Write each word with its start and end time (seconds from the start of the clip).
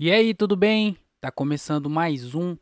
E 0.00 0.12
aí, 0.12 0.32
tudo 0.32 0.54
bem? 0.54 0.96
Tá 1.20 1.28
começando 1.28 1.90
mais 1.90 2.32
um 2.32 2.56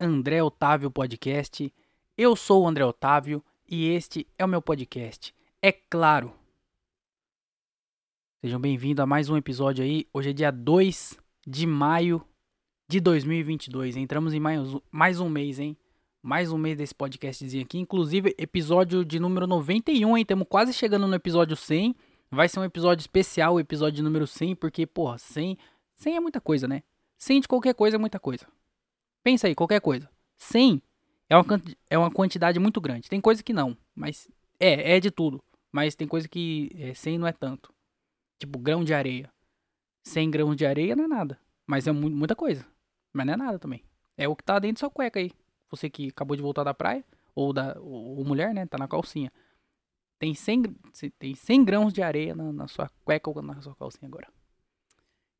André 0.00 0.42
Otávio 0.42 0.90
Podcast. 0.90 1.70
Eu 2.16 2.34
sou 2.34 2.62
o 2.62 2.66
André 2.66 2.82
Otávio 2.82 3.44
e 3.68 3.90
este 3.90 4.26
é 4.38 4.44
o 4.46 4.48
meu 4.48 4.62
podcast. 4.62 5.34
É 5.60 5.70
claro. 5.70 6.32
Sejam 8.40 8.58
bem-vindos 8.58 9.02
a 9.02 9.06
mais 9.06 9.28
um 9.28 9.36
episódio 9.36 9.84
aí. 9.84 10.08
Hoje 10.14 10.30
é 10.30 10.32
dia 10.32 10.50
2 10.50 11.18
de 11.46 11.66
maio 11.66 12.24
de 12.88 13.00
2022. 13.00 13.94
Entramos 13.98 14.32
em 14.32 14.40
mais, 14.40 14.62
mais 14.90 15.20
um 15.20 15.28
mês, 15.28 15.58
hein? 15.58 15.76
Mais 16.22 16.50
um 16.50 16.56
mês 16.56 16.78
desse 16.78 16.94
podcastzinho 16.94 17.64
aqui. 17.64 17.78
Inclusive, 17.78 18.34
episódio 18.38 19.04
de 19.04 19.20
número 19.20 19.46
91, 19.46 20.16
hein? 20.16 20.22
Estamos 20.22 20.46
quase 20.48 20.72
chegando 20.72 21.06
no 21.06 21.14
episódio 21.14 21.54
100. 21.54 21.94
Vai 22.30 22.48
ser 22.48 22.60
um 22.60 22.64
episódio 22.64 23.02
especial, 23.02 23.56
o 23.56 23.60
episódio 23.60 24.02
número 24.02 24.26
100, 24.26 24.56
porque, 24.56 24.86
porra, 24.86 25.18
100, 25.18 25.58
100 25.98 26.16
é 26.16 26.20
muita 26.20 26.40
coisa, 26.40 26.66
né? 26.66 26.82
100 27.18 27.40
de 27.42 27.48
qualquer 27.48 27.74
coisa 27.74 27.96
é 27.96 27.98
muita 27.98 28.18
coisa. 28.18 28.46
Pensa 29.22 29.48
aí, 29.48 29.54
qualquer 29.54 29.80
coisa. 29.80 30.08
100 30.36 30.80
é 31.28 31.36
uma, 31.36 31.44
é 31.90 31.98
uma 31.98 32.10
quantidade 32.10 32.58
muito 32.58 32.80
grande. 32.80 33.08
Tem 33.08 33.20
coisa 33.20 33.42
que 33.42 33.52
não, 33.52 33.76
mas 33.94 34.28
é, 34.58 34.96
é 34.96 35.00
de 35.00 35.10
tudo. 35.10 35.42
Mas 35.70 35.94
tem 35.94 36.06
coisa 36.06 36.28
que 36.28 36.70
é, 36.76 36.94
100 36.94 37.18
não 37.18 37.26
é 37.26 37.32
tanto. 37.32 37.74
Tipo, 38.38 38.58
grão 38.58 38.84
de 38.84 38.94
areia. 38.94 39.30
100 40.04 40.30
grãos 40.30 40.56
de 40.56 40.64
areia 40.64 40.96
não 40.96 41.04
é 41.04 41.08
nada. 41.08 41.38
Mas 41.66 41.86
é 41.86 41.92
mu 41.92 42.08
muita 42.08 42.34
coisa. 42.34 42.64
Mas 43.12 43.26
não 43.26 43.34
é 43.34 43.36
nada 43.36 43.58
também. 43.58 43.84
É 44.16 44.28
o 44.28 44.36
que 44.36 44.44
tá 44.44 44.58
dentro 44.58 44.76
da 44.76 44.80
sua 44.80 44.90
cueca 44.90 45.18
aí. 45.18 45.32
Você 45.70 45.90
que 45.90 46.08
acabou 46.08 46.36
de 46.36 46.42
voltar 46.42 46.64
da 46.64 46.72
praia, 46.72 47.04
ou 47.34 47.52
da 47.52 47.76
ou, 47.80 48.24
mulher, 48.24 48.54
né? 48.54 48.66
Tá 48.66 48.78
na 48.78 48.88
calcinha. 48.88 49.32
Tem 50.18 50.34
100, 50.34 50.62
tem 51.18 51.34
100 51.34 51.64
grãos 51.64 51.92
de 51.92 52.02
areia 52.02 52.34
na, 52.34 52.52
na 52.52 52.68
sua 52.68 52.88
cueca 53.04 53.28
ou 53.30 53.42
na 53.42 53.60
sua 53.60 53.74
calcinha 53.76 54.08
agora. 54.08 54.28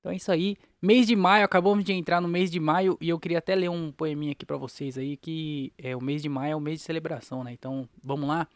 Então 0.08 0.14
é 0.14 0.16
isso 0.16 0.32
aí. 0.32 0.56
Mês 0.80 1.06
de 1.06 1.14
maio, 1.14 1.44
acabamos 1.44 1.84
de 1.84 1.92
entrar 1.92 2.18
no 2.18 2.28
mês 2.28 2.50
de 2.50 2.58
maio 2.58 2.96
e 2.98 3.10
eu 3.10 3.20
queria 3.20 3.38
até 3.38 3.54
ler 3.54 3.68
um 3.68 3.92
poeminha 3.92 4.32
aqui 4.32 4.46
para 4.46 4.56
vocês 4.56 4.96
aí 4.96 5.18
que 5.18 5.70
é 5.76 5.94
o 5.94 6.00
mês 6.00 6.22
de 6.22 6.30
maio 6.30 6.52
é 6.52 6.56
o 6.56 6.60
mês 6.60 6.78
de 6.78 6.86
celebração, 6.86 7.44
né? 7.44 7.52
Então, 7.52 7.86
vamos 8.02 8.26
lá. 8.26 8.48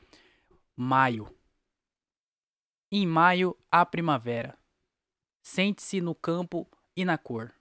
Maio. 0.74 1.28
Em 2.90 3.06
maio, 3.06 3.54
a 3.70 3.84
primavera. 3.84 4.56
Sente-se 5.42 6.00
no 6.00 6.14
campo 6.14 6.66
e 6.96 7.04
na 7.04 7.18
cor. 7.18 7.52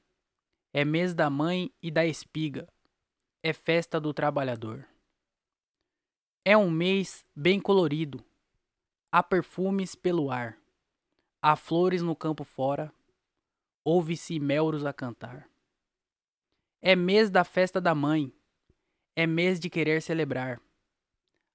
É 0.72 0.86
mês 0.86 1.14
da 1.14 1.30
mãe 1.30 1.70
e 1.82 1.92
da 1.92 2.06
espiga. 2.06 2.70
É 3.44 3.52
festa 3.52 4.00
do 4.00 4.14
trabalhador. 4.14 4.88
É 6.46 6.56
um 6.56 6.72
mês 6.72 7.26
bem 7.36 7.60
colorido. 7.60 8.24
Há 9.12 9.22
perfumes 9.22 9.96
pelo 9.96 10.32
ar. 10.32 10.58
Há 11.42 11.58
flores 11.58 12.02
no 12.02 12.16
campo 12.16 12.46
fora. 12.46 12.94
Ouve-se 13.84 14.40
melros 14.40 14.86
a 14.86 14.94
cantar. 14.94 15.50
É 16.82 16.96
mês 16.96 17.30
da 17.30 17.44
festa 17.44 17.82
da 17.82 17.96
mãe. 17.96 18.34
É 19.16 19.26
mês 19.28 19.60
de 19.60 19.70
querer 19.70 20.02
celebrar. 20.02 20.62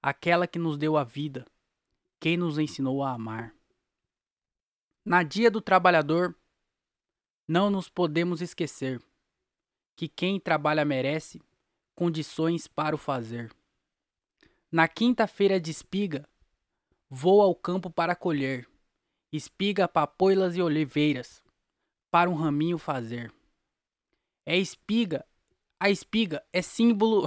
Aquela 0.03 0.47
que 0.47 0.59
nos 0.59 0.77
deu 0.77 0.97
a 0.97 1.05
vida. 1.05 1.47
Quem 2.21 2.37
nos 2.37 2.59
ensinou 2.59 3.03
a 3.03 3.13
amar. 3.13 3.55
Na 5.05 5.23
dia 5.23 5.51
do 5.51 5.61
trabalhador, 5.61 6.37
não 7.47 7.71
nos 7.71 7.89
podemos 7.89 8.41
esquecer 8.41 9.01
que 9.95 10.09
quem 10.09 10.41
trabalha 10.41 10.85
merece 10.85 11.41
condições 11.95 12.67
para 12.67 12.95
o 12.95 12.99
fazer. 12.99 13.55
Na 14.71 14.89
quinta-feira 14.89 15.61
de 15.61 15.71
espiga, 15.71 16.29
vou 17.09 17.41
ao 17.41 17.55
campo 17.55 17.89
para 17.89 18.17
colher 18.17 18.69
espiga, 19.33 19.89
papoilas 19.89 20.57
e 20.57 20.63
oliveiras, 20.63 21.43
para 22.17 22.31
um 22.31 22.35
raminho 22.35 22.79
fazer. 22.79 23.31
É 24.47 24.57
espiga, 24.57 25.23
a 25.79 25.91
espiga 25.91 26.43
é 26.51 26.63
símbolo. 26.63 27.27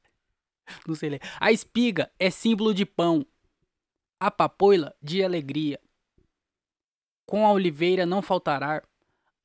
Não 0.88 0.94
sei 0.94 1.10
ler. 1.10 1.20
A 1.38 1.52
espiga 1.52 2.10
é 2.18 2.30
símbolo 2.30 2.72
de 2.72 2.86
pão, 2.86 3.26
a 4.18 4.30
papoila 4.30 4.96
de 5.02 5.22
alegria. 5.22 5.78
Com 7.26 7.46
a 7.46 7.52
oliveira 7.52 8.06
não 8.06 8.22
faltará 8.22 8.82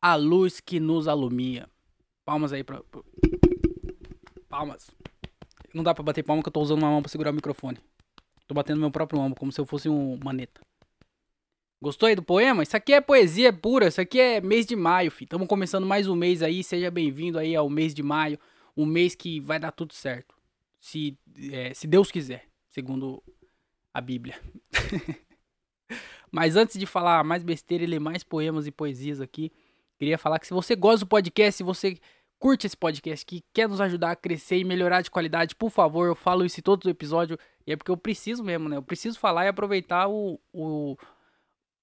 a 0.02 0.16
luz 0.16 0.62
que 0.62 0.80
nos 0.80 1.10
alumia. 1.10 1.70
Palmas 2.24 2.54
aí 2.54 2.64
pra. 2.64 2.82
Palmas. 4.48 4.90
Não 5.74 5.84
dá 5.84 5.94
pra 5.94 6.06
bater 6.06 6.24
palma 6.24 6.42
que 6.42 6.48
eu 6.48 6.54
tô 6.54 6.62
usando 6.62 6.84
uma 6.84 6.90
mão 6.90 7.02
pra 7.02 7.12
segurar 7.12 7.32
o 7.32 7.34
microfone. 7.36 7.80
Tô 8.48 8.56
batendo 8.56 8.80
meu 8.80 8.92
próprio 8.92 9.20
ombro, 9.20 9.38
como 9.38 9.52
se 9.52 9.60
eu 9.60 9.66
fosse 9.66 9.90
um 9.90 10.18
maneta. 10.24 10.62
Gostou 11.84 12.08
aí 12.08 12.16
do 12.16 12.24
poema? 12.24 12.64
Isso 12.64 12.78
aqui 12.78 12.94
é 12.94 13.02
poesia 13.02 13.52
pura, 13.52 13.90
isso 13.90 14.00
aqui 14.00 14.18
é 14.18 14.40
mês 14.40 14.66
de 14.66 14.74
maio, 14.74 15.12
filho. 15.12 15.26
Estamos 15.26 15.50
começando 15.50 15.86
mais 15.86 16.08
um 16.08 16.16
mês 16.16 16.42
aí, 16.42 16.64
seja 16.64 16.90
bem-vindo 16.90 17.38
aí 17.38 17.58
ao 17.58 17.70
mês 17.70 17.94
de 17.94 18.02
maio. 18.02 18.40
Um 18.76 18.86
mês 18.86 19.16
que 19.16 19.42
vai 19.42 19.60
dar 19.60 19.74
tudo 19.74 19.94
certo. 19.94 20.34
Se, 20.80 21.18
é, 21.52 21.74
se 21.74 21.86
Deus 21.86 22.10
quiser, 22.10 22.46
segundo 22.70 23.22
a 23.94 24.00
Bíblia. 24.00 24.40
Mas 26.32 26.56
antes 26.56 26.80
de 26.80 26.86
falar 26.86 27.22
mais 27.22 27.44
besteira 27.44 27.84
e 27.84 27.88
ler 27.88 28.00
mais 28.00 28.24
poemas 28.24 28.66
e 28.66 28.72
poesias 28.72 29.20
aqui, 29.20 29.52
queria 30.00 30.18
falar 30.18 30.40
que 30.40 30.48
se 30.48 30.54
você 30.54 30.78
gosta 30.78 31.00
do 31.00 31.10
podcast, 31.10 31.58
se 31.58 31.64
você 31.64 31.98
curte 32.40 32.66
esse 32.66 32.78
podcast 32.78 33.26
que 33.26 33.44
quer 33.54 33.68
nos 33.68 33.82
ajudar 33.82 34.12
a 34.12 34.16
crescer 34.16 34.58
e 34.58 34.64
melhorar 34.64 35.02
de 35.02 35.12
qualidade, 35.12 35.54
por 35.54 35.70
favor, 35.70 36.08
eu 36.08 36.16
falo 36.16 36.46
isso 36.46 36.62
em 36.62 36.64
todo 36.64 36.86
o 36.86 36.90
episódio, 36.90 37.38
e 37.68 37.74
é 37.74 37.76
porque 37.76 37.92
eu 37.92 37.98
preciso 37.98 38.42
mesmo, 38.42 38.70
né? 38.70 38.78
Eu 38.78 38.84
preciso 38.84 39.20
falar 39.20 39.44
e 39.44 39.48
aproveitar 39.50 40.08
o, 40.08 40.40
o, 40.54 40.98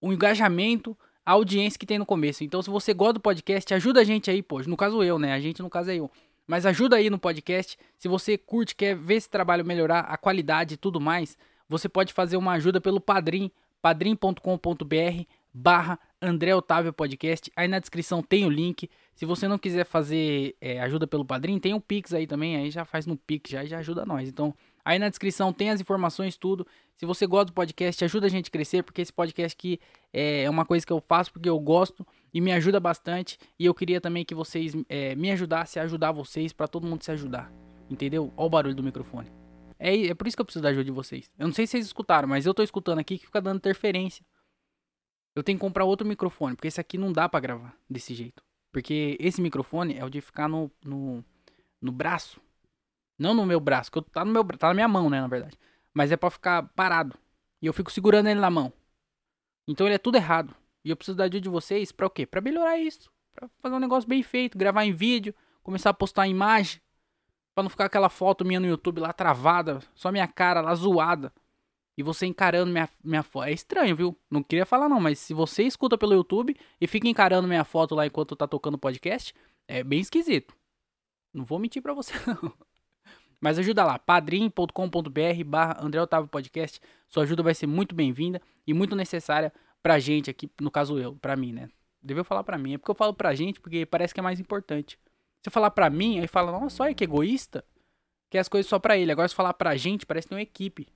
o 0.00 0.12
engajamento, 0.12 0.96
a 1.24 1.32
audiência 1.32 1.78
que 1.78 1.86
tem 1.86 1.98
no 1.98 2.06
começo. 2.06 2.42
Então, 2.42 2.62
se 2.62 2.70
você 2.70 2.94
gosta 2.94 3.14
do 3.14 3.20
podcast, 3.20 3.72
ajuda 3.74 4.00
a 4.00 4.04
gente 4.04 4.30
aí, 4.30 4.42
pô. 4.42 4.60
No 4.60 4.76
caso 4.76 5.02
eu, 5.02 5.18
né? 5.18 5.32
A 5.32 5.40
gente, 5.40 5.62
no 5.62 5.70
caso 5.70 5.90
é 5.90 5.96
eu. 5.96 6.10
Mas 6.46 6.66
ajuda 6.66 6.96
aí 6.96 7.10
no 7.10 7.18
podcast. 7.18 7.78
Se 7.96 8.08
você 8.08 8.36
curte, 8.36 8.74
quer 8.74 8.96
ver 8.96 9.14
esse 9.14 9.30
trabalho 9.30 9.64
melhorar, 9.64 10.00
a 10.00 10.16
qualidade 10.16 10.74
e 10.74 10.76
tudo 10.76 11.00
mais, 11.00 11.36
você 11.68 11.88
pode 11.88 12.12
fazer 12.12 12.36
uma 12.36 12.52
ajuda 12.52 12.80
pelo 12.80 13.00
Padrim, 13.00 13.50
padrim.com.br 13.80 15.24
barra 15.52 15.98
André 16.20 16.54
Otávio 16.54 16.92
Podcast. 16.92 17.50
Aí 17.54 17.68
na 17.68 17.78
descrição 17.78 18.22
tem 18.22 18.44
o 18.44 18.50
link. 18.50 18.88
Se 19.14 19.24
você 19.24 19.46
não 19.46 19.58
quiser 19.58 19.84
fazer 19.84 20.56
é, 20.60 20.80
ajuda 20.80 21.06
pelo 21.06 21.24
Padrim, 21.24 21.58
tem 21.58 21.74
o 21.74 21.80
Pix 21.80 22.12
aí 22.12 22.26
também. 22.26 22.56
Aí 22.56 22.70
já 22.70 22.84
faz 22.84 23.06
no 23.06 23.16
Pix, 23.16 23.50
já, 23.50 23.64
já 23.64 23.78
ajuda 23.78 24.06
nós. 24.06 24.28
Então, 24.28 24.54
aí 24.84 24.98
na 24.98 25.08
descrição 25.08 25.52
tem 25.52 25.70
as 25.70 25.80
informações, 25.80 26.36
tudo. 26.36 26.66
Se 26.96 27.06
você 27.06 27.26
gosta 27.26 27.46
do 27.46 27.52
podcast, 27.52 28.04
ajuda 28.04 28.26
a 28.26 28.30
gente 28.30 28.48
a 28.48 28.50
crescer, 28.50 28.82
porque 28.82 29.00
esse 29.00 29.12
podcast 29.12 29.56
aqui 29.56 29.80
é 30.12 30.48
uma 30.50 30.66
coisa 30.66 30.84
que 30.84 30.92
eu 30.92 31.00
faço 31.00 31.32
porque 31.32 31.48
eu 31.48 31.58
gosto 31.58 32.06
e 32.32 32.40
me 32.40 32.52
ajuda 32.52 32.78
bastante. 32.78 33.38
E 33.58 33.64
eu 33.64 33.74
queria 33.74 34.00
também 34.00 34.24
que 34.24 34.34
vocês 34.34 34.74
é, 34.88 35.14
me 35.14 35.30
ajudassem 35.30 35.80
a 35.80 35.84
ajudar 35.84 36.12
vocês, 36.12 36.52
para 36.52 36.68
todo 36.68 36.86
mundo 36.86 37.02
se 37.02 37.10
ajudar. 37.10 37.52
Entendeu? 37.88 38.32
Olha 38.36 38.46
o 38.46 38.50
barulho 38.50 38.74
do 38.74 38.82
microfone. 38.82 39.30
É, 39.78 40.08
é 40.08 40.14
por 40.14 40.26
isso 40.26 40.36
que 40.36 40.42
eu 40.42 40.44
preciso 40.44 40.62
da 40.62 40.68
ajuda 40.68 40.84
de 40.84 40.90
vocês. 40.90 41.30
Eu 41.38 41.46
não 41.46 41.54
sei 41.54 41.66
se 41.66 41.72
vocês 41.72 41.86
escutaram, 41.86 42.28
mas 42.28 42.44
eu 42.44 42.52
tô 42.52 42.62
escutando 42.62 42.98
aqui 42.98 43.18
que 43.18 43.24
fica 43.24 43.40
dando 43.40 43.56
interferência. 43.56 44.24
Eu 45.34 45.42
tenho 45.42 45.58
que 45.58 45.64
comprar 45.64 45.84
outro 45.84 46.06
microfone, 46.06 46.54
porque 46.54 46.68
esse 46.68 46.80
aqui 46.80 46.98
não 46.98 47.12
dá 47.12 47.28
para 47.28 47.40
gravar 47.40 47.74
desse 47.88 48.14
jeito. 48.14 48.42
Porque 48.72 49.16
esse 49.18 49.40
microfone 49.40 49.96
é 49.96 50.04
o 50.04 50.10
de 50.10 50.20
ficar 50.20 50.48
no, 50.48 50.70
no, 50.84 51.24
no 51.80 51.90
braço. 51.90 52.40
Não 53.20 53.34
no 53.34 53.44
meu 53.44 53.60
braço, 53.60 53.92
que 53.92 54.00
tá, 54.00 54.24
no 54.24 54.32
meu, 54.32 54.42
tá 54.42 54.68
na 54.68 54.74
minha 54.74 54.88
mão, 54.88 55.10
né, 55.10 55.20
na 55.20 55.28
verdade. 55.28 55.54
Mas 55.92 56.10
é 56.10 56.16
para 56.16 56.30
ficar 56.30 56.62
parado. 56.74 57.14
E 57.60 57.66
eu 57.66 57.72
fico 57.74 57.92
segurando 57.92 58.28
ele 58.28 58.40
na 58.40 58.50
mão. 58.50 58.72
Então 59.68 59.86
ele 59.86 59.96
é 59.96 59.98
tudo 59.98 60.16
errado. 60.16 60.56
E 60.82 60.88
eu 60.88 60.96
preciso 60.96 61.18
da 61.18 61.24
ajuda 61.24 61.38
de 61.42 61.48
vocês 61.50 61.92
para 61.92 62.06
o 62.06 62.10
quê? 62.10 62.24
Para 62.24 62.40
melhorar 62.40 62.78
isso. 62.78 63.12
Pra 63.34 63.46
fazer 63.58 63.74
um 63.74 63.78
negócio 63.78 64.08
bem 64.08 64.22
feito, 64.22 64.56
gravar 64.56 64.86
em 64.86 64.92
vídeo, 64.92 65.34
começar 65.62 65.90
a 65.90 65.94
postar 65.94 66.28
imagem. 66.28 66.80
Pra 67.54 67.62
não 67.62 67.68
ficar 67.68 67.84
aquela 67.84 68.08
foto 68.08 68.42
minha 68.42 68.58
no 68.58 68.66
YouTube 68.66 69.00
lá 69.00 69.12
travada, 69.12 69.80
só 69.94 70.10
minha 70.10 70.26
cara 70.26 70.62
lá 70.62 70.74
zoada. 70.74 71.30
E 71.98 72.02
você 72.02 72.24
encarando 72.24 72.72
minha, 72.72 72.88
minha 73.04 73.22
foto. 73.22 73.48
É 73.48 73.52
estranho, 73.52 73.94
viu? 73.94 74.18
Não 74.30 74.42
queria 74.42 74.64
falar 74.64 74.88
não, 74.88 74.98
mas 74.98 75.18
se 75.18 75.34
você 75.34 75.64
escuta 75.64 75.98
pelo 75.98 76.14
YouTube 76.14 76.56
e 76.80 76.86
fica 76.86 77.06
encarando 77.06 77.46
minha 77.46 77.64
foto 77.64 77.94
lá 77.94 78.06
enquanto 78.06 78.34
tá 78.34 78.48
tocando 78.48 78.78
podcast, 78.78 79.34
é 79.68 79.84
bem 79.84 80.00
esquisito. 80.00 80.56
Não 81.34 81.44
vou 81.44 81.58
mentir 81.58 81.82
pra 81.82 81.92
você 81.92 82.14
não. 82.26 82.69
Mas 83.40 83.58
ajuda 83.58 83.84
lá, 83.84 83.98
padrim.com.br 83.98 85.44
barra 85.46 85.78
André 85.80 86.00
Otávio 86.00 86.28
Podcast. 86.28 86.80
Sua 87.08 87.22
ajuda 87.22 87.42
vai 87.42 87.54
ser 87.54 87.66
muito 87.66 87.94
bem-vinda 87.94 88.40
e 88.66 88.74
muito 88.74 88.94
necessária 88.94 89.52
pra 89.82 89.98
gente 89.98 90.28
aqui, 90.28 90.50
no 90.60 90.70
caso 90.70 90.98
eu, 90.98 91.14
pra 91.16 91.36
mim, 91.36 91.52
né? 91.52 91.70
Deveu 92.02 92.24
falar 92.24 92.44
pra 92.44 92.58
mim. 92.58 92.74
É 92.74 92.78
porque 92.78 92.90
eu 92.90 92.94
falo 92.94 93.14
pra 93.14 93.34
gente, 93.34 93.60
porque 93.60 93.86
parece 93.86 94.12
que 94.12 94.20
é 94.20 94.22
mais 94.22 94.38
importante. 94.38 94.98
Se 95.42 95.50
falar 95.50 95.70
pra 95.70 95.88
mim, 95.88 96.18
aí 96.18 96.26
fala, 96.26 96.52
nossa, 96.52 96.82
olha 96.82 96.94
que 96.94 97.04
egoísta. 97.04 97.64
Quer 98.30 98.40
as 98.40 98.48
coisas 98.48 98.68
só 98.68 98.78
pra 98.78 98.96
ele. 98.96 99.10
Agora 99.10 99.26
se 99.26 99.34
falar 99.34 99.54
pra 99.54 99.76
gente, 99.76 100.04
parece 100.04 100.26
que 100.26 100.30
tem 100.30 100.38
uma 100.38 100.42
equipe. 100.42 100.86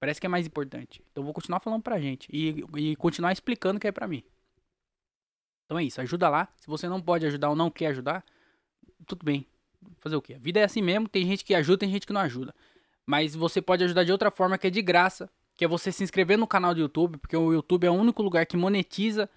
Parece 0.00 0.20
que 0.20 0.26
é 0.26 0.28
mais 0.28 0.46
importante. 0.46 1.02
Então 1.10 1.22
eu 1.22 1.24
vou 1.24 1.34
continuar 1.34 1.60
falando 1.60 1.82
pra 1.82 2.00
gente. 2.00 2.28
E, 2.32 2.64
e 2.76 2.96
continuar 2.96 3.32
explicando 3.32 3.78
que 3.78 3.86
é 3.86 3.92
pra 3.92 4.08
mim. 4.08 4.22
Então 5.66 5.78
é 5.78 5.84
isso, 5.84 6.00
ajuda 6.00 6.28
lá. 6.28 6.48
Se 6.56 6.66
você 6.66 6.88
não 6.88 7.00
pode 7.00 7.26
ajudar 7.26 7.50
ou 7.50 7.56
não 7.56 7.70
quer 7.70 7.88
ajudar, 7.88 8.24
tudo 9.06 9.24
bem. 9.24 9.46
Fazer 9.98 10.16
o 10.16 10.22
quê? 10.22 10.34
A 10.34 10.38
vida 10.38 10.60
é 10.60 10.64
assim 10.64 10.82
mesmo, 10.82 11.08
tem 11.08 11.26
gente 11.26 11.44
que 11.44 11.54
ajuda, 11.54 11.78
tem 11.78 11.90
gente 11.90 12.06
que 12.06 12.12
não 12.12 12.20
ajuda. 12.20 12.54
Mas 13.06 13.34
você 13.34 13.60
pode 13.60 13.84
ajudar 13.84 14.04
de 14.04 14.12
outra 14.12 14.30
forma 14.30 14.56
que 14.58 14.66
é 14.66 14.70
de 14.70 14.82
graça, 14.82 15.28
que 15.56 15.64
é 15.64 15.68
você 15.68 15.92
se 15.92 16.02
inscrever 16.02 16.38
no 16.38 16.46
canal 16.46 16.74
do 16.74 16.80
YouTube, 16.80 17.18
porque 17.18 17.36
o 17.36 17.52
YouTube 17.52 17.86
é 17.86 17.90
o 17.90 17.94
único 17.94 18.22
lugar 18.22 18.46
que 18.46 18.56
monetiza 18.56 19.28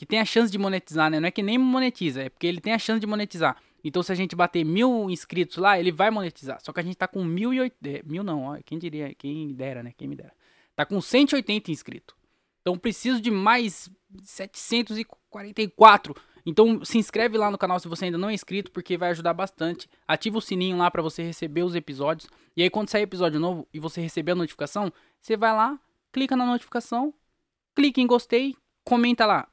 que 0.00 0.06
tem 0.06 0.18
a 0.18 0.24
chance 0.24 0.50
de 0.50 0.56
monetizar, 0.56 1.10
né? 1.10 1.20
Não 1.20 1.28
é 1.28 1.30
que 1.30 1.42
nem 1.42 1.58
monetiza, 1.58 2.22
é 2.22 2.30
porque 2.30 2.46
ele 2.46 2.58
tem 2.58 2.72
a 2.72 2.78
chance 2.78 2.98
de 2.98 3.06
monetizar. 3.06 3.62
Então, 3.84 4.02
se 4.02 4.10
a 4.10 4.14
gente 4.14 4.34
bater 4.34 4.64
mil 4.64 5.10
inscritos 5.10 5.58
lá, 5.58 5.78
ele 5.78 5.92
vai 5.92 6.10
monetizar. 6.10 6.58
Só 6.62 6.72
que 6.72 6.80
a 6.80 6.82
gente 6.82 6.96
tá 6.96 7.06
com 7.06 7.22
mil 7.22 7.52
e 7.52 7.60
oitenta. 7.60 7.98
É, 7.98 8.02
mil 8.02 8.22
não, 8.22 8.44
ó, 8.44 8.58
quem 8.64 8.78
diria, 8.78 9.14
quem 9.14 9.52
dera, 9.52 9.82
né? 9.82 9.92
Quem 9.94 10.08
me 10.08 10.16
dera. 10.16 10.32
Tá 10.74 10.86
com 10.86 10.98
180 11.02 11.70
inscritos. 11.70 12.16
Então, 12.62 12.78
preciso 12.78 13.20
de 13.20 13.30
mais 13.30 13.90
744. 14.22 16.16
Então, 16.50 16.84
se 16.84 16.98
inscreve 16.98 17.38
lá 17.38 17.48
no 17.48 17.56
canal 17.56 17.78
se 17.78 17.86
você 17.86 18.06
ainda 18.06 18.18
não 18.18 18.28
é 18.28 18.34
inscrito, 18.34 18.72
porque 18.72 18.98
vai 18.98 19.10
ajudar 19.10 19.32
bastante. 19.32 19.88
Ativa 20.06 20.36
o 20.36 20.40
sininho 20.40 20.76
lá 20.76 20.90
para 20.90 21.00
você 21.00 21.22
receber 21.22 21.62
os 21.62 21.76
episódios. 21.76 22.28
E 22.56 22.62
aí, 22.64 22.68
quando 22.68 22.88
sair 22.88 23.02
episódio 23.02 23.38
novo 23.38 23.68
e 23.72 23.78
você 23.78 24.00
receber 24.00 24.32
a 24.32 24.34
notificação, 24.34 24.92
você 25.20 25.36
vai 25.36 25.52
lá, 25.52 25.78
clica 26.10 26.34
na 26.34 26.44
notificação, 26.44 27.14
clica 27.72 28.00
em 28.00 28.06
gostei, 28.06 28.56
comenta 28.82 29.24
lá 29.26 29.46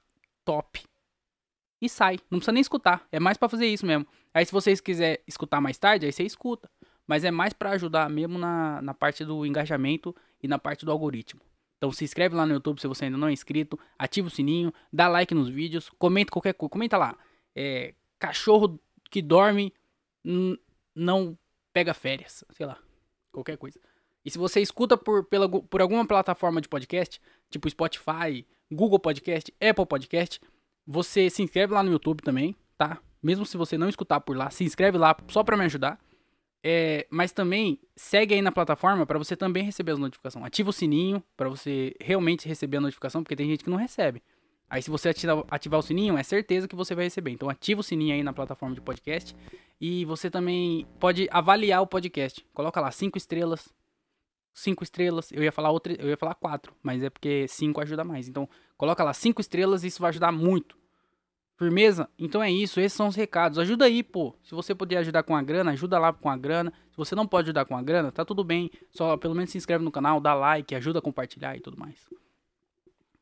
top. 0.44 0.84
E 1.80 1.88
sai. 1.88 2.18
Não 2.32 2.40
precisa 2.40 2.52
nem 2.52 2.62
escutar. 2.62 3.06
É 3.12 3.20
mais 3.20 3.38
para 3.38 3.48
fazer 3.48 3.68
isso 3.68 3.86
mesmo. 3.86 4.08
Aí 4.34 4.44
se 4.44 4.52
vocês 4.52 4.82
quiserem 4.82 5.20
escutar 5.28 5.62
mais 5.62 5.78
tarde, 5.78 6.08
aí 6.08 6.12
você 6.12 6.24
escuta. 6.24 6.68
Mas 7.06 7.24
é 7.24 7.30
mais 7.30 7.54
para 7.54 7.70
ajudar 7.74 8.10
mesmo 8.10 8.40
na, 8.40 8.82
na 8.82 8.96
parte 8.96 9.24
do 9.24 9.46
engajamento 9.46 10.16
e 10.42 10.48
na 10.48 10.58
parte 10.58 10.84
do 10.84 10.92
algoritmo. 10.92 11.42
Então 11.78 11.92
se 11.92 12.04
inscreve 12.04 12.36
lá 12.36 12.46
no 12.46 12.54
YouTube 12.54 12.82
se 12.82 12.88
você 12.88 13.06
ainda 13.06 13.18
não 13.18 13.28
é 13.28 13.32
inscrito, 13.32 13.80
ativa 13.98 14.28
o 14.28 14.32
sininho, 14.32 14.74
dá 14.92 15.08
like 15.08 15.34
nos 15.34 15.50
vídeos, 15.50 15.90
comenta 15.98 16.32
qualquer 16.32 16.54
coisa, 16.54 16.72
comenta 16.72 16.98
lá. 16.98 17.18
É, 17.56 17.94
cachorro 18.20 18.80
que 19.10 19.22
dorme 19.22 19.74
não 20.96 21.38
pega 21.72 21.94
férias, 21.94 22.44
sei 22.52 22.66
lá, 22.66 22.78
qualquer 23.32 23.58
coisa. 23.58 23.80
E 24.26 24.32
se 24.32 24.38
você 24.38 24.60
escuta 24.60 24.98
por, 24.98 25.24
pela, 25.26 25.48
por 25.48 25.82
alguma 25.82 26.06
plataforma 26.06 26.60
de 26.60 26.68
podcast, 26.68 27.22
tipo 27.50 27.70
Spotify, 27.70 28.46
Google 28.72 29.00
Podcast, 29.00 29.54
Apple 29.62 29.86
Podcast. 29.86 30.42
Você 30.86 31.30
se 31.30 31.42
inscreve 31.42 31.74
lá 31.74 31.84
no 31.84 31.92
YouTube 31.92 32.22
também, 32.22 32.56
tá? 32.78 33.00
Mesmo 33.22 33.46
se 33.46 33.58
você 33.58 33.78
não 33.78 33.90
escutar 33.90 34.20
por 34.22 34.36
lá, 34.36 34.50
se 34.50 34.64
inscreve 34.64 34.98
lá 34.98 35.16
só 35.28 35.44
para 35.44 35.58
me 35.58 35.66
ajudar. 35.66 36.00
É, 36.64 37.08
mas 37.10 37.32
também 37.32 37.80
segue 37.96 38.34
aí 38.34 38.42
na 38.42 38.52
plataforma 38.52 39.06
para 39.06 39.18
você 39.18 39.36
também 39.36 39.64
receber 39.64 39.92
as 39.94 40.00
notificações. 40.00 40.46
Ativa 40.46 40.70
o 40.70 40.74
sininho 40.74 41.24
para 41.36 41.50
você 41.50 41.96
realmente 42.02 42.48
receber 42.48 42.78
a 42.78 42.82
notificação, 42.82 43.24
porque 43.24 43.36
tem 43.36 43.48
gente 43.48 43.64
que 43.64 43.70
não 43.70 43.78
recebe. 43.78 44.22
Aí 44.70 44.82
se 44.82 44.90
você 44.90 45.10
ativar, 45.10 45.46
ativar 45.50 45.80
o 45.80 45.84
sininho, 45.84 46.18
é 46.18 46.24
certeza 46.24 46.68
que 46.68 46.76
você 46.76 46.94
vai 46.94 47.06
receber. 47.06 47.32
Então 47.32 47.50
ativa 47.50 47.80
o 47.80 47.84
sininho 47.84 48.14
aí 48.14 48.24
na 48.24 48.34
plataforma 48.34 48.76
de 48.76 48.82
podcast. 48.82 49.36
E 49.80 50.04
você 50.06 50.30
também 50.30 50.88
pode 51.00 51.28
avaliar 51.32 51.82
o 51.82 51.88
podcast. 51.88 52.46
Coloca 52.54 52.82
lá 52.82 52.92
cinco 52.92 53.18
estrelas, 53.18 53.70
cinco 54.54 54.84
estrelas. 54.84 55.32
Eu 55.32 55.44
ia 55.44 55.52
falar 55.52 55.70
outra, 55.70 55.94
eu 55.94 56.10
ia 56.10 56.18
falar 56.18 56.34
quatro, 56.36 56.74
mas 56.82 57.02
é 57.02 57.10
porque 57.10 57.48
cinco 57.48 57.80
ajuda 57.80 58.04
mais. 58.04 58.28
Então, 58.28 58.50
coloca 58.76 59.04
lá 59.04 59.14
cinco 59.14 59.40
estrelas, 59.40 59.84
isso 59.84 60.02
vai 60.02 60.10
ajudar 60.10 60.32
muito. 60.32 60.76
Firmeza? 61.58 62.08
Então 62.20 62.42
é 62.42 62.52
isso, 62.52 62.80
esses 62.80 62.96
são 62.96 63.08
os 63.08 63.16
recados. 63.16 63.58
Ajuda 63.58 63.86
aí, 63.86 64.04
pô. 64.04 64.36
Se 64.44 64.54
você 64.54 64.76
puder 64.76 64.98
ajudar 64.98 65.24
com 65.24 65.36
a 65.36 65.42
grana, 65.42 65.72
ajuda 65.72 65.98
lá 65.98 66.14
com 66.14 66.30
a 66.30 66.38
grana. 66.38 66.72
Se 66.92 66.98
você 66.98 67.16
não 67.16 67.26
pode 67.26 67.48
ajudar 67.48 67.66
com 67.66 67.76
a 67.76 67.82
grana, 67.82 68.12
tá 68.12 68.24
tudo 68.24 68.44
bem. 68.44 68.70
Só 68.92 69.18
pelo 69.18 69.34
menos 69.34 69.50
se 69.50 69.58
inscreve 69.58 69.84
no 69.84 69.92
canal, 69.92 70.20
dá 70.20 70.36
like, 70.36 70.76
ajuda 70.76 71.00
a 71.00 71.02
compartilhar 71.02 71.58
e 71.58 71.60
tudo 71.60 71.78
mais. 71.78 72.08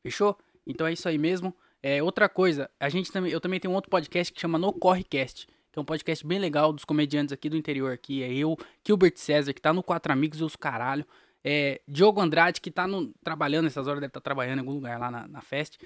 Fechou? 0.03 0.37
Então 0.67 0.85
é 0.85 0.91
isso 0.91 1.07
aí 1.07 1.17
mesmo. 1.17 1.55
É, 1.81 2.03
outra 2.03 2.27
coisa, 2.27 2.69
a 2.77 2.89
gente 2.89 3.09
também, 3.09 3.31
eu 3.31 3.39
também 3.39 3.59
tenho 3.59 3.71
um 3.71 3.75
outro 3.75 3.89
podcast 3.89 4.33
que 4.33 4.41
chama 4.41 4.57
No 4.57 4.73
Correcast, 4.73 5.47
que 5.71 5.79
é 5.79 5.81
um 5.81 5.85
podcast 5.85 6.25
bem 6.27 6.39
legal 6.39 6.73
dos 6.73 6.83
comediantes 6.83 7.31
aqui 7.31 7.47
do 7.47 7.55
interior 7.55 7.93
aqui. 7.93 8.21
É 8.21 8.33
eu, 8.33 8.57
Gilbert 8.85 9.13
César, 9.15 9.53
que 9.53 9.61
tá 9.61 9.71
no 9.71 9.81
Quatro 9.81 10.11
Amigos 10.11 10.41
e 10.41 10.43
os 10.43 10.57
Caralho. 10.57 11.05
É, 11.47 11.79
Diogo 11.87 12.19
Andrade, 12.19 12.59
que 12.59 12.71
tá 12.71 12.87
no, 12.87 13.13
trabalhando 13.23 13.65
nessas 13.65 13.87
horas, 13.87 14.01
deve 14.01 14.09
estar 14.09 14.19
tá 14.19 14.23
trabalhando 14.23 14.57
em 14.57 14.61
algum 14.61 14.73
lugar 14.73 14.99
lá 14.99 15.11
na, 15.11 15.27
na 15.27 15.41
fest. 15.41 15.77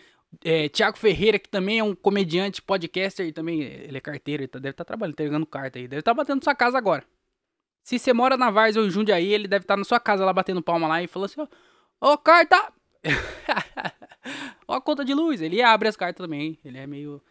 É, 0.43 0.69
Tiago 0.69 0.97
Ferreira, 0.97 1.39
que 1.39 1.49
também 1.49 1.79
é 1.79 1.83
um 1.83 1.95
comediante, 1.95 2.61
podcaster, 2.61 3.25
e 3.25 3.31
também 3.31 3.61
ele 3.61 3.97
é 3.97 4.01
carteiro, 4.01 4.43
ele 4.43 4.47
tá, 4.47 4.59
deve 4.59 4.71
estar 4.71 4.83
tá 4.83 4.87
trabalhando, 4.87 5.13
entregando 5.13 5.45
carta 5.45 5.79
aí. 5.79 5.87
Deve 5.87 6.01
estar 6.01 6.11
tá 6.11 6.15
batendo 6.15 6.43
sua 6.43 6.55
casa 6.55 6.77
agora. 6.77 7.03
Se 7.83 7.97
você 7.97 8.13
mora 8.13 8.37
na 8.37 8.51
Vars 8.51 8.75
ou 8.75 8.85
em 8.85 8.89
Jundiaí, 8.89 9.33
ele 9.33 9.47
deve 9.47 9.63
estar 9.63 9.73
tá 9.73 9.77
na 9.77 9.83
sua 9.83 9.99
casa 9.99 10.23
lá 10.23 10.31
batendo 10.31 10.61
palma 10.61 10.87
lá 10.87 11.01
e 11.01 11.07
falando 11.07 11.25
assim, 11.25 11.47
ô 11.99 12.17
carta! 12.17 12.71
ó 14.67 14.75
a 14.75 14.81
conta 14.81 15.03
de 15.03 15.13
luz. 15.13 15.41
Ele 15.41 15.61
abre 15.61 15.87
as 15.87 15.95
cartas 15.95 16.23
também, 16.23 16.59
ele 16.63 16.77
é 16.77 16.85
meio... 16.85 17.21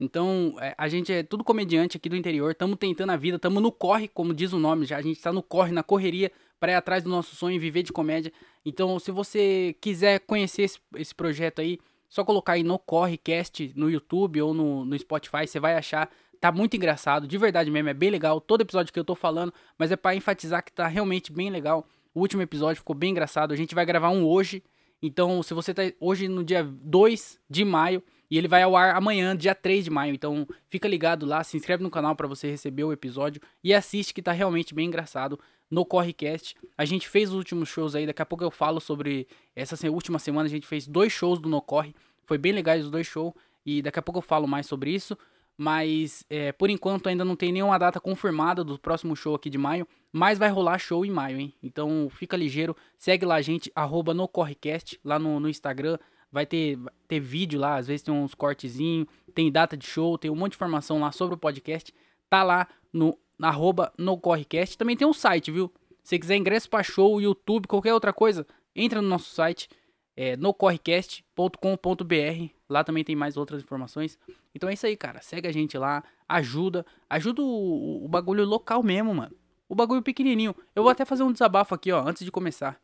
Então, 0.00 0.54
é, 0.60 0.74
a 0.78 0.88
gente 0.88 1.12
é 1.12 1.24
tudo 1.24 1.42
comediante 1.42 1.96
aqui 1.96 2.08
do 2.08 2.16
interior, 2.16 2.52
estamos 2.52 2.78
tentando 2.78 3.10
a 3.10 3.16
vida, 3.16 3.36
estamos 3.36 3.60
no 3.60 3.72
corre, 3.72 4.06
como 4.06 4.32
diz 4.32 4.52
o 4.52 4.58
nome 4.58 4.86
já, 4.86 4.96
a 4.96 5.02
gente 5.02 5.16
está 5.16 5.32
no 5.32 5.42
corre, 5.42 5.72
na 5.72 5.82
correria, 5.82 6.30
para 6.60 6.70
ir 6.70 6.76
atrás 6.76 7.02
do 7.02 7.10
nosso 7.10 7.34
sonho 7.34 7.56
e 7.56 7.58
viver 7.58 7.82
de 7.82 7.92
comédia. 7.92 8.32
Então, 8.64 8.96
se 9.00 9.10
você 9.10 9.74
quiser 9.80 10.20
conhecer 10.20 10.62
esse, 10.62 10.78
esse 10.96 11.12
projeto 11.12 11.60
aí, 11.60 11.80
só 12.08 12.24
colocar 12.24 12.54
aí 12.54 12.62
no 12.62 12.78
Correcast 12.78 13.72
no 13.76 13.90
YouTube 13.90 14.40
ou 14.40 14.54
no, 14.54 14.84
no 14.84 14.98
Spotify, 14.98 15.46
você 15.46 15.60
vai 15.60 15.74
achar. 15.74 16.10
Tá 16.40 16.52
muito 16.52 16.76
engraçado, 16.76 17.26
de 17.26 17.36
verdade 17.36 17.70
mesmo, 17.70 17.88
é 17.88 17.94
bem 17.94 18.10
legal. 18.10 18.40
Todo 18.40 18.60
episódio 18.60 18.92
que 18.92 18.98
eu 18.98 19.04
tô 19.04 19.14
falando, 19.14 19.52
mas 19.76 19.90
é 19.90 19.96
para 19.96 20.14
enfatizar 20.14 20.64
que 20.64 20.72
tá 20.72 20.86
realmente 20.86 21.32
bem 21.32 21.50
legal. 21.50 21.86
O 22.14 22.20
último 22.20 22.42
episódio 22.42 22.76
ficou 22.76 22.94
bem 22.94 23.10
engraçado. 23.10 23.52
A 23.52 23.56
gente 23.56 23.74
vai 23.74 23.84
gravar 23.84 24.10
um 24.10 24.24
hoje. 24.24 24.62
Então, 25.02 25.42
se 25.42 25.52
você 25.54 25.74
tá 25.74 25.82
hoje 26.00 26.28
no 26.28 26.44
dia 26.44 26.62
2 26.62 27.38
de 27.48 27.64
maio, 27.64 28.02
e 28.30 28.36
ele 28.36 28.48
vai 28.48 28.62
ao 28.62 28.76
ar 28.76 28.94
amanhã, 28.94 29.36
dia 29.36 29.54
3 29.54 29.84
de 29.84 29.90
maio. 29.90 30.14
Então 30.14 30.46
fica 30.68 30.88
ligado 30.88 31.24
lá, 31.24 31.42
se 31.42 31.56
inscreve 31.56 31.82
no 31.82 31.90
canal 31.90 32.14
para 32.14 32.26
você 32.26 32.50
receber 32.50 32.84
o 32.84 32.92
episódio 32.92 33.40
e 33.62 33.72
assiste 33.72 34.12
que 34.12 34.22
tá 34.22 34.32
realmente 34.32 34.74
bem 34.74 34.86
engraçado 34.86 35.38
no 35.70 35.84
Correcast. 35.84 36.56
A 36.76 36.84
gente 36.84 37.08
fez 37.08 37.30
os 37.30 37.36
últimos 37.36 37.68
shows 37.68 37.94
aí, 37.94 38.06
daqui 38.06 38.22
a 38.22 38.26
pouco 38.26 38.44
eu 38.44 38.50
falo 38.50 38.80
sobre 38.80 39.26
essa 39.54 39.76
última 39.90 40.18
semana 40.18 40.46
a 40.46 40.50
gente 40.50 40.66
fez 40.66 40.86
dois 40.86 41.12
shows 41.12 41.40
do 41.40 41.48
No 41.48 41.60
Corre. 41.60 41.94
Foi 42.24 42.38
bem 42.38 42.52
legais 42.52 42.84
os 42.84 42.90
dois 42.90 43.06
shows 43.06 43.32
e 43.64 43.82
daqui 43.82 43.98
a 43.98 44.02
pouco 44.02 44.18
eu 44.18 44.22
falo 44.22 44.46
mais 44.46 44.66
sobre 44.66 44.90
isso. 44.90 45.16
Mas 45.56 46.24
é, 46.30 46.52
por 46.52 46.70
enquanto 46.70 47.08
ainda 47.08 47.24
não 47.24 47.34
tem 47.34 47.50
nenhuma 47.50 47.78
data 47.78 48.00
confirmada 48.00 48.62
do 48.62 48.78
próximo 48.78 49.16
show 49.16 49.34
aqui 49.34 49.50
de 49.50 49.58
maio. 49.58 49.86
Mas 50.12 50.38
vai 50.38 50.48
rolar 50.48 50.78
show 50.78 51.04
em 51.04 51.10
maio, 51.10 51.38
hein? 51.38 51.54
Então 51.62 52.08
fica 52.10 52.36
ligeiro. 52.36 52.76
Segue 52.96 53.26
lá 53.26 53.34
a 53.34 53.42
gente, 53.42 53.70
arroba 53.74 54.14
no 54.14 54.28
Correcast, 54.28 54.98
lá 55.04 55.18
no, 55.18 55.40
no 55.40 55.48
Instagram 55.48 55.98
vai 56.30 56.46
ter, 56.46 56.78
ter 57.06 57.20
vídeo 57.20 57.58
lá, 57.58 57.76
às 57.76 57.86
vezes 57.86 58.02
tem 58.02 58.14
uns 58.14 58.34
cortezinhos, 58.34 59.06
tem 59.34 59.50
data 59.50 59.76
de 59.76 59.86
show, 59.86 60.18
tem 60.18 60.30
um 60.30 60.36
monte 60.36 60.52
de 60.52 60.56
informação 60.56 61.00
lá 61.00 61.10
sobre 61.10 61.34
o 61.34 61.38
podcast. 61.38 61.94
Tá 62.28 62.42
lá 62.42 62.68
no 62.92 63.18
arroba 63.40 63.92
no 63.96 64.18
Correcast. 64.18 64.76
Também 64.76 64.96
tem 64.96 65.06
um 65.06 65.12
site, 65.12 65.50
viu? 65.50 65.72
Se 66.02 66.18
quiser 66.18 66.36
ingresso 66.36 66.68
para 66.70 66.82
show, 66.82 67.20
YouTube, 67.20 67.68
qualquer 67.68 67.92
outra 67.92 68.12
coisa, 68.12 68.46
entra 68.74 69.02
no 69.02 69.08
nosso 69.08 69.30
site, 69.30 69.68
é, 70.16 70.36
nocorrecast.com.br. 70.36 72.54
Lá 72.68 72.82
também 72.82 73.04
tem 73.04 73.14
mais 73.14 73.36
outras 73.36 73.62
informações. 73.62 74.18
Então 74.54 74.68
é 74.68 74.72
isso 74.72 74.86
aí, 74.86 74.96
cara. 74.96 75.20
Segue 75.20 75.46
a 75.46 75.52
gente 75.52 75.76
lá, 75.76 76.02
ajuda. 76.28 76.84
Ajuda 77.08 77.42
o, 77.42 78.04
o 78.04 78.08
bagulho 78.08 78.44
local 78.44 78.82
mesmo, 78.82 79.14
mano. 79.14 79.36
O 79.68 79.74
bagulho 79.74 80.02
pequenininho. 80.02 80.54
Eu 80.74 80.82
vou 80.82 80.90
até 80.90 81.04
fazer 81.04 81.22
um 81.22 81.32
desabafo 81.32 81.74
aqui, 81.74 81.92
ó, 81.92 82.02
antes 82.06 82.24
de 82.24 82.32
começar. 82.32 82.80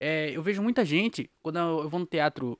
É, 0.00 0.36
eu 0.36 0.42
vejo 0.42 0.62
muita 0.62 0.84
gente, 0.84 1.30
quando 1.42 1.58
eu 1.58 1.88
vou 1.88 2.00
no 2.00 2.06
teatro 2.06 2.58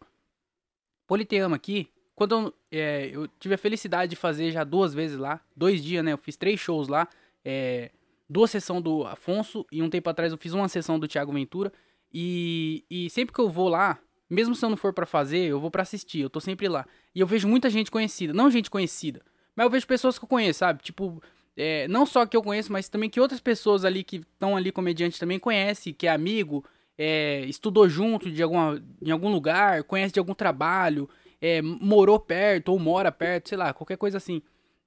Politeama 1.06 1.56
aqui, 1.56 1.90
quando 2.20 2.32
eu, 2.32 2.54
é, 2.70 3.10
eu, 3.14 3.26
tive 3.40 3.54
a 3.54 3.58
felicidade 3.58 4.10
de 4.10 4.16
fazer 4.16 4.50
já 4.50 4.62
duas 4.62 4.92
vezes 4.92 5.16
lá, 5.16 5.40
dois 5.56 5.82
dias, 5.82 6.04
né? 6.04 6.12
Eu 6.12 6.18
fiz 6.18 6.36
três 6.36 6.60
shows 6.60 6.86
lá, 6.86 7.08
é, 7.42 7.90
duas 8.28 8.50
sessões 8.50 8.82
do 8.82 9.06
Afonso 9.06 9.64
e 9.72 9.82
um 9.82 9.88
tempo 9.88 10.10
atrás 10.10 10.30
eu 10.30 10.36
fiz 10.36 10.52
uma 10.52 10.68
sessão 10.68 10.98
do 10.98 11.08
Thiago 11.08 11.32
Ventura. 11.32 11.72
E, 12.12 12.84
e 12.90 13.08
sempre 13.08 13.34
que 13.34 13.40
eu 13.40 13.48
vou 13.48 13.70
lá, 13.70 13.98
mesmo 14.28 14.54
se 14.54 14.62
eu 14.62 14.68
não 14.68 14.76
for 14.76 14.92
para 14.92 15.06
fazer, 15.06 15.46
eu 15.46 15.58
vou 15.58 15.70
para 15.70 15.80
assistir, 15.80 16.20
eu 16.20 16.28
tô 16.28 16.40
sempre 16.40 16.68
lá. 16.68 16.84
E 17.14 17.20
eu 17.20 17.26
vejo 17.26 17.48
muita 17.48 17.70
gente 17.70 17.90
conhecida, 17.90 18.34
não 18.34 18.50
gente 18.50 18.68
conhecida, 18.68 19.22
mas 19.56 19.64
eu 19.64 19.70
vejo 19.70 19.86
pessoas 19.86 20.18
que 20.18 20.24
eu 20.26 20.28
conheço, 20.28 20.58
sabe? 20.58 20.82
Tipo, 20.82 21.22
é, 21.56 21.88
não 21.88 22.04
só 22.04 22.26
que 22.26 22.36
eu 22.36 22.42
conheço, 22.42 22.70
mas 22.70 22.86
também 22.90 23.08
que 23.08 23.18
outras 23.18 23.40
pessoas 23.40 23.82
ali 23.82 24.04
que 24.04 24.16
estão 24.16 24.58
ali 24.58 24.70
comediante 24.70 25.18
também 25.18 25.38
conhecem, 25.38 25.94
que 25.94 26.06
é 26.06 26.10
amigo, 26.10 26.66
é, 26.98 27.46
estudou 27.46 27.88
junto 27.88 28.30
de 28.30 28.42
alguma, 28.42 28.78
em 29.00 29.10
algum 29.10 29.32
lugar, 29.32 29.84
conhece 29.84 30.12
de 30.12 30.18
algum 30.18 30.34
trabalho, 30.34 31.08
é, 31.40 31.62
morou 31.62 32.18
perto 32.18 32.70
ou 32.70 32.78
mora 32.78 33.10
perto, 33.10 33.48
sei 33.48 33.58
lá, 33.58 33.72
qualquer 33.72 33.96
coisa 33.96 34.18
assim. 34.18 34.42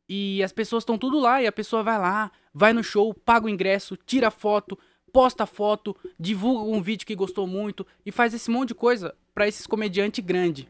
E 0.07 0.43
as 0.43 0.51
pessoas 0.51 0.81
estão 0.81 0.97
tudo 0.97 1.19
lá 1.19 1.41
e 1.41 1.47
a 1.47 1.51
pessoa 1.51 1.81
vai 1.81 1.97
lá, 1.97 2.31
vai 2.53 2.73
no 2.73 2.83
show, 2.83 3.13
paga 3.13 3.45
o 3.45 3.49
ingresso, 3.49 3.97
tira 3.97 4.29
foto, 4.29 4.77
posta 5.11 5.45
foto, 5.45 5.95
divulga 6.19 6.69
um 6.69 6.81
vídeo 6.81 7.07
que 7.07 7.15
gostou 7.15 7.47
muito 7.47 7.85
e 8.05 8.11
faz 8.11 8.33
esse 8.33 8.51
monte 8.51 8.69
de 8.69 8.75
coisa 8.75 9.15
para 9.33 9.47
esses 9.47 9.65
comediantes 9.65 10.23
grandes. 10.23 10.67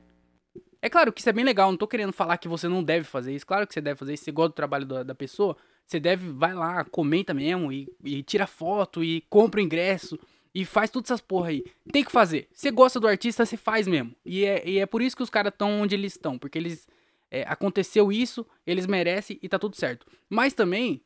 É 0.81 0.89
claro 0.89 1.13
que 1.13 1.21
isso 1.21 1.29
é 1.29 1.33
bem 1.33 1.45
legal, 1.45 1.71
não 1.71 1.77
tô 1.77 1.87
querendo 1.87 2.11
falar 2.11 2.37
que 2.37 2.47
você 2.47 2.67
não 2.67 2.83
deve 2.83 3.05
fazer 3.05 3.33
isso. 3.33 3.47
Claro 3.47 3.65
que 3.65 3.73
você 3.73 3.81
deve 3.81 3.97
fazer 3.97 4.13
isso, 4.13 4.25
você 4.25 4.31
gosta 4.31 4.49
do 4.49 4.55
trabalho 4.55 4.85
da, 4.85 5.01
da 5.01 5.15
pessoa, 5.15 5.55
você 5.85 5.99
deve, 5.99 6.29
vai 6.29 6.53
lá, 6.53 6.83
comenta 6.83 7.33
mesmo 7.33 7.71
e, 7.71 7.87
e 8.03 8.21
tira 8.21 8.45
foto 8.45 9.03
e 9.03 9.21
compra 9.29 9.59
o 9.61 9.63
ingresso 9.63 10.19
e 10.53 10.63
faz 10.63 10.89
todas 10.89 11.09
essas 11.09 11.21
porra 11.21 11.49
aí. 11.49 11.63
Tem 11.91 12.03
que 12.03 12.11
fazer. 12.11 12.47
Você 12.53 12.69
gosta 12.69 12.99
do 12.99 13.07
artista, 13.07 13.45
você 13.45 13.57
faz 13.57 13.87
mesmo. 13.87 14.15
E 14.23 14.45
é, 14.45 14.67
e 14.67 14.79
é 14.79 14.85
por 14.85 15.01
isso 15.01 15.15
que 15.15 15.23
os 15.23 15.29
caras 15.29 15.51
estão 15.51 15.81
onde 15.81 15.95
eles 15.95 16.13
estão. 16.13 16.37
Porque 16.37 16.57
eles. 16.57 16.87
É, 17.31 17.43
aconteceu 17.47 18.11
isso, 18.11 18.45
eles 18.65 18.85
merecem 18.85 19.39
e 19.41 19.49
tá 19.49 19.57
tudo 19.57 19.75
certo. 19.75 20.05
Mas 20.29 20.53
também. 20.53 21.01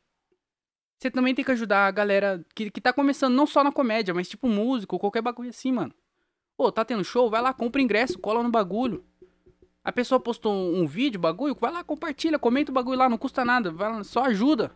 Você 1.00 1.12
também 1.12 1.34
tem 1.36 1.46
que 1.46 1.52
ajudar 1.52 1.88
a 1.88 1.92
galera 1.92 2.44
que, 2.56 2.72
que 2.72 2.82
tá 2.82 2.92
começando, 2.92 3.36
não 3.36 3.46
só 3.46 3.64
na 3.64 3.72
comédia, 3.72 4.16
mas 4.16 4.28
tipo 4.28 4.50
músico, 4.50 4.98
qualquer 4.98 5.22
bagulho 5.22 5.50
assim, 5.50 5.72
mano. 5.72 5.94
Pô, 6.58 6.72
tá 6.72 6.84
tendo 6.84 7.04
show? 7.04 7.30
Vai 7.30 7.40
lá, 7.40 7.54
compra 7.54 7.82
ingresso, 7.82 8.18
cola 8.18 8.42
no 8.42 8.50
bagulho. 8.50 9.06
A 9.84 9.92
pessoa 9.92 10.20
postou 10.20 10.52
um, 10.52 10.82
um 10.82 10.88
vídeo, 10.88 11.20
bagulho, 11.20 11.56
vai 11.58 11.72
lá, 11.72 11.84
compartilha, 11.84 12.40
comenta 12.40 12.72
o 12.72 12.74
bagulho 12.74 12.98
lá, 12.98 13.08
não 13.08 13.18
custa 13.18 13.46
nada, 13.46 13.72
vai 13.72 13.90
lá, 13.90 14.04
só 14.04 14.24
ajuda. 14.24 14.72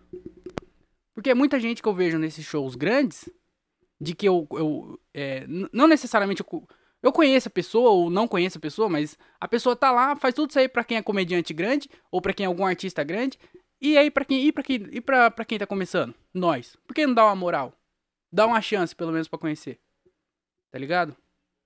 Porque 1.14 1.34
muita 1.34 1.60
gente 1.60 1.82
que 1.82 1.90
eu 1.90 1.94
vejo 1.94 2.20
nesses 2.20 2.46
shows 2.46 2.76
grandes, 2.76 3.28
de 4.02 4.16
que 4.16 4.28
eu, 4.28 4.48
eu 4.54 5.00
é, 5.14 5.46
não 5.72 5.88
necessariamente 5.88 6.42
eu, 6.42 6.68
eu 7.04 7.12
conheço 7.12 7.48
a 7.48 7.52
pessoa 7.52 7.92
ou 7.92 8.10
não 8.10 8.28
conheço 8.28 8.58
a 8.58 8.62
pessoa, 8.62 8.90
mas 8.90 9.16
a 9.40 9.48
pessoa 9.48 9.76
tá 9.76 9.92
lá, 9.92 10.16
faz 10.16 10.34
tudo 10.34 10.50
isso 10.50 10.58
aí 10.58 10.68
pra 10.68 10.84
quem 10.84 10.98
é 10.98 11.04
comediante 11.04 11.54
grande 11.54 11.88
ou 12.10 12.20
pra 12.20 12.34
quem 12.34 12.44
é 12.44 12.48
algum 12.48 12.66
artista 12.66 13.04
grande. 13.04 13.38
E 13.80 13.98
aí 13.98 14.10
pra 14.10 14.26
quem 14.26 14.48
e 14.48 14.52
para 14.52 14.64
quem 14.64 14.88
e 14.92 15.00
pra, 15.00 15.30
pra 15.30 15.46
quem 15.46 15.60
tá 15.60 15.68
começando? 15.68 16.16
Nós. 16.34 16.76
Por 16.88 16.96
que 16.96 17.06
não 17.06 17.14
dá 17.14 17.26
uma 17.26 17.36
moral? 17.36 17.74
Dá 18.32 18.48
uma 18.48 18.62
chance 18.62 18.96
pelo 18.96 19.12
menos 19.12 19.28
para 19.28 19.40
conhecer. 19.40 19.80
Tá 20.72 20.80
ligado? 20.80 21.16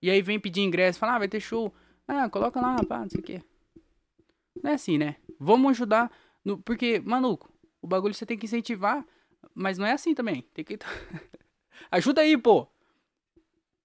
E 0.01 0.10
aí 0.10 0.22
vem 0.22 0.39
pedir 0.39 0.62
ingresso, 0.62 1.00
fala: 1.00 1.15
"Ah, 1.15 1.20
vai 1.20 1.30
ter 1.30 1.39
show". 1.39 1.74
Ah, 2.08 2.30
coloca 2.30 2.60
lá, 2.60 2.84
pá, 2.84 3.00
não 3.00 3.10
sei 3.10 3.20
o 3.22 3.24
quê. 3.24 3.42
Não 4.62 4.72
é 4.72 4.74
assim, 4.74 4.98
né? 4.98 5.15
Vamos 5.39 5.72
ajudar 5.72 6.12
no 6.44 6.58
porque, 6.58 7.00
maluco, 7.00 7.51
o 7.82 7.88
bagulho 7.88 8.13
você 8.13 8.25
tem 8.25 8.38
que 8.38 8.46
incentivar, 8.46 9.06
mas 9.54 9.77
não 9.77 9.86
é 9.86 9.94
assim 9.94 10.13
também. 10.13 10.42
Tem 10.54 10.63
que 10.63 10.77
Ajuda 11.91 12.22
aí, 12.22 12.38
pô. 12.38 12.67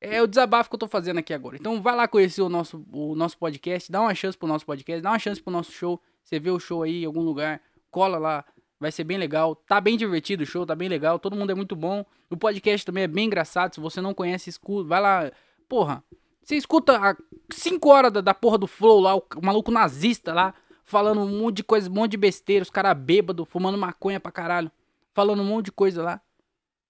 É 0.01 0.23
o 0.23 0.27
desabafo 0.27 0.71
que 0.71 0.75
eu 0.75 0.79
tô 0.79 0.89
fazendo 0.89 1.19
aqui 1.19 1.35
agora. 1.35 1.57
Então 1.57 1.81
vai 1.83 1.95
lá 1.95 2.09
conhecer 2.09 2.41
o 2.41 2.49
nosso, 2.49 2.85
o 2.91 3.15
nosso 3.15 3.37
podcast, 3.37 3.93
dá 3.93 4.01
uma 4.01 4.15
chance 4.15 4.37
pro 4.37 4.49
nosso 4.49 4.65
podcast, 4.65 5.03
dá 5.03 5.11
uma 5.11 5.19
chance 5.19 5.43
pro 5.43 5.53
nosso 5.53 5.73
show. 5.73 6.01
Você 6.25 6.39
vê 6.41 6.51
o 6.51 6.59
show 6.59 6.83
aí 6.83 7.03
em 7.03 7.07
algum 7.07 7.21
lugar, 7.21 7.61
cola 7.91 8.19
lá, 8.19 8.45
vai 8.79 8.91
ser 8.91 9.05
bem 9.05 9.19
legal. 9.19 9.55
Tá 9.55 9.79
bem 9.79 9.99
divertido 9.99 10.43
o 10.43 10.47
show, 10.47 10.65
tá 10.65 10.75
bem 10.75 10.89
legal, 10.89 11.19
todo 11.19 11.37
mundo 11.37 11.51
é 11.51 11.55
muito 11.55 11.77
bom. 11.77 12.05
O 12.31 12.37
podcast 12.37 12.87
também 12.87 13.05
é 13.05 13.09
bem 13.09 13.27
engraçado, 13.27 13.75
se 13.75 13.81
você 13.81 14.01
não 14.01 14.15
conhece, 14.15 14.49
escuta, 14.49 14.89
vai 14.89 15.01
lá. 15.01 15.31
Porra, 15.69 16.03
você 16.43 16.57
escuta 16.57 16.97
a 16.97 17.17
5 17.53 17.89
horas 17.89 18.13
da, 18.13 18.21
da, 18.21 18.35
porra 18.35 18.57
do 18.57 18.67
Flow 18.67 19.01
lá, 19.01 19.15
o, 19.15 19.23
o, 19.37 19.45
maluco 19.45 19.71
nazista 19.71 20.33
lá, 20.33 20.55
falando 20.83 21.21
um 21.21 21.41
monte 21.41 21.59
de 21.59 21.65
coisa, 21.65 21.91
um 21.91 21.95
monte 21.95 22.13
de 22.13 22.17
besteira, 22.17 22.63
os 22.63 22.71
caras 22.71 22.97
bêbados, 22.97 23.47
fumando 23.49 23.77
maconha 23.77 24.19
pra 24.19 24.33
caralho, 24.33 24.71
falando 25.13 25.43
um 25.43 25.45
monte 25.45 25.67
de 25.67 25.73
coisa 25.73 26.03
lá. 26.03 26.21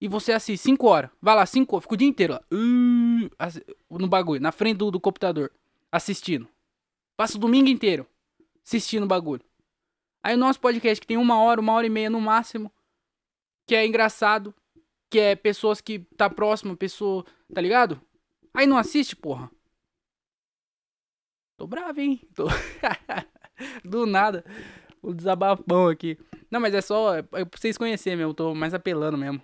E 0.00 0.08
você 0.08 0.32
assiste 0.32 0.62
5 0.62 0.86
horas. 0.86 1.10
Vai 1.20 1.36
lá, 1.36 1.44
5 1.44 1.76
horas. 1.76 1.84
Fica 1.84 1.94
o 1.94 1.98
dia 1.98 2.08
inteiro 2.08 2.32
lá. 2.32 2.42
Uh, 2.50 3.98
no 3.98 4.08
bagulho, 4.08 4.40
na 4.40 4.50
frente 4.50 4.78
do, 4.78 4.90
do 4.90 5.00
computador. 5.00 5.52
Assistindo. 5.92 6.48
Passa 7.16 7.36
o 7.36 7.40
domingo 7.40 7.68
inteiro. 7.68 8.06
Assistindo 8.64 9.02
o 9.02 9.06
bagulho. 9.06 9.42
Aí 10.22 10.34
o 10.34 10.38
nosso 10.38 10.58
podcast 10.60 11.00
que 11.00 11.06
tem 11.06 11.16
uma 11.16 11.42
hora, 11.42 11.60
uma 11.60 11.72
hora 11.72 11.86
e 11.86 11.90
meia 11.90 12.08
no 12.08 12.20
máximo. 12.20 12.72
Que 13.66 13.74
é 13.74 13.86
engraçado. 13.86 14.54
Que 15.10 15.18
é 15.18 15.36
pessoas 15.36 15.80
que 15.80 15.98
tá 16.16 16.30
próximo, 16.30 16.76
pessoa. 16.76 17.26
Tá 17.52 17.60
ligado? 17.60 18.00
Aí 18.54 18.66
não 18.66 18.78
assiste, 18.78 19.14
porra. 19.14 19.50
Tô 21.58 21.66
bravo, 21.66 22.00
hein? 22.00 22.26
Tô... 22.34 22.46
do 23.84 24.06
nada. 24.06 24.44
O 25.02 25.12
desabafão 25.12 25.88
aqui. 25.88 26.18
Não, 26.50 26.58
mas 26.58 26.72
é 26.72 26.80
só. 26.80 27.16
É 27.16 27.22
pra 27.22 27.46
vocês 27.54 27.76
conhecerem 27.76 28.16
mesmo. 28.16 28.32
Tô 28.32 28.54
mais 28.54 28.72
apelando 28.72 29.18
mesmo. 29.18 29.42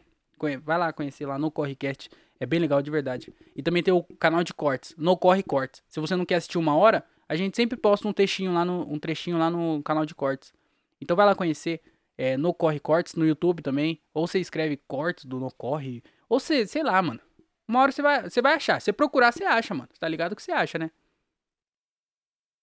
Vai 0.63 0.79
lá 0.79 0.93
conhecer 0.93 1.27
lá 1.27 1.39
no 1.39 1.51
Correcast. 1.51 2.11
É 2.39 2.45
bem 2.47 2.61
legal 2.61 2.83
de 2.83 2.91
verdade. 2.91 3.33
E 3.55 3.63
também 3.63 3.83
tem 3.83 3.93
o 3.93 4.03
canal 4.03 4.45
de 4.45 4.53
cortes, 4.53 4.95
no 4.97 5.17
Corre 5.17 5.43
Cortes. 5.43 5.83
Se 5.89 5.99
você 5.99 6.15
não 6.15 6.27
quer 6.27 6.37
assistir 6.37 6.59
uma 6.59 6.77
hora, 6.77 7.05
a 7.29 7.35
gente 7.35 7.57
sempre 7.57 7.77
posta 7.77 8.07
um 8.07 8.13
trechinho 8.13 8.53
lá 8.53 8.65
no, 8.65 8.83
um 8.93 8.99
trechinho 8.99 9.39
lá 9.39 9.51
no 9.51 9.83
canal 9.83 10.05
de 10.05 10.15
cortes. 10.15 10.53
Então 11.01 11.17
vai 11.17 11.25
lá 11.25 11.35
conhecer 11.35 11.81
é, 12.17 12.37
no 12.37 12.53
Corre 12.53 12.79
Cortes 12.79 13.15
no 13.15 13.27
YouTube 13.27 13.63
também. 13.63 14.01
Ou 14.13 14.27
você 14.27 14.39
escreve 14.39 14.77
cortes 14.87 15.25
do 15.25 15.41
No 15.41 15.51
Corre. 15.53 16.03
Ou 16.29 16.39
você, 16.39 16.67
sei 16.67 16.83
lá, 16.83 17.01
mano. 17.01 17.21
Uma 17.67 17.81
hora 17.81 17.91
você 17.91 18.03
vai, 18.03 18.23
você 18.29 18.43
vai 18.43 18.55
achar. 18.55 18.81
Se 18.81 18.93
procurar, 18.93 19.33
você 19.33 19.45
acha, 19.45 19.75
mano. 19.75 19.89
Você 19.93 19.99
tá 19.99 20.09
ligado 20.09 20.37
que 20.37 20.43
você 20.43 20.53
acha, 20.53 20.79
né? 20.79 20.91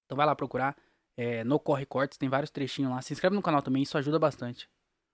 Então 0.06 0.16
vai 0.16 0.26
lá 0.26 0.36
procurar. 0.36 0.78
É, 1.18 1.44
no 1.44 1.60
Corre 1.60 1.86
Cortes, 1.86 2.18
tem 2.18 2.30
vários 2.30 2.52
trechinhos 2.52 2.92
lá. 2.92 3.02
Se 3.02 3.14
inscreve 3.14 3.36
no 3.36 3.42
canal 3.42 3.62
também, 3.62 3.84
isso 3.84 3.98
ajuda 3.98 4.20
bastante 4.20 4.70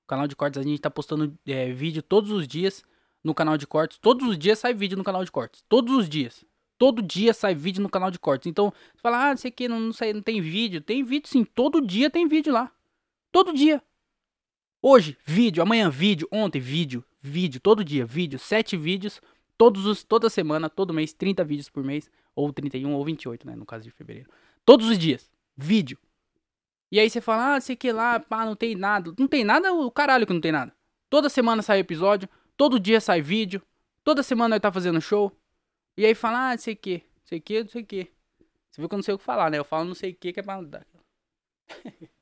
canal 0.10 0.28
de 0.28 0.36
cortes 0.36 0.60
a 0.60 0.64
gente 0.64 0.82
tá 0.82 0.90
postando 0.90 1.38
é, 1.46 1.72
vídeo 1.72 2.02
todos 2.02 2.32
os 2.32 2.48
dias 2.48 2.84
no 3.24 3.34
canal 3.34 3.58
de 3.58 3.68
cortes. 3.68 3.98
Todos 3.98 4.28
os 4.28 4.38
dias 4.38 4.60
sai 4.60 4.74
vídeo 4.74 4.98
no 4.98 5.04
canal 5.04 5.24
de 5.24 5.32
cortes. 5.32 5.64
Todos 5.70 5.94
os 5.94 6.10
dias. 6.10 6.44
Todo 6.78 7.02
dia 7.02 7.34
sai 7.34 7.54
vídeo 7.54 7.84
no 7.84 7.90
canal 7.90 8.10
de 8.10 8.18
cortes. 8.18 8.50
Então, 8.50 8.74
você 8.96 9.02
fala, 9.02 9.32
ah, 9.32 9.38
sei 9.38 9.52
que, 9.52 9.68
não, 9.68 9.80
não, 9.80 9.94
sei, 9.94 10.14
não 10.14 10.22
tem 10.22 10.42
vídeo. 10.42 10.82
Tem 10.82 11.04
vídeo 11.04 11.28
sim, 11.28 11.44
todo 11.44 11.86
dia 11.86 12.10
tem 12.10 12.28
vídeo 12.28 12.54
lá. 12.54 12.72
Todo 13.32 13.54
dia. 13.54 13.84
Hoje, 14.82 15.18
vídeo. 15.26 15.62
Amanhã, 15.62 15.90
vídeo. 15.90 16.28
Ontem, 16.32 16.60
vídeo. 16.60 17.04
Vídeo. 17.22 17.60
Todo 17.60 17.84
dia, 17.84 18.06
vídeo. 18.06 18.40
Sete 18.40 18.78
vídeos. 18.78 19.22
Todos 19.58 19.86
os, 19.86 20.04
toda 20.04 20.30
semana, 20.30 20.70
todo 20.70 20.94
mês. 20.94 21.14
30 21.14 21.44
vídeos 21.44 21.70
por 21.70 21.84
mês. 21.84 22.10
Ou 22.34 22.52
31 22.54 22.94
ou 22.94 23.04
28, 23.04 23.46
né? 23.46 23.56
No 23.56 23.66
caso 23.66 23.84
de 23.84 23.92
fevereiro. 23.92 24.30
Todos 24.66 24.88
os 24.88 24.98
dias. 24.98 25.30
Vídeo. 25.56 25.98
E 26.92 27.00
aí 27.00 27.10
você 27.10 27.22
fala, 27.22 27.56
ah, 27.56 27.62
sei 27.62 27.76
que 27.76 27.92
lá, 27.92 28.20
pá, 28.20 28.46
não 28.46 28.56
tem 28.56 28.76
nada. 28.76 29.14
Não 29.18 29.28
tem 29.28 29.44
nada, 29.44 29.72
o 29.74 29.92
caralho 29.92 30.26
que 30.26 30.34
não 30.34 30.42
tem 30.42 30.52
nada. 30.52 30.74
Toda 31.10 31.30
semana 31.30 31.62
sai 31.62 31.80
episódio, 31.80 32.28
todo 32.58 32.80
dia 32.80 33.00
sai 33.02 33.22
vídeo, 33.22 33.62
toda 34.04 34.24
semana 34.24 34.56
nós 34.56 34.62
tá 34.62 34.72
fazendo 34.72 35.02
show. 35.02 35.32
E 35.98 36.06
aí 36.06 36.16
fala, 36.16 36.52
ah, 36.52 36.58
sei 36.58 36.76
que, 36.76 37.04
sei 37.24 37.40
que, 37.40 37.62
não 37.64 37.70
sei 37.70 37.84
que. 37.84 38.12
Você 38.72 38.82
viu 38.82 38.90
que 38.90 38.96
eu 38.96 38.98
não 38.98 39.04
sei 39.04 39.14
o 39.14 39.18
que 39.18 39.24
falar, 39.24 39.50
né? 39.52 39.58
Eu 39.60 39.66
falo 39.66 39.86
não 39.86 39.96
sei 39.96 40.12
o 40.12 40.16
que 40.16 40.34
que 40.34 40.40
é 40.40 40.44
pra 40.44 40.62
dar. 40.62 40.86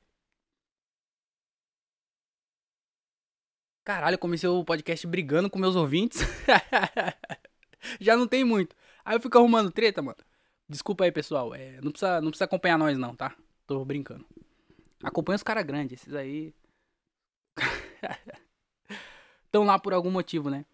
Caralho, 3.84 4.14
eu 4.14 4.18
comecei 4.18 4.48
o 4.48 4.64
podcast 4.64 5.06
brigando 5.06 5.48
com 5.48 5.58
meus 5.58 5.74
ouvintes. 5.74 6.20
Já 8.00 8.16
não 8.16 8.26
tem 8.28 8.44
muito. 8.44 8.76
Aí 9.04 9.16
eu 9.16 9.20
fico 9.20 9.38
arrumando 9.38 9.70
treta, 9.70 10.02
mano. 10.02 10.18
Desculpa 10.68 11.04
aí, 11.04 11.12
pessoal. 11.12 11.54
É, 11.54 11.80
não, 11.80 11.90
precisa, 11.90 12.20
não 12.20 12.30
precisa 12.30 12.44
acompanhar 12.44 12.78
nós, 12.78 12.98
não, 12.98 13.16
tá? 13.16 13.34
Tô 13.66 13.84
brincando. 13.84 14.26
Acompanha 15.02 15.36
os 15.36 15.42
caras 15.42 15.64
grandes, 15.64 16.00
esses 16.00 16.14
aí. 16.14 16.54
Estão 19.46 19.64
lá 19.64 19.78
por 19.78 19.92
algum 19.92 20.10
motivo, 20.10 20.50
né? 20.50 20.64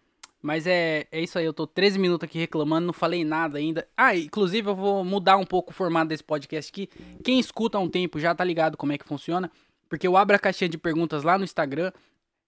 Mas 0.41 0.67
é, 0.67 1.07
é 1.11 1.21
isso 1.21 1.39
aí, 1.39 1.45
eu 1.45 1.53
tô 1.53 1.65
13 1.65 1.97
minutos 1.97 2.25
aqui 2.25 2.37
reclamando, 2.37 2.85
não 2.85 2.93
falei 2.93 3.23
nada 3.23 3.57
ainda. 3.57 3.87
Ah, 3.97 4.15
inclusive 4.15 4.69
eu 4.69 4.75
vou 4.75 5.03
mudar 5.03 5.37
um 5.37 5.45
pouco 5.45 5.71
o 5.71 5.73
formato 5.73 6.09
desse 6.09 6.23
podcast 6.23 6.71
aqui. 6.71 6.87
Quem 7.23 7.39
escuta 7.39 7.77
há 7.77 7.81
um 7.81 7.89
tempo 7.89 8.19
já 8.19 8.35
tá 8.35 8.43
ligado 8.43 8.77
como 8.77 8.91
é 8.91 8.97
que 8.97 9.07
funciona. 9.07 9.51
Porque 9.89 10.07
eu 10.07 10.17
abro 10.17 10.35
a 10.35 10.39
caixinha 10.39 10.69
de 10.69 10.77
perguntas 10.77 11.23
lá 11.23 11.37
no 11.37 11.43
Instagram. 11.43 11.91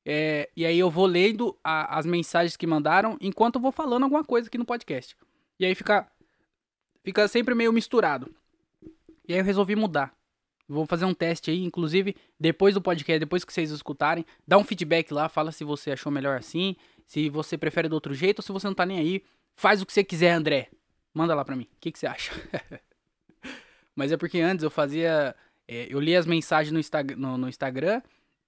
É, 0.06 0.50
e 0.56 0.66
aí 0.66 0.78
eu 0.80 0.90
vou 0.90 1.06
lendo 1.06 1.58
a, 1.64 1.98
as 1.98 2.06
mensagens 2.06 2.56
que 2.56 2.68
mandaram 2.68 3.18
enquanto 3.20 3.56
eu 3.56 3.62
vou 3.62 3.72
falando 3.72 4.04
alguma 4.04 4.24
coisa 4.24 4.48
aqui 4.48 4.58
no 4.58 4.66
podcast. 4.66 5.16
E 5.60 5.66
aí 5.66 5.76
fica, 5.76 6.08
fica 7.04 7.28
sempre 7.28 7.56
meio 7.56 7.74
misturado. 7.74 8.34
E 9.28 9.34
aí 9.34 9.40
eu 9.40 9.44
resolvi 9.46 9.76
mudar. 9.76 10.17
Vou 10.68 10.86
fazer 10.86 11.06
um 11.06 11.14
teste 11.14 11.50
aí, 11.50 11.64
inclusive, 11.64 12.16
depois 12.40 12.74
do 12.74 12.82
podcast, 12.82 13.20
depois 13.20 13.46
que 13.46 13.54
vocês 13.54 13.72
escutarem, 13.72 14.26
dá 14.46 14.58
um 14.58 14.64
feedback 14.64 15.14
lá, 15.14 15.30
fala 15.30 15.52
se 15.52 15.64
você 15.64 15.92
achou 15.92 16.12
melhor 16.12 16.38
assim, 16.38 16.76
se 17.06 17.30
você 17.30 17.58
prefere 17.58 17.88
do 17.88 17.94
outro 17.94 18.14
jeito 18.14 18.40
ou 18.40 18.44
se 18.44 18.52
você 18.52 18.68
não 18.68 18.74
tá 18.74 18.86
nem 18.86 19.00
aí. 19.00 19.24
Faz 19.56 19.82
o 19.82 19.86
que 19.86 19.94
você 19.94 20.04
quiser, 20.04 20.32
André. 20.32 20.70
Manda 21.14 21.34
lá 21.34 21.44
pra 21.44 21.56
mim. 21.56 21.64
O 21.64 21.80
que, 21.80 21.92
que 21.92 21.98
você 21.98 22.06
acha? 22.06 22.32
Mas 23.96 24.12
é 24.12 24.18
porque 24.18 24.40
antes 24.40 24.64
eu 24.64 24.70
fazia. 24.70 25.36
É, 25.68 25.88
eu 25.90 26.00
lia 26.00 26.20
as 26.20 26.26
mensagens 26.26 26.72
no, 26.72 26.80
Insta, 26.80 27.02
no, 27.04 27.38
no 27.38 27.50
Instagram 27.50 28.02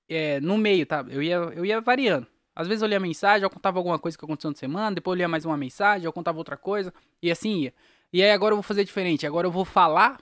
é, 0.10 0.42
no 0.42 0.58
meio, 0.58 0.86
tá? 0.86 1.06
Eu 1.08 1.22
ia, 1.22 1.36
eu 1.36 1.64
ia 1.64 1.80
variando. 1.80 2.26
Às 2.56 2.68
vezes 2.68 2.82
eu 2.82 2.88
lia 2.88 3.00
mensagem, 3.00 3.44
eu 3.44 3.50
contava 3.50 3.80
alguma 3.80 4.00
coisa 4.00 4.18
que 4.18 4.26
aconteceu 4.26 4.50
na 4.50 4.58
semana, 4.58 4.96
depois 4.96 5.16
eu 5.16 5.20
lia 5.20 5.28
mais 5.28 5.46
uma 5.46 5.56
mensagem, 5.56 6.06
eu 6.06 6.12
contava 6.12 6.38
outra 6.38 6.58
coisa, 6.58 6.94
e 7.22 7.32
assim 7.32 7.62
ia. 7.62 7.74
E 8.12 8.22
aí 8.22 8.32
agora 8.32 8.54
eu 8.54 8.58
vou 8.58 8.64
fazer 8.64 8.84
diferente. 8.84 9.26
Agora 9.26 9.48
eu 9.48 9.52
vou 9.52 9.64
falar 9.64 10.20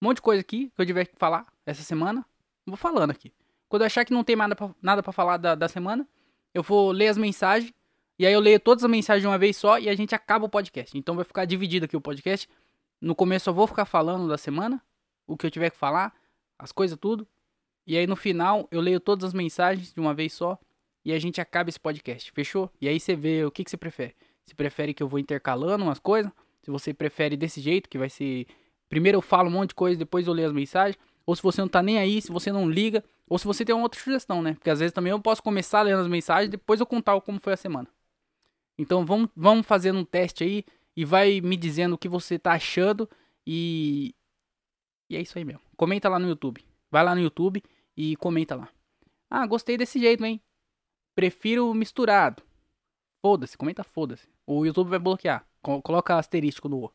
um 0.00 0.06
monte 0.06 0.16
de 0.16 0.22
coisa 0.22 0.40
aqui 0.40 0.72
que 0.74 0.80
eu 0.80 0.86
tiver 0.86 1.04
que 1.04 1.16
falar 1.16 1.46
essa 1.66 1.82
semana. 1.82 2.24
Vou 2.66 2.76
falando 2.76 3.10
aqui. 3.10 3.32
Quando 3.68 3.82
eu 3.82 3.86
achar 3.86 4.04
que 4.04 4.12
não 4.12 4.24
tem 4.24 4.34
nada 4.34 4.56
pra, 4.56 4.74
nada 4.82 5.02
falar 5.12 5.36
da, 5.36 5.54
da 5.54 5.68
semana, 5.68 6.08
eu 6.54 6.62
vou 6.62 6.90
ler 6.90 7.08
as 7.08 7.18
mensagens. 7.18 7.72
E 8.18 8.26
aí 8.26 8.32
eu 8.32 8.40
leio 8.40 8.58
todas 8.60 8.84
as 8.84 8.90
mensagens 8.90 9.22
de 9.22 9.28
uma 9.28 9.38
vez 9.38 9.56
só 9.56 9.78
e 9.78 9.88
a 9.88 9.94
gente 9.94 10.14
acaba 10.14 10.46
o 10.46 10.48
podcast. 10.48 10.96
Então 10.96 11.14
vai 11.14 11.24
ficar 11.24 11.44
dividido 11.44 11.84
aqui 11.84 11.96
o 11.96 12.00
podcast. 12.00 12.48
No 13.00 13.14
começo 13.14 13.48
eu 13.48 13.54
vou 13.54 13.66
ficar 13.66 13.84
falando 13.84 14.28
da 14.28 14.36
semana, 14.36 14.82
o 15.26 15.36
que 15.36 15.46
eu 15.46 15.50
tiver 15.50 15.70
que 15.70 15.76
falar, 15.76 16.12
as 16.58 16.72
coisas 16.72 16.98
tudo. 16.98 17.26
E 17.86 17.96
aí 17.96 18.06
no 18.06 18.16
final 18.16 18.68
eu 18.70 18.80
leio 18.80 19.00
todas 19.00 19.24
as 19.24 19.32
mensagens 19.32 19.92
de 19.92 20.00
uma 20.00 20.12
vez 20.12 20.32
só 20.32 20.58
e 21.04 21.12
a 21.12 21.18
gente 21.18 21.40
acaba 21.40 21.70
esse 21.70 21.80
podcast. 21.80 22.30
Fechou? 22.32 22.70
E 22.80 22.88
aí 22.88 23.00
você 23.00 23.14
vê 23.14 23.44
o 23.44 23.50
que, 23.50 23.64
que 23.64 23.70
você 23.70 23.76
prefere. 23.76 24.14
Se 24.44 24.54
prefere 24.54 24.92
que 24.92 25.02
eu 25.02 25.08
vou 25.08 25.18
intercalando 25.18 25.84
umas 25.84 25.98
coisas, 25.98 26.30
se 26.62 26.70
você 26.70 26.92
prefere 26.92 27.36
desse 27.36 27.60
jeito, 27.60 27.88
que 27.88 27.96
vai 27.96 28.10
ser 28.10 28.46
Primeiro 28.90 29.18
eu 29.18 29.22
falo 29.22 29.48
um 29.48 29.52
monte 29.52 29.68
de 29.68 29.76
coisa, 29.76 29.96
depois 29.96 30.26
eu 30.26 30.32
leio 30.34 30.48
as 30.48 30.52
mensagens. 30.52 30.98
Ou 31.24 31.36
se 31.36 31.42
você 31.42 31.60
não 31.60 31.68
tá 31.68 31.80
nem 31.80 31.96
aí, 31.96 32.20
se 32.20 32.30
você 32.32 32.50
não 32.50 32.68
liga. 32.68 33.02
Ou 33.28 33.38
se 33.38 33.46
você 33.46 33.64
tem 33.64 33.72
uma 33.72 33.84
outra 33.84 34.00
sugestão, 34.00 34.42
né? 34.42 34.54
Porque 34.54 34.68
às 34.68 34.80
vezes 34.80 34.92
também 34.92 35.12
eu 35.12 35.20
posso 35.20 35.40
começar 35.40 35.82
lendo 35.82 36.00
as 36.00 36.08
mensagens, 36.08 36.50
depois 36.50 36.80
eu 36.80 36.86
contar 36.86 37.18
como 37.20 37.38
foi 37.40 37.52
a 37.52 37.56
semana. 37.56 37.88
Então 38.76 39.06
vamos, 39.06 39.30
vamos 39.36 39.64
fazendo 39.64 40.00
um 40.00 40.04
teste 40.04 40.42
aí 40.42 40.64
e 40.96 41.04
vai 41.04 41.40
me 41.40 41.56
dizendo 41.56 41.94
o 41.94 41.98
que 41.98 42.08
você 42.08 42.36
tá 42.36 42.52
achando. 42.52 43.08
E, 43.46 44.12
e 45.08 45.16
é 45.16 45.20
isso 45.20 45.38
aí 45.38 45.44
mesmo. 45.44 45.62
Comenta 45.76 46.08
lá 46.08 46.18
no 46.18 46.28
YouTube. 46.28 46.64
Vai 46.90 47.04
lá 47.04 47.14
no 47.14 47.20
YouTube 47.20 47.62
e 47.96 48.16
comenta 48.16 48.56
lá. 48.56 48.68
Ah, 49.30 49.46
gostei 49.46 49.78
desse 49.78 50.00
jeito, 50.00 50.24
hein? 50.24 50.42
Prefiro 51.14 51.72
misturado. 51.72 52.42
Foda-se, 53.22 53.56
comenta 53.56 53.84
foda-se. 53.84 54.26
O 54.44 54.66
YouTube 54.66 54.88
vai 54.88 54.98
bloquear. 54.98 55.46
Coloca 55.62 56.18
asterístico 56.18 56.68
no 56.68 56.86
O. 56.86 56.92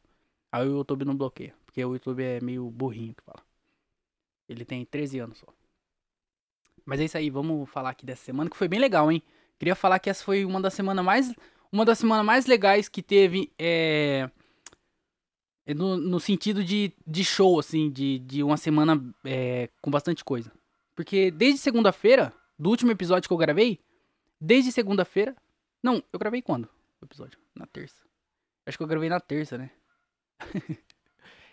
Aí 0.51 0.67
o 0.67 0.77
YouTube 0.77 1.05
não 1.05 1.15
bloqueia 1.15 1.55
porque 1.75 1.83
o 1.83 1.91
YouTube 1.91 2.23
é 2.23 2.39
meio 2.39 2.71
burrinho 2.71 3.13
que 3.13 3.21
fala. 3.21 3.43
Ele 4.47 4.63
tem 4.63 4.85
13 4.85 5.19
anos 5.19 5.39
só. 5.39 5.47
Mas 6.85 7.01
é 7.01 7.03
isso 7.03 7.17
aí, 7.17 7.29
vamos 7.29 7.69
falar 7.69 7.89
aqui 7.89 8.05
dessa 8.05 8.23
semana 8.23 8.49
que 8.49 8.55
foi 8.55 8.69
bem 8.69 8.79
legal, 8.79 9.11
hein? 9.11 9.21
Queria 9.59 9.75
falar 9.75 9.99
que 9.99 10.09
essa 10.09 10.23
foi 10.23 10.45
uma 10.45 10.61
das 10.61 10.73
semanas 10.73 11.03
mais 11.03 11.33
uma 11.69 11.83
das 11.83 11.99
semanas 11.99 12.25
mais 12.25 12.45
legais 12.45 12.87
que 12.87 13.03
teve 13.03 13.51
é, 13.59 14.29
no, 15.75 15.97
no 15.97 16.17
sentido 16.17 16.63
de, 16.63 16.93
de 17.05 17.25
show, 17.25 17.59
assim, 17.59 17.91
de, 17.91 18.19
de 18.19 18.41
uma 18.41 18.55
semana 18.55 19.03
é, 19.25 19.69
com 19.81 19.91
bastante 19.91 20.23
coisa. 20.23 20.49
Porque 20.95 21.29
desde 21.29 21.59
segunda-feira, 21.59 22.31
do 22.57 22.69
último 22.69 22.91
episódio 22.91 23.27
que 23.27 23.33
eu 23.33 23.37
gravei, 23.37 23.81
desde 24.39 24.71
segunda-feira. 24.71 25.35
Não, 25.83 26.01
eu 26.13 26.19
gravei 26.19 26.41
quando? 26.41 26.69
O 27.01 27.05
episódio? 27.05 27.37
Na 27.53 27.65
terça. 27.65 28.01
Acho 28.65 28.77
que 28.77 28.83
eu 28.83 28.87
gravei 28.87 29.09
na 29.09 29.19
terça, 29.19 29.57
né? 29.57 29.71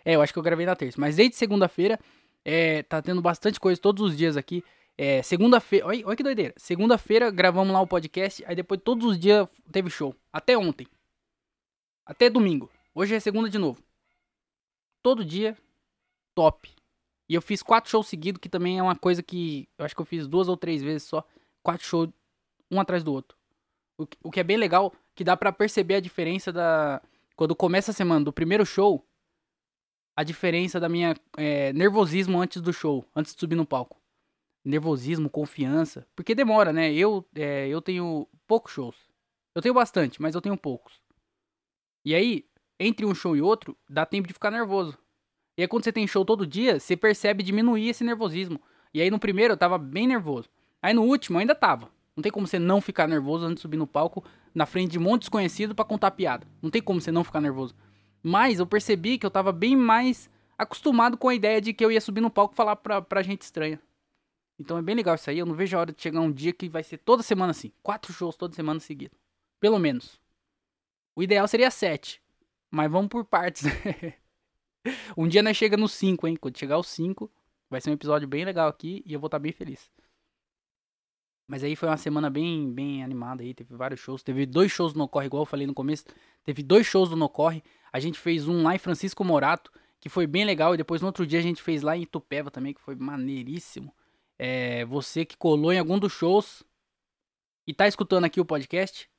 é, 0.05 0.15
eu 0.15 0.21
acho 0.21 0.33
que 0.33 0.39
eu 0.39 0.43
gravei 0.43 0.65
na 0.65 0.75
terça. 0.75 0.99
Mas 0.99 1.15
desde 1.15 1.35
segunda-feira, 1.35 1.99
é, 2.43 2.83
tá 2.83 3.01
tendo 3.01 3.21
bastante 3.21 3.59
coisa 3.59 3.79
todos 3.79 4.03
os 4.03 4.17
dias 4.17 4.35
aqui. 4.35 4.63
É, 4.97 5.21
segunda-feira. 5.23 5.87
Olha, 5.87 6.05
olha 6.05 6.15
que 6.15 6.23
doideira. 6.23 6.53
Segunda-feira 6.57 7.31
gravamos 7.31 7.73
lá 7.73 7.81
o 7.81 7.87
podcast. 7.87 8.43
Aí 8.45 8.55
depois 8.55 8.81
todos 8.83 9.05
os 9.05 9.19
dias 9.19 9.47
teve 9.71 9.89
show. 9.89 10.15
Até 10.31 10.57
ontem. 10.57 10.87
Até 12.05 12.29
domingo. 12.29 12.69
Hoje 12.93 13.15
é 13.15 13.19
segunda 13.19 13.49
de 13.49 13.57
novo. 13.57 13.81
Todo 15.01 15.23
dia. 15.23 15.57
Top. 16.35 16.69
E 17.29 17.35
eu 17.35 17.41
fiz 17.41 17.63
quatro 17.63 17.89
shows 17.89 18.07
seguidos, 18.07 18.39
que 18.39 18.49
também 18.49 18.77
é 18.77 18.83
uma 18.83 18.95
coisa 18.95 19.23
que 19.23 19.67
eu 19.77 19.85
acho 19.85 19.95
que 19.95 20.01
eu 20.01 20.05
fiz 20.05 20.27
duas 20.27 20.49
ou 20.49 20.57
três 20.57 20.81
vezes 20.81 21.07
só. 21.07 21.25
Quatro 21.61 21.85
shows, 21.85 22.09
um 22.69 22.79
atrás 22.79 23.03
do 23.03 23.13
outro. 23.13 23.37
O, 23.97 24.05
o 24.23 24.31
que 24.31 24.39
é 24.39 24.43
bem 24.43 24.57
legal, 24.57 24.93
que 25.15 25.23
dá 25.23 25.37
para 25.37 25.51
perceber 25.51 25.95
a 25.95 25.99
diferença 25.99 26.51
da. 26.51 27.01
Quando 27.35 27.55
começa 27.55 27.91
a 27.91 27.93
semana 27.93 28.23
do 28.23 28.33
primeiro 28.33 28.65
show, 28.65 29.03
a 30.15 30.23
diferença 30.23 30.79
da 30.79 30.87
minha 30.87 31.15
é, 31.37 31.73
nervosismo 31.73 32.39
antes 32.39 32.61
do 32.61 32.71
show, 32.71 33.05
antes 33.15 33.33
de 33.33 33.39
subir 33.39 33.55
no 33.55 33.65
palco 33.65 34.03
nervosismo, 34.63 35.29
confiança. 35.29 36.07
Porque 36.15 36.33
demora, 36.33 36.71
né? 36.71 36.93
Eu, 36.93 37.25
é, 37.35 37.67
eu 37.67 37.81
tenho 37.81 38.27
poucos 38.47 38.71
shows. 38.71 38.95
Eu 39.53 39.61
tenho 39.61 39.73
bastante, 39.73 40.21
mas 40.21 40.35
eu 40.35 40.41
tenho 40.41 40.57
poucos. 40.57 41.01
E 42.05 42.15
aí, 42.15 42.45
entre 42.79 43.05
um 43.05 43.13
show 43.13 43.35
e 43.35 43.41
outro, 43.41 43.77
dá 43.89 44.05
tempo 44.05 44.27
de 44.27 44.33
ficar 44.33 44.51
nervoso. 44.51 44.97
E 45.57 45.61
aí, 45.61 45.67
quando 45.67 45.83
você 45.83 45.91
tem 45.91 46.07
show 46.07 46.25
todo 46.25 46.47
dia, 46.47 46.79
você 46.79 46.95
percebe 46.97 47.43
diminuir 47.43 47.89
esse 47.89 48.03
nervosismo. 48.03 48.59
E 48.93 49.01
aí, 49.01 49.11
no 49.11 49.19
primeiro, 49.19 49.53
eu 49.53 49.57
tava 49.57 49.77
bem 49.77 50.07
nervoso. 50.07 50.49
Aí, 50.81 50.93
no 50.93 51.03
último, 51.03 51.37
eu 51.37 51.41
ainda 51.41 51.55
tava. 51.55 51.91
Não 52.15 52.21
tem 52.21 52.31
como 52.31 52.47
você 52.47 52.59
não 52.59 52.81
ficar 52.81 53.07
nervoso 53.07 53.45
antes 53.45 53.55
de 53.55 53.61
subir 53.61 53.77
no 53.77 53.87
palco 53.87 54.23
na 54.53 54.65
frente 54.65 54.91
de 54.91 54.99
um 54.99 55.01
monte 55.01 55.21
desconhecido 55.21 55.73
para 55.73 55.85
contar 55.85 56.11
piada. 56.11 56.47
Não 56.61 56.69
tem 56.69 56.81
como 56.81 57.01
você 57.01 57.11
não 57.11 57.23
ficar 57.23 57.41
nervoso. 57.41 57.75
Mas 58.23 58.59
eu 58.59 58.65
percebi 58.65 59.17
que 59.17 59.25
eu 59.25 59.31
tava 59.31 59.51
bem 59.51 59.75
mais 59.75 60.29
acostumado 60.57 61.17
com 61.17 61.27
a 61.27 61.35
ideia 61.35 61.59
de 61.59 61.73
que 61.73 61.83
eu 61.83 61.91
ia 61.91 61.99
subir 61.99 62.21
no 62.21 62.31
palco 62.31 62.53
e 62.53 62.57
falar 62.57 62.77
pra, 62.77 63.01
pra 63.01 63.21
gente 63.21 63.41
estranha. 63.41 63.81
Então 64.57 64.77
é 64.77 64.81
bem 64.81 64.95
legal 64.95 65.15
isso 65.15 65.29
aí. 65.29 65.37
Eu 65.37 65.45
não 65.45 65.53
vejo 65.55 65.75
a 65.75 65.81
hora 65.81 65.91
de 65.91 66.01
chegar 66.01 66.21
um 66.21 66.31
dia 66.31 66.53
que 66.53 66.69
vai 66.69 66.83
ser 66.83 66.97
toda 66.99 67.21
semana 67.21 67.51
assim. 67.51 67.71
Quatro 67.81 68.13
shows 68.13 68.37
toda 68.37 68.55
semana 68.55 68.79
seguido. 68.79 69.15
Pelo 69.59 69.77
menos. 69.77 70.21
O 71.15 71.21
ideal 71.21 71.47
seria 71.47 71.69
sete. 71.69 72.21
Mas 72.71 72.89
vamos 72.89 73.09
por 73.09 73.25
partes. 73.25 73.63
um 75.17 75.27
dia 75.27 75.43
nós 75.43 75.57
chega 75.57 75.75
nos 75.75 75.91
cinco, 75.91 76.27
hein? 76.27 76.35
Quando 76.35 76.57
chegar 76.57 76.75
aos 76.75 76.87
cinco, 76.87 77.29
vai 77.69 77.81
ser 77.81 77.89
um 77.89 77.93
episódio 77.93 78.27
bem 78.27 78.45
legal 78.45 78.69
aqui 78.69 79.03
e 79.05 79.13
eu 79.13 79.19
vou 79.19 79.27
estar 79.27 79.39
bem 79.39 79.51
feliz. 79.51 79.91
Mas 81.47 81.63
aí 81.63 81.75
foi 81.75 81.89
uma 81.89 81.97
semana 81.97 82.29
bem, 82.29 82.71
bem 82.73 83.03
animada 83.03 83.43
aí. 83.43 83.53
Teve 83.53 83.75
vários 83.75 83.99
shows. 83.99 84.23
Teve 84.23 84.45
dois 84.45 84.71
shows 84.71 84.93
no 84.93 85.03
Ocorre, 85.03 85.27
igual 85.27 85.43
eu 85.43 85.45
falei 85.47 85.67
no 85.67 85.73
começo. 85.73 86.05
Teve 86.43 86.63
dois 86.63 86.87
shows 86.87 87.09
do 87.09 87.15
Nocorre. 87.15 87.63
A 87.91 87.99
gente 87.99 88.17
fez 88.19 88.47
um 88.47 88.63
lá 88.63 88.75
em 88.75 88.79
Francisco 88.79 89.23
Morato, 89.23 89.71
que 89.99 90.09
foi 90.09 90.25
bem 90.25 90.45
legal. 90.45 90.73
E 90.73 90.77
depois 90.77 91.01
no 91.01 91.07
outro 91.07 91.27
dia 91.27 91.39
a 91.39 91.43
gente 91.43 91.61
fez 91.61 91.81
lá 91.81 91.97
em 91.97 92.03
Itupeva 92.03 92.49
também, 92.49 92.73
que 92.73 92.81
foi 92.81 92.95
maneiríssimo 92.95 93.93
é, 94.37 94.83
você 94.85 95.25
que 95.25 95.37
colou 95.37 95.71
em 95.71 95.79
algum 95.79 95.97
dos 95.97 96.11
shows 96.11 96.63
e 97.65 97.73
tá 97.73 97.87
escutando 97.87 98.25
aqui 98.25 98.41
o 98.41 98.45
podcast, 98.45 99.09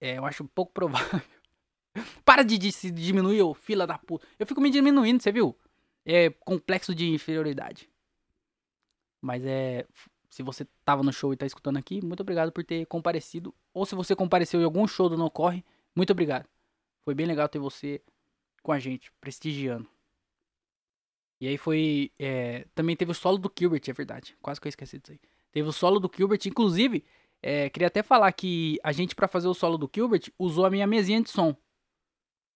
é, 0.00 0.18
eu 0.18 0.24
acho 0.24 0.44
pouco 0.44 0.72
provável. 0.74 1.20
Para 2.24 2.42
de, 2.42 2.58
de 2.58 2.72
se 2.72 2.90
diminuir, 2.90 3.42
ô 3.42 3.54
fila 3.54 3.86
da 3.86 3.98
puta. 3.98 4.26
Eu 4.38 4.46
fico 4.46 4.60
me 4.60 4.70
diminuindo, 4.70 5.22
você 5.22 5.32
viu? 5.32 5.56
É 6.04 6.30
complexo 6.30 6.94
de 6.94 7.08
inferioridade. 7.08 7.88
Mas 9.20 9.44
é. 9.44 9.86
Se 10.34 10.42
você 10.42 10.66
tava 10.84 11.04
no 11.04 11.12
show 11.12 11.32
e 11.32 11.36
tá 11.36 11.46
escutando 11.46 11.76
aqui, 11.76 12.04
muito 12.04 12.18
obrigado 12.18 12.50
por 12.50 12.64
ter 12.64 12.84
comparecido. 12.86 13.54
Ou 13.72 13.86
se 13.86 13.94
você 13.94 14.16
compareceu 14.16 14.60
em 14.60 14.64
algum 14.64 14.84
show 14.84 15.08
do 15.08 15.16
No 15.16 15.30
Corre, 15.30 15.64
muito 15.94 16.10
obrigado. 16.10 16.48
Foi 17.04 17.14
bem 17.14 17.24
legal 17.24 17.48
ter 17.48 17.60
você 17.60 18.02
com 18.60 18.72
a 18.72 18.80
gente, 18.80 19.12
prestigiando. 19.20 19.88
E 21.40 21.46
aí 21.46 21.56
foi. 21.56 22.10
É, 22.18 22.66
também 22.74 22.96
teve 22.96 23.12
o 23.12 23.14
solo 23.14 23.38
do 23.38 23.48
Gilbert, 23.56 23.82
é 23.86 23.92
verdade. 23.92 24.36
Quase 24.42 24.60
que 24.60 24.66
eu 24.66 24.70
esqueci 24.70 24.98
disso 24.98 25.12
aí. 25.12 25.20
Teve 25.52 25.68
o 25.68 25.72
solo 25.72 26.00
do 26.00 26.10
Gilbert, 26.12 26.40
inclusive, 26.46 27.04
é, 27.40 27.70
queria 27.70 27.86
até 27.86 28.02
falar 28.02 28.32
que 28.32 28.76
a 28.82 28.90
gente, 28.90 29.14
para 29.14 29.28
fazer 29.28 29.46
o 29.46 29.54
solo 29.54 29.78
do 29.78 29.88
Gilbert, 29.94 30.32
usou 30.36 30.66
a 30.66 30.70
minha 30.70 30.84
mesinha 30.84 31.22
de 31.22 31.30
som. 31.30 31.56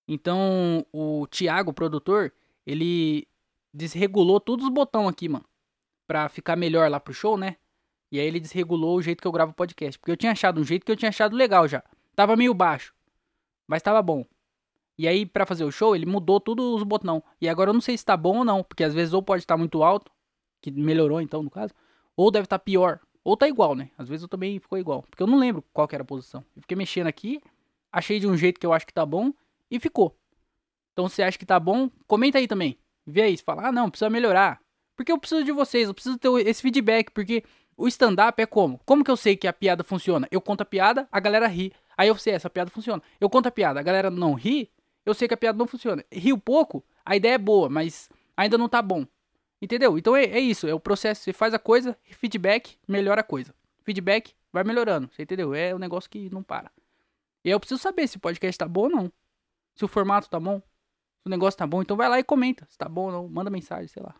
Então, 0.08 0.84
o 0.92 1.28
Thiago, 1.28 1.70
o 1.70 1.74
produtor, 1.74 2.32
ele 2.66 3.28
desregulou 3.72 4.40
todos 4.40 4.66
os 4.66 4.72
botões 4.72 5.10
aqui, 5.10 5.28
mano. 5.28 5.44
Pra 6.08 6.28
ficar 6.28 6.56
melhor 6.56 6.90
lá 6.90 6.98
pro 6.98 7.14
show, 7.14 7.38
né? 7.38 7.56
E 8.10 8.18
aí 8.18 8.26
ele 8.26 8.40
desregulou 8.40 8.96
o 8.96 9.02
jeito 9.02 9.20
que 9.20 9.26
eu 9.26 9.32
gravo 9.32 9.52
o 9.52 9.54
podcast. 9.54 9.98
Porque 9.98 10.10
eu 10.10 10.16
tinha 10.16 10.32
achado 10.32 10.60
um 10.60 10.64
jeito 10.64 10.84
que 10.84 10.92
eu 10.92 10.96
tinha 10.96 11.10
achado 11.10 11.36
legal 11.36 11.68
já. 11.68 11.82
Tava 12.16 12.36
meio 12.36 12.54
baixo. 12.54 12.94
Mas 13.66 13.82
tava 13.82 14.00
bom. 14.02 14.24
E 14.98 15.06
aí, 15.06 15.24
para 15.24 15.46
fazer 15.46 15.64
o 15.64 15.70
show, 15.70 15.94
ele 15.94 16.06
mudou 16.06 16.40
todos 16.40 16.64
os 16.74 16.82
botões. 16.82 17.22
E 17.40 17.48
agora 17.48 17.70
eu 17.70 17.74
não 17.74 17.80
sei 17.80 17.96
se 17.96 18.04
tá 18.04 18.16
bom 18.16 18.38
ou 18.38 18.44
não, 18.44 18.64
porque 18.64 18.82
às 18.82 18.92
vezes 18.92 19.14
ou 19.14 19.22
pode 19.22 19.44
estar 19.44 19.54
tá 19.54 19.58
muito 19.58 19.82
alto, 19.84 20.10
que 20.60 20.72
melhorou 20.72 21.20
então, 21.20 21.42
no 21.42 21.50
caso, 21.50 21.72
ou 22.16 22.32
deve 22.32 22.46
estar 22.46 22.58
tá 22.58 22.64
pior, 22.64 22.98
ou 23.22 23.36
tá 23.36 23.46
igual, 23.46 23.76
né? 23.76 23.90
Às 23.96 24.08
vezes 24.08 24.22
eu 24.22 24.28
também 24.28 24.58
ficou 24.58 24.76
igual, 24.76 25.04
porque 25.08 25.22
eu 25.22 25.26
não 25.28 25.38
lembro 25.38 25.62
qual 25.72 25.86
que 25.86 25.94
era 25.94 26.02
a 26.02 26.06
posição. 26.06 26.44
Eu 26.56 26.62
fiquei 26.62 26.76
mexendo 26.76 27.06
aqui, 27.06 27.40
achei 27.92 28.18
de 28.18 28.26
um 28.26 28.36
jeito 28.36 28.58
que 28.58 28.66
eu 28.66 28.72
acho 28.72 28.84
que 28.84 28.92
tá 28.92 29.06
bom 29.06 29.32
e 29.70 29.78
ficou. 29.78 30.16
Então, 30.92 31.08
se 31.08 31.14
você 31.14 31.22
acha 31.22 31.38
que 31.38 31.46
tá 31.46 31.60
bom, 31.60 31.88
comenta 32.08 32.38
aí 32.38 32.48
também. 32.48 32.76
Vê 33.06 33.22
aí, 33.22 33.36
se 33.36 33.44
fala, 33.44 33.68
ah, 33.68 33.72
não, 33.72 33.88
precisa 33.88 34.10
melhorar. 34.10 34.60
Porque 34.96 35.12
eu 35.12 35.18
preciso 35.18 35.44
de 35.44 35.52
vocês, 35.52 35.86
eu 35.86 35.94
preciso 35.94 36.18
ter 36.18 36.28
esse 36.44 36.60
feedback, 36.60 37.12
porque 37.12 37.44
o 37.78 37.86
stand-up 37.86 38.42
é 38.42 38.44
como? 38.44 38.80
Como 38.84 39.04
que 39.04 39.10
eu 39.10 39.16
sei 39.16 39.36
que 39.36 39.46
a 39.46 39.52
piada 39.52 39.84
funciona? 39.84 40.26
Eu 40.32 40.40
conto 40.40 40.62
a 40.62 40.64
piada, 40.64 41.08
a 41.12 41.20
galera 41.20 41.46
ri. 41.46 41.72
Aí 41.96 42.08
eu 42.08 42.16
sei, 42.16 42.34
essa 42.34 42.50
piada 42.50 42.70
funciona. 42.70 43.00
Eu 43.20 43.30
conto 43.30 43.46
a 43.46 43.50
piada, 43.52 43.78
a 43.78 43.82
galera 43.82 44.10
não 44.10 44.34
ri, 44.34 44.70
eu 45.06 45.14
sei 45.14 45.28
que 45.28 45.34
a 45.34 45.36
piada 45.36 45.56
não 45.56 45.66
funciona. 45.66 46.04
Rio 46.12 46.36
pouco, 46.36 46.84
a 47.06 47.16
ideia 47.16 47.34
é 47.34 47.38
boa, 47.38 47.68
mas 47.68 48.10
ainda 48.36 48.58
não 48.58 48.68
tá 48.68 48.82
bom. 48.82 49.06
Entendeu? 49.62 49.96
Então 49.96 50.16
é, 50.16 50.24
é 50.24 50.40
isso, 50.40 50.66
é 50.66 50.74
o 50.74 50.80
processo. 50.80 51.22
Você 51.22 51.32
faz 51.32 51.54
a 51.54 51.58
coisa, 51.58 51.96
feedback, 52.04 52.76
melhora 52.86 53.20
a 53.20 53.24
coisa. 53.24 53.54
Feedback, 53.84 54.34
vai 54.52 54.64
melhorando. 54.64 55.08
Você 55.12 55.22
entendeu? 55.22 55.54
É 55.54 55.74
um 55.74 55.78
negócio 55.78 56.10
que 56.10 56.28
não 56.30 56.42
para. 56.42 56.70
E 57.44 57.50
eu 57.50 57.60
preciso 57.60 57.80
saber 57.80 58.08
se 58.08 58.16
o 58.16 58.20
podcast 58.20 58.58
tá 58.58 58.68
bom 58.68 58.82
ou 58.82 58.90
não. 58.90 59.12
Se 59.74 59.84
o 59.84 59.88
formato 59.88 60.28
tá 60.28 60.38
bom. 60.38 60.58
Se 60.58 61.26
o 61.26 61.30
negócio 61.30 61.56
tá 61.56 61.66
bom. 61.66 61.80
Então 61.80 61.96
vai 61.96 62.08
lá 62.08 62.18
e 62.18 62.24
comenta 62.24 62.66
se 62.68 62.76
tá 62.76 62.88
bom 62.88 63.06
ou 63.06 63.12
não. 63.12 63.28
Manda 63.28 63.50
mensagem, 63.50 63.88
sei 63.88 64.02
lá. 64.02 64.14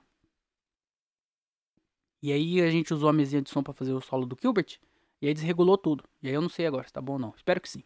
E 2.22 2.32
aí 2.32 2.60
a 2.60 2.70
gente 2.70 2.92
usou 2.92 3.08
a 3.08 3.12
mesinha 3.12 3.40
de 3.40 3.50
som 3.50 3.62
para 3.62 3.72
fazer 3.72 3.92
o 3.92 4.00
solo 4.00 4.26
do 4.26 4.36
Gilbert. 4.40 4.78
E 5.20 5.28
aí 5.28 5.34
desregulou 5.34 5.76
tudo. 5.76 6.04
E 6.22 6.28
aí 6.28 6.34
eu 6.34 6.40
não 6.40 6.48
sei 6.48 6.66
agora 6.66 6.86
se 6.86 6.92
tá 6.92 7.00
bom 7.00 7.14
ou 7.14 7.18
não. 7.18 7.32
Espero 7.36 7.60
que 7.60 7.68
sim. 7.68 7.82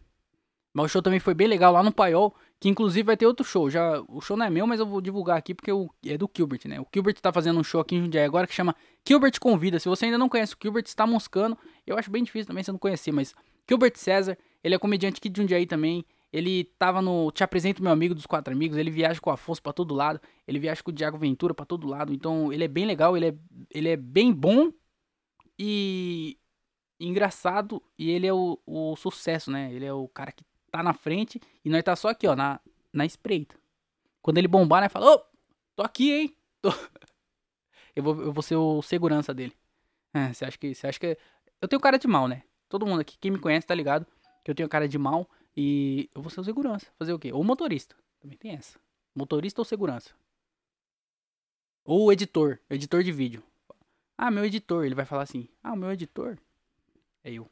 Mas 0.72 0.86
o 0.86 0.88
show 0.88 1.02
também 1.02 1.20
foi 1.20 1.34
bem 1.34 1.46
legal 1.46 1.70
lá 1.72 1.82
no 1.82 1.92
Paiol, 1.92 2.34
que 2.58 2.68
inclusive 2.68 3.02
vai 3.02 3.16
ter 3.16 3.26
outro 3.26 3.44
show. 3.44 3.68
Já, 3.68 4.02
o 4.08 4.20
show 4.22 4.36
não 4.36 4.46
é 4.46 4.50
meu, 4.50 4.66
mas 4.66 4.80
eu 4.80 4.86
vou 4.86 5.02
divulgar 5.02 5.36
aqui 5.36 5.54
porque 5.54 5.70
o, 5.70 5.90
é 6.06 6.16
do 6.16 6.30
Gilbert, 6.34 6.60
né? 6.66 6.80
O 6.80 6.86
Gilbert 6.92 7.16
tá 7.20 7.30
fazendo 7.30 7.60
um 7.60 7.64
show 7.64 7.80
aqui 7.80 7.96
em 7.96 8.00
Jundiaí 8.00 8.24
agora 8.24 8.46
que 8.46 8.54
chama 8.54 8.74
Gilbert 9.06 9.38
Convida. 9.38 9.78
Se 9.78 9.88
você 9.88 10.06
ainda 10.06 10.16
não 10.16 10.30
conhece 10.30 10.54
o 10.54 10.56
Gilbert, 10.60 10.84
está 10.86 11.06
moscando. 11.06 11.58
Eu 11.86 11.98
acho 11.98 12.10
bem 12.10 12.24
difícil 12.24 12.46
também 12.46 12.64
você 12.64 12.72
não 12.72 12.78
conhecer, 12.78 13.12
mas 13.12 13.34
Gilbert 13.68 13.96
César, 13.96 14.38
ele 14.64 14.74
é 14.74 14.78
comediante 14.78 15.18
aqui 15.18 15.28
de 15.28 15.42
Jundiaí 15.42 15.66
também. 15.66 16.06
Ele 16.32 16.64
tava 16.78 17.02
no 17.02 17.30
Te 17.30 17.44
Apresento 17.44 17.82
Meu 17.82 17.92
Amigo 17.92 18.14
dos 18.14 18.24
Quatro 18.24 18.54
Amigos. 18.54 18.78
Ele 18.78 18.90
viaja 18.90 19.20
com 19.20 19.28
o 19.28 19.32
Afonso 19.32 19.62
para 19.62 19.72
todo 19.72 19.94
lado. 19.94 20.20
Ele 20.48 20.58
viaja 20.58 20.82
com 20.82 20.90
o 20.90 20.94
Diago 20.94 21.18
Ventura 21.18 21.52
para 21.52 21.66
todo 21.66 21.86
lado. 21.86 22.12
Então 22.12 22.50
ele 22.50 22.64
é 22.64 22.68
bem 22.68 22.86
legal, 22.86 23.16
ele 23.16 23.28
é, 23.28 23.34
ele 23.70 23.88
é 23.90 23.96
bem 23.96 24.32
bom 24.32 24.72
e 25.58 26.38
engraçado. 26.98 27.82
E 27.98 28.10
ele 28.10 28.26
é 28.26 28.32
o, 28.32 28.58
o 28.64 28.96
sucesso, 28.96 29.50
né? 29.50 29.70
Ele 29.72 29.84
é 29.84 29.92
o 29.92 30.08
cara 30.08 30.32
que 30.32 30.42
tá 30.70 30.82
na 30.82 30.94
frente 30.94 31.38
e 31.62 31.68
nós 31.68 31.82
tá 31.82 31.94
só 31.94 32.08
aqui, 32.08 32.26
ó, 32.26 32.34
na, 32.34 32.58
na 32.90 33.04
espreita. 33.04 33.54
Quando 34.22 34.38
ele 34.38 34.48
bombar, 34.48 34.80
nós 34.80 34.90
fala, 34.90 35.14
ô, 35.14 35.22
tô 35.76 35.82
aqui, 35.82 36.12
hein? 36.12 36.36
Tô... 36.62 36.70
eu, 37.94 38.02
vou, 38.02 38.22
eu 38.22 38.32
vou 38.32 38.42
ser 38.42 38.56
o 38.56 38.80
segurança 38.80 39.34
dele. 39.34 39.54
É, 40.14 40.32
você 40.32 40.46
acha 40.46 40.56
que. 40.56 40.74
Você 40.74 40.86
acha 40.86 40.98
que. 40.98 41.18
Eu 41.60 41.68
tenho 41.68 41.80
cara 41.80 41.98
de 41.98 42.08
mal, 42.08 42.26
né? 42.26 42.42
Todo 42.70 42.86
mundo 42.86 43.00
aqui, 43.00 43.18
quem 43.20 43.30
me 43.30 43.38
conhece, 43.38 43.66
tá 43.66 43.74
ligado? 43.74 44.06
Que 44.42 44.50
eu 44.50 44.54
tenho 44.54 44.68
cara 44.68 44.88
de 44.88 44.96
mal 44.96 45.28
e 45.56 46.08
eu 46.14 46.22
vou 46.22 46.30
ser 46.30 46.40
o 46.40 46.44
segurança. 46.44 46.86
Fazer 46.98 47.12
o 47.12 47.18
quê? 47.18 47.32
Ou 47.32 47.44
motorista. 47.44 47.94
Também 48.20 48.38
tem 48.38 48.52
essa. 48.52 48.78
Motorista 49.14 49.60
ou 49.60 49.64
segurança. 49.64 50.10
Ou 51.84 52.12
editor. 52.12 52.58
Editor 52.70 53.02
de 53.02 53.12
vídeo. 53.12 53.42
Ah, 54.16 54.30
meu 54.30 54.44
editor. 54.44 54.84
Ele 54.84 54.94
vai 54.94 55.04
falar 55.04 55.22
assim. 55.22 55.48
Ah, 55.62 55.72
o 55.72 55.76
meu 55.76 55.90
editor. 55.92 56.38
É 57.24 57.32
eu. 57.32 57.48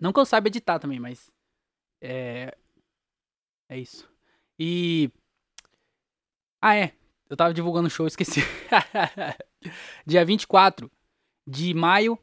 Não 0.00 0.12
que 0.12 0.20
eu 0.20 0.26
saiba 0.26 0.48
editar 0.48 0.78
também, 0.78 0.98
mas 0.98 1.30
é. 2.00 2.56
É 3.68 3.78
isso. 3.78 4.08
E. 4.58 5.10
Ah, 6.60 6.74
é. 6.74 6.92
eu 7.28 7.36
tava 7.36 7.54
divulgando 7.54 7.86
o 7.86 7.90
show, 7.90 8.06
esqueci. 8.08 8.40
Dia 10.06 10.24
24 10.24 10.90
de 11.46 11.72
maio, 11.74 12.18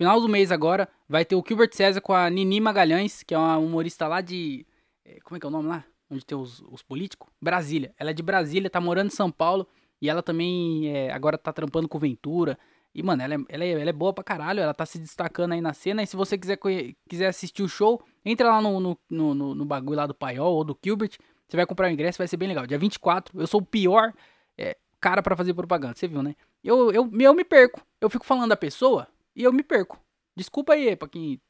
final 0.00 0.18
do 0.18 0.30
mês 0.30 0.50
agora, 0.50 0.88
vai 1.06 1.26
ter 1.26 1.36
o 1.36 1.44
Gilbert 1.46 1.74
César 1.74 2.00
com 2.00 2.14
a 2.14 2.30
Nini 2.30 2.58
Magalhães, 2.58 3.22
que 3.22 3.34
é 3.34 3.38
uma 3.38 3.58
humorista 3.58 4.08
lá 4.08 4.22
de. 4.22 4.66
Eh, 5.04 5.18
como 5.22 5.36
é 5.36 5.40
que 5.40 5.44
é 5.44 5.48
o 5.48 5.52
nome 5.52 5.68
lá? 5.68 5.84
Onde 6.10 6.24
tem 6.24 6.38
os, 6.38 6.60
os 6.70 6.82
políticos? 6.82 7.28
Brasília. 7.38 7.92
Ela 7.98 8.08
é 8.08 8.14
de 8.14 8.22
Brasília, 8.22 8.70
tá 8.70 8.80
morando 8.80 9.08
em 9.08 9.14
São 9.14 9.30
Paulo. 9.30 9.68
E 10.00 10.08
ela 10.08 10.22
também 10.22 10.88
é, 10.88 11.12
agora 11.12 11.36
tá 11.36 11.52
trampando 11.52 11.86
com 11.86 11.98
Ventura. 11.98 12.58
E, 12.94 13.02
mano, 13.02 13.22
ela 13.22 13.34
é, 13.34 13.38
ela, 13.50 13.62
é, 13.64 13.70
ela 13.72 13.90
é 13.90 13.92
boa 13.92 14.14
pra 14.14 14.24
caralho. 14.24 14.60
Ela 14.60 14.72
tá 14.72 14.86
se 14.86 14.98
destacando 14.98 15.52
aí 15.52 15.60
na 15.60 15.74
cena. 15.74 16.02
E 16.02 16.06
se 16.06 16.16
você 16.16 16.38
quiser, 16.38 16.58
quiser 17.06 17.26
assistir 17.26 17.62
o 17.62 17.68
show, 17.68 18.02
entra 18.24 18.48
lá 18.48 18.62
no, 18.62 18.80
no, 18.80 18.98
no, 19.10 19.54
no 19.54 19.64
bagulho 19.66 19.98
lá 19.98 20.06
do 20.06 20.14
Paiol 20.14 20.54
ou 20.54 20.64
do 20.64 20.78
Gilbert. 20.82 21.18
Você 21.46 21.58
vai 21.58 21.66
comprar 21.66 21.88
o 21.88 21.92
ingresso, 21.92 22.16
vai 22.16 22.26
ser 22.26 22.38
bem 22.38 22.48
legal. 22.48 22.66
Dia 22.66 22.78
24, 22.78 23.38
eu 23.38 23.46
sou 23.46 23.60
o 23.60 23.66
pior 23.66 24.14
é, 24.56 24.78
cara 24.98 25.22
para 25.22 25.36
fazer 25.36 25.52
propaganda, 25.52 25.94
você 25.94 26.08
viu, 26.08 26.22
né? 26.22 26.34
Eu, 26.64 26.90
eu, 26.90 27.10
eu 27.20 27.34
me 27.34 27.44
perco. 27.44 27.82
Eu 28.00 28.08
fico 28.08 28.24
falando 28.24 28.48
da 28.48 28.56
pessoa 28.56 29.06
e 29.34 29.42
eu 29.42 29.52
me 29.52 29.62
perco. 29.62 30.00
Desculpa 30.36 30.72
aí 30.72 30.94
pra 30.96 31.08
quem 31.08 31.40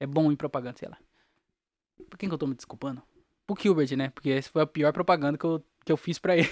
é 0.00 0.06
bom 0.06 0.30
em 0.32 0.36
propaganda, 0.36 0.78
sei 0.78 0.88
lá. 0.88 0.98
Por 2.08 2.18
quem 2.18 2.28
que 2.28 2.34
eu 2.34 2.38
tô 2.38 2.46
me 2.46 2.54
desculpando? 2.54 3.02
Pro 3.46 3.56
Gilbert, 3.60 3.96
né? 3.96 4.10
Porque 4.10 4.30
essa 4.30 4.50
foi 4.50 4.62
a 4.62 4.66
pior 4.66 4.92
propaganda 4.92 5.38
que 5.38 5.44
eu, 5.44 5.64
que 5.84 5.92
eu 5.92 5.96
fiz 5.96 6.18
pra 6.18 6.36
ele. 6.36 6.48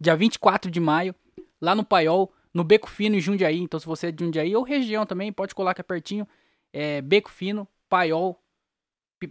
Dia 0.00 0.16
24 0.16 0.70
de 0.70 0.80
maio, 0.80 1.14
lá 1.60 1.74
no 1.74 1.84
Paiol, 1.84 2.32
no 2.52 2.64
Beco 2.64 2.90
Fino, 2.90 3.16
em 3.16 3.20
Jundiaí. 3.20 3.60
Então, 3.60 3.78
se 3.78 3.86
você 3.86 4.08
é 4.08 4.12
de 4.12 4.24
Jundiaí 4.24 4.54
ou 4.56 4.62
região 4.62 5.06
também, 5.06 5.32
pode 5.32 5.54
colar 5.54 5.74
que 5.74 5.80
é 5.80 5.84
pertinho. 5.84 6.26
É 6.72 7.00
Beco 7.00 7.30
Fino, 7.30 7.68
Paiol. 7.88 8.38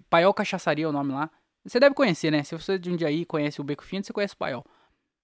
Paiol 0.09 0.33
Cachaçaria 0.33 0.85
é 0.85 0.87
o 0.87 0.91
nome 0.91 1.11
lá. 1.11 1.29
Você 1.65 1.79
deve 1.79 1.93
conhecer, 1.93 2.31
né? 2.31 2.43
Se 2.43 2.55
você 2.55 2.79
de 2.79 2.89
um 2.91 2.95
dia 2.95 3.07
aí 3.07 3.25
conhece 3.25 3.61
o 3.61 3.63
Beco 3.63 3.83
Fino, 3.83 4.03
você 4.03 4.13
conhece 4.13 4.33
o 4.33 4.37
Paiol. 4.37 4.65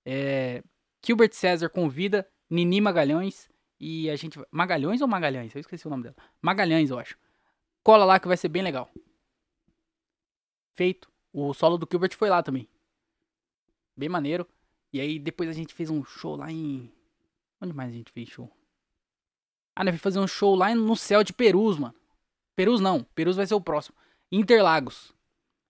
É, 0.06 0.64
Gilbert 1.04 1.34
César 1.34 1.70
convida 1.70 2.28
Nini 2.50 2.80
Magalhães 2.80 3.50
e 3.80 4.10
a 4.10 4.16
gente. 4.16 4.40
Magalhães 4.52 5.02
ou 5.02 5.08
Magalhães? 5.08 5.54
Eu 5.54 5.62
esqueci 5.62 5.88
o 5.88 5.90
nome 5.90 6.04
dela. 6.04 6.16
Magalhães, 6.42 6.90
eu 6.90 7.00
acho. 7.00 7.18
Cola 7.84 8.06
lá 8.06 8.20
que 8.20 8.28
vai 8.28 8.38
ser 8.38 8.50
bem 8.50 8.64
legal. 8.64 8.90
Feito. 10.74 11.10
O 11.32 11.54
solo 11.54 11.78
do 11.78 11.88
Gilbert 11.90 12.16
foi 12.16 12.30
lá 12.30 12.42
também. 12.42 12.68
Bem 13.96 14.10
maneiro. 14.10 14.48
E 14.92 15.00
aí 15.00 15.20
depois 15.20 15.50
a 15.50 15.54
gente 15.54 15.74
fez 15.74 15.90
um 15.90 16.04
show 16.04 16.36
lá 16.36 16.52
em. 16.52 16.92
Onde 17.62 17.74
mais 17.74 17.92
a 17.92 17.94
gente 17.94 18.12
fez 18.12 18.30
show? 18.30 18.52
Ah, 19.76 19.84
nós 19.84 19.92
fomos 19.92 20.02
fazer 20.02 20.20
um 20.20 20.28
show 20.28 20.56
lá 20.56 20.74
no 20.74 20.96
céu 20.96 21.24
de 21.24 21.34
Perus, 21.34 21.78
mano. 21.78 21.96
Perus 22.56 22.82
não. 22.82 23.04
Perus 23.04 23.36
vai 23.36 23.46
ser 23.46 23.54
o 23.54 23.62
próximo. 23.62 23.96
Interlagos. 24.32 25.14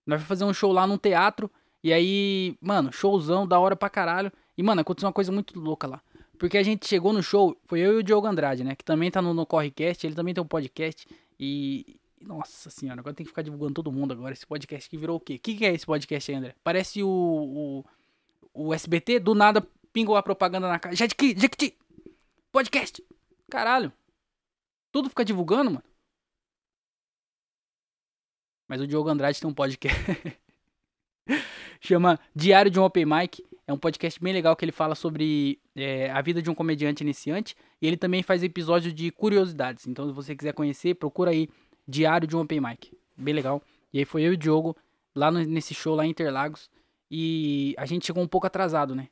Nós 0.06 0.20
vamos 0.20 0.28
fazer 0.28 0.44
um 0.44 0.54
show 0.54 0.72
lá 0.72 0.86
num 0.86 0.96
teatro. 0.96 1.50
E 1.82 1.92
aí, 1.92 2.56
mano, 2.60 2.92
showzão 2.92 3.46
da 3.46 3.58
hora 3.58 3.76
pra 3.76 3.90
caralho. 3.90 4.32
E, 4.56 4.62
mano, 4.62 4.80
aconteceu 4.80 5.06
uma 5.06 5.12
coisa 5.12 5.30
muito 5.30 5.58
louca 5.58 5.86
lá. 5.86 6.02
Porque 6.38 6.56
a 6.56 6.62
gente 6.62 6.86
chegou 6.86 7.12
no 7.12 7.22
show, 7.22 7.56
foi 7.64 7.80
eu 7.80 7.94
e 7.94 7.96
o 7.96 8.02
Diogo 8.02 8.26
Andrade, 8.26 8.62
né? 8.62 8.76
Que 8.76 8.84
também 8.84 9.10
tá 9.10 9.20
no, 9.20 9.34
no 9.34 9.44
Correcast, 9.44 10.06
ele 10.06 10.14
também 10.14 10.32
tem 10.32 10.42
um 10.42 10.46
podcast. 10.46 11.06
E. 11.38 12.00
Nossa 12.20 12.68
senhora, 12.68 13.00
agora 13.00 13.14
tem 13.14 13.24
que 13.24 13.30
ficar 13.30 13.42
divulgando 13.42 13.74
todo 13.74 13.92
mundo 13.92 14.12
agora. 14.12 14.32
Esse 14.32 14.46
podcast 14.46 14.88
que 14.88 14.96
virou 14.96 15.16
o 15.16 15.20
quê? 15.20 15.34
O 15.34 15.38
que, 15.38 15.54
que 15.56 15.64
é 15.64 15.72
esse 15.72 15.86
podcast 15.86 16.32
André? 16.32 16.54
Parece 16.64 17.02
o, 17.02 17.08
o, 17.08 17.84
o 18.52 18.74
SBT, 18.74 19.20
do 19.20 19.34
nada 19.34 19.64
pingou 19.92 20.16
a 20.16 20.22
propaganda 20.22 20.68
na 20.68 20.78
cara. 20.78 20.96
Jequiti, 20.96 21.40
Jequiti! 21.40 21.76
Podcast! 22.50 23.04
Caralho! 23.48 23.92
Tudo 24.90 25.08
fica 25.08 25.24
divulgando, 25.24 25.70
mano. 25.70 25.84
Mas 28.66 28.80
o 28.80 28.86
Diogo 28.86 29.08
Andrade 29.08 29.40
tem 29.40 29.48
um 29.48 29.54
podcast. 29.54 29.96
Chama 31.80 32.18
Diário 32.34 32.70
de 32.70 32.78
um 32.78 32.84
Open 32.84 33.06
Mic. 33.06 33.47
É 33.68 33.72
um 33.72 33.76
podcast 33.76 34.18
bem 34.18 34.32
legal 34.32 34.56
que 34.56 34.64
ele 34.64 34.72
fala 34.72 34.94
sobre 34.94 35.60
é, 35.76 36.10
a 36.10 36.22
vida 36.22 36.40
de 36.40 36.48
um 36.48 36.54
comediante 36.54 37.02
iniciante. 37.02 37.54
E 37.82 37.86
ele 37.86 37.98
também 37.98 38.22
faz 38.22 38.42
episódios 38.42 38.94
de 38.94 39.10
curiosidades. 39.10 39.86
Então, 39.86 40.08
se 40.08 40.14
você 40.14 40.34
quiser 40.34 40.54
conhecer, 40.54 40.94
procura 40.94 41.32
aí 41.32 41.50
Diário 41.86 42.26
de 42.26 42.34
um 42.34 42.40
Open 42.40 42.62
Mic. 42.62 42.96
Bem 43.14 43.34
legal. 43.34 43.62
E 43.92 43.98
aí 43.98 44.06
foi 44.06 44.22
eu 44.22 44.32
e 44.32 44.36
o 44.36 44.38
Diogo 44.38 44.74
lá 45.14 45.30
no, 45.30 45.44
nesse 45.44 45.74
show 45.74 45.94
lá 45.94 46.06
em 46.06 46.08
Interlagos. 46.08 46.70
E 47.10 47.74
a 47.76 47.84
gente 47.84 48.06
chegou 48.06 48.22
um 48.22 48.26
pouco 48.26 48.46
atrasado, 48.46 48.94
né? 48.94 49.08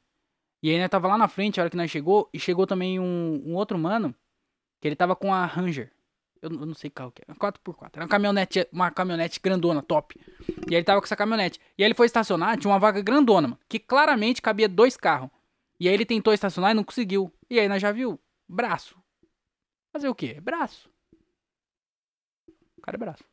E 0.62 0.70
aí, 0.70 0.78
né, 0.78 0.88
tava 0.88 1.06
lá 1.06 1.18
na 1.18 1.28
frente 1.28 1.60
a 1.60 1.64
hora 1.64 1.70
que 1.70 1.76
nós 1.76 1.90
chegou. 1.90 2.26
E 2.32 2.38
chegou 2.38 2.66
também 2.66 2.98
um, 2.98 3.42
um 3.44 3.54
outro 3.56 3.78
mano. 3.78 4.14
Que 4.80 4.88
ele 4.88 4.96
tava 4.96 5.14
com 5.14 5.34
a 5.34 5.44
Ranger. 5.44 5.92
Eu, 6.46 6.60
eu 6.60 6.66
não 6.66 6.74
sei 6.74 6.88
qual 6.88 7.10
que 7.10 7.22
é. 7.22 7.34
4x4. 7.34 7.90
Era 7.94 8.04
uma 8.04 8.08
caminhonete, 8.08 8.68
uma 8.72 8.90
caminhonete 8.90 9.40
grandona, 9.40 9.82
top. 9.82 10.18
E 10.70 10.74
ele 10.74 10.84
tava 10.84 11.00
com 11.00 11.04
essa 11.04 11.16
caminhonete. 11.16 11.60
E 11.76 11.82
aí 11.82 11.88
ele 11.88 11.94
foi 11.94 12.06
estacionar, 12.06 12.56
tinha 12.56 12.70
uma 12.70 12.78
vaga 12.78 13.02
grandona, 13.02 13.48
mano. 13.48 13.60
Que 13.68 13.78
claramente 13.78 14.40
cabia 14.40 14.68
dois 14.68 14.96
carros. 14.96 15.30
E 15.78 15.88
aí 15.88 15.94
ele 15.94 16.06
tentou 16.06 16.32
estacionar 16.32 16.70
e 16.70 16.74
não 16.74 16.84
conseguiu. 16.84 17.32
E 17.50 17.58
aí 17.58 17.68
nós 17.68 17.82
já 17.82 17.90
viu? 17.90 18.18
Braço. 18.48 18.96
Fazer 19.92 20.08
o 20.08 20.14
quê? 20.14 20.40
Braço. 20.40 20.88
O 22.78 22.80
cara 22.80 22.96
é 22.96 22.98
braço. 22.98 23.24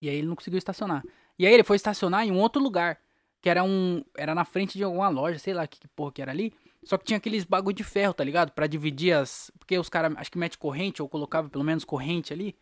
E 0.00 0.08
aí 0.08 0.16
ele 0.16 0.28
não 0.28 0.36
conseguiu 0.36 0.58
estacionar. 0.58 1.02
E 1.38 1.46
aí 1.46 1.52
ele 1.52 1.64
foi 1.64 1.76
estacionar 1.76 2.24
em 2.24 2.30
um 2.30 2.38
outro 2.38 2.62
lugar. 2.62 3.00
Que 3.40 3.50
era 3.50 3.62
um. 3.62 4.02
Era 4.16 4.34
na 4.34 4.44
frente 4.44 4.78
de 4.78 4.84
alguma 4.84 5.08
loja, 5.08 5.38
sei 5.38 5.52
lá 5.52 5.66
que, 5.66 5.78
que 5.78 5.88
porra 5.88 6.12
que 6.12 6.22
era 6.22 6.30
ali. 6.30 6.54
Só 6.84 6.98
que 6.98 7.04
tinha 7.04 7.16
aqueles 7.16 7.44
bagulho 7.44 7.74
de 7.74 7.84
ferro, 7.84 8.12
tá 8.12 8.22
ligado? 8.22 8.52
Pra 8.52 8.66
dividir 8.66 9.12
as. 9.12 9.50
Porque 9.58 9.78
os 9.78 9.88
caras, 9.88 10.14
acho 10.16 10.30
que 10.30 10.38
mete 10.38 10.58
corrente, 10.58 11.00
ou 11.00 11.08
colocava 11.08 11.48
pelo 11.48 11.64
menos 11.64 11.84
corrente 11.84 12.32
ali. 12.32 12.56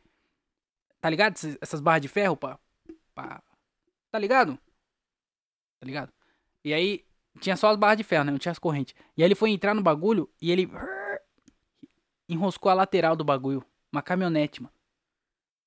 Tá 1.01 1.11
ligado? 1.11 1.35
Essas 1.61 1.81
barras 1.81 2.03
de 2.03 2.09
ferro 2.09 2.37
pra. 2.37 2.59
pra... 3.15 3.43
Tá 4.11 4.19
ligado? 4.19 4.59
Tá 5.81 5.87
ligado? 5.87 6.13
E 6.65 6.73
aí, 6.73 7.05
tinha 7.41 7.57
só 7.57 7.69
as 7.69 7.77
barras 7.77 7.97
de 7.97 8.05
ferro, 8.05 8.25
né? 8.25 8.31
Não 8.31 8.39
tinha 8.39 8.53
as 8.53 8.59
correntes. 8.59 8.95
E 9.17 9.23
aí 9.23 9.27
ele 9.27 9.35
foi 9.35 9.51
entrar 9.51 9.75
no 9.75 9.83
bagulho 9.83 10.31
e 10.41 10.51
ele. 10.51 10.71
Enroscou 12.29 12.71
a 12.71 12.75
lateral 12.75 13.17
do 13.17 13.25
bagulho. 13.25 13.65
Uma 13.91 14.03
caminhonete, 14.03 14.63
mano. 14.63 14.75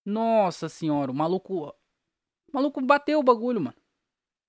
Nossa 0.05 0.69
senhora, 0.69 1.11
o 1.11 1.15
maluco. 1.15 1.67
O 1.67 2.53
maluco 2.53 2.81
bateu 2.81 3.19
o 3.19 3.23
bagulho, 3.23 3.59
mano. 3.59 3.75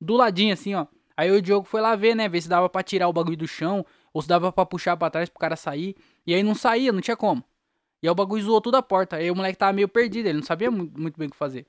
Do 0.01 0.15
ladinho 0.15 0.53
assim, 0.53 0.75
ó. 0.75 0.87
Aí 1.17 1.31
o 1.31 1.41
Diogo 1.41 1.67
foi 1.67 1.81
lá 1.81 1.97
ver, 1.97 2.15
né? 2.15 2.29
Ver 2.29 2.43
se 2.43 2.49
dava 2.49 2.69
pra 2.69 2.83
tirar 2.83 3.09
o 3.09 3.13
bagulho 3.13 3.37
do 3.37 3.49
chão. 3.49 3.85
Ou 4.13 4.21
se 4.21 4.29
dava 4.29 4.53
pra 4.53 4.67
puxar 4.67 4.97
pra 4.97 5.11
trás 5.11 5.29
pro 5.29 5.39
cara 5.39 5.57
sair. 5.57 5.97
E 6.27 6.35
aí 6.35 6.43
não 6.43 6.55
saía, 6.55 6.93
não 6.93 7.01
tinha 7.01 7.17
como. 7.17 7.43
E 8.03 8.07
aí 8.07 8.11
o 8.11 8.15
bagulho 8.15 8.43
zoou 8.43 8.61
toda 8.61 8.79
a 8.79 8.83
porta. 8.83 9.17
Aí 9.17 9.31
o 9.31 9.35
moleque 9.35 9.59
tava 9.59 9.73
meio 9.73 9.89
perdido, 9.89 10.27
ele 10.27 10.39
não 10.39 10.47
sabia 10.47 10.71
muito, 10.71 11.19
bem 11.19 11.29
o 11.29 11.31
que 11.31 11.37
fazer. 11.37 11.67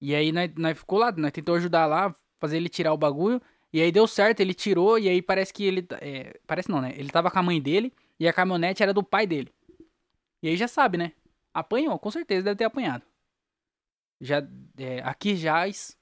E 0.00 0.14
aí 0.14 0.32
nós, 0.32 0.50
nós 0.56 0.78
ficou 0.78 0.98
lá, 0.98 1.12
nós 1.12 1.32
tentou 1.32 1.54
ajudar 1.54 1.86
lá, 1.86 2.14
fazer 2.38 2.58
ele 2.58 2.68
tirar 2.68 2.92
o 2.92 2.96
bagulho. 2.96 3.40
E 3.72 3.80
aí 3.80 3.90
deu 3.90 4.06
certo, 4.06 4.40
ele 4.40 4.52
tirou. 4.52 4.98
E 4.98 5.08
aí 5.08 5.22
parece 5.22 5.52
que 5.52 5.64
ele. 5.64 5.86
É, 6.00 6.38
parece 6.46 6.68
não, 6.70 6.80
né? 6.80 6.92
Ele 6.96 7.08
tava 7.08 7.30
com 7.30 7.38
a 7.38 7.42
mãe 7.42 7.60
dele. 7.60 7.92
E 8.20 8.28
a 8.28 8.32
caminhonete 8.32 8.82
era 8.82 8.92
do 8.92 9.02
pai 9.02 9.26
dele. 9.26 9.52
E 10.42 10.48
aí 10.48 10.56
já 10.56 10.68
sabe, 10.68 10.98
né? 10.98 11.12
Apanhou, 11.54 11.98
com 11.98 12.10
certeza 12.10 12.42
deve 12.42 12.56
ter 12.56 12.64
apanhado. 12.64 13.04
Já, 14.20 14.46
é, 14.76 15.00
aqui 15.04 15.36
jaz 15.36 15.96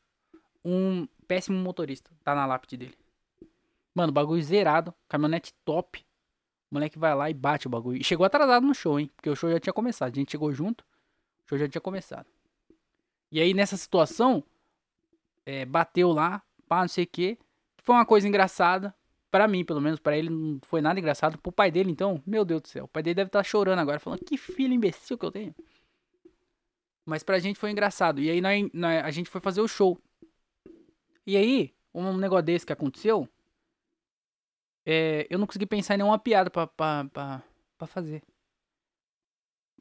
um 0.64 1.06
péssimo 1.26 1.58
motorista. 1.58 2.10
Tá 2.22 2.34
na 2.34 2.46
lápide 2.46 2.76
dele. 2.76 2.94
Mano, 3.94 4.12
bagulho 4.12 4.42
zerado. 4.42 4.94
Caminhonete 5.08 5.52
top. 5.64 6.04
O 6.70 6.74
moleque 6.74 6.98
vai 6.98 7.14
lá 7.14 7.28
e 7.28 7.34
bate 7.34 7.66
o 7.66 7.70
bagulho. 7.70 8.00
E 8.00 8.04
chegou 8.04 8.24
atrasado 8.24 8.64
no 8.64 8.74
show, 8.74 8.98
hein? 8.98 9.10
Porque 9.16 9.28
o 9.28 9.36
show 9.36 9.50
já 9.50 9.58
tinha 9.58 9.72
começado. 9.72 10.12
A 10.12 10.16
gente 10.16 10.30
chegou 10.30 10.52
junto. 10.52 10.84
O 11.44 11.48
show 11.48 11.58
já 11.58 11.68
tinha 11.68 11.80
começado. 11.80 12.26
E 13.32 13.40
aí, 13.40 13.54
nessa 13.54 13.76
situação, 13.76 14.42
é, 15.44 15.64
bateu 15.64 16.12
lá, 16.12 16.42
pá, 16.68 16.82
não 16.82 16.88
sei 16.88 17.04
o 17.04 17.06
que. 17.06 17.38
Foi 17.82 17.94
uma 17.94 18.06
coisa 18.06 18.28
engraçada. 18.28 18.94
Pra 19.30 19.46
mim, 19.46 19.64
pelo 19.64 19.80
menos, 19.80 20.00
para 20.00 20.16
ele 20.16 20.28
não 20.28 20.58
foi 20.62 20.80
nada 20.80 20.98
engraçado. 20.98 21.38
Pro 21.38 21.52
pai 21.52 21.70
dele, 21.70 21.90
então, 21.90 22.20
meu 22.26 22.44
Deus 22.44 22.62
do 22.62 22.68
céu. 22.68 22.84
O 22.84 22.88
pai 22.88 23.02
dele 23.02 23.14
deve 23.14 23.28
estar 23.28 23.40
tá 23.40 23.44
chorando 23.44 23.78
agora, 23.78 24.00
falando 24.00 24.24
que 24.24 24.36
filho 24.36 24.72
imbecil 24.72 25.16
que 25.16 25.24
eu 25.24 25.30
tenho. 25.30 25.54
Mas 27.04 27.22
pra 27.22 27.38
gente 27.38 27.58
foi 27.58 27.70
engraçado. 27.70 28.20
E 28.20 28.28
aí 28.30 28.40
a 29.02 29.10
gente 29.10 29.30
foi 29.30 29.40
fazer 29.40 29.60
o 29.60 29.68
show. 29.68 30.00
E 31.30 31.36
aí, 31.36 31.72
um 31.94 32.16
negócio 32.16 32.44
desse 32.44 32.66
que 32.66 32.72
aconteceu, 32.72 33.28
é, 34.84 35.28
eu 35.30 35.38
não 35.38 35.46
consegui 35.46 35.64
pensar 35.64 35.94
em 35.94 35.98
nenhuma 35.98 36.18
piada 36.18 36.50
pra, 36.50 36.66
pra, 36.66 37.04
pra, 37.04 37.42
pra 37.78 37.86
fazer. 37.86 38.24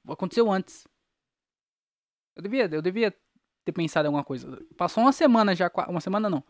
Aconteceu 0.08 0.52
antes. 0.52 0.88
Eu 2.36 2.44
devia, 2.44 2.70
eu 2.72 2.84
devia 2.84 3.12
ter 3.66 3.72
pensado 3.72 4.06
em 4.06 4.10
alguma 4.10 4.24
coisa. 4.24 4.64
Passou 4.78 5.04
uma 5.04 5.12
semana 5.12 5.56
já, 5.56 5.72
uma 5.88 6.00
semana 6.00 6.30
não. 6.30 6.44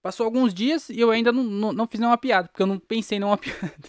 Passou 0.00 0.24
alguns 0.24 0.54
dias 0.54 0.88
e 0.88 1.00
eu 1.00 1.10
ainda 1.10 1.32
não, 1.32 1.42
não, 1.42 1.72
não 1.72 1.86
fiz 1.88 1.98
nenhuma 1.98 2.16
piada, 2.16 2.46
porque 2.46 2.62
eu 2.62 2.68
não 2.68 2.78
pensei 2.78 3.16
em 3.16 3.18
nenhuma 3.18 3.38
piada. 3.42 3.88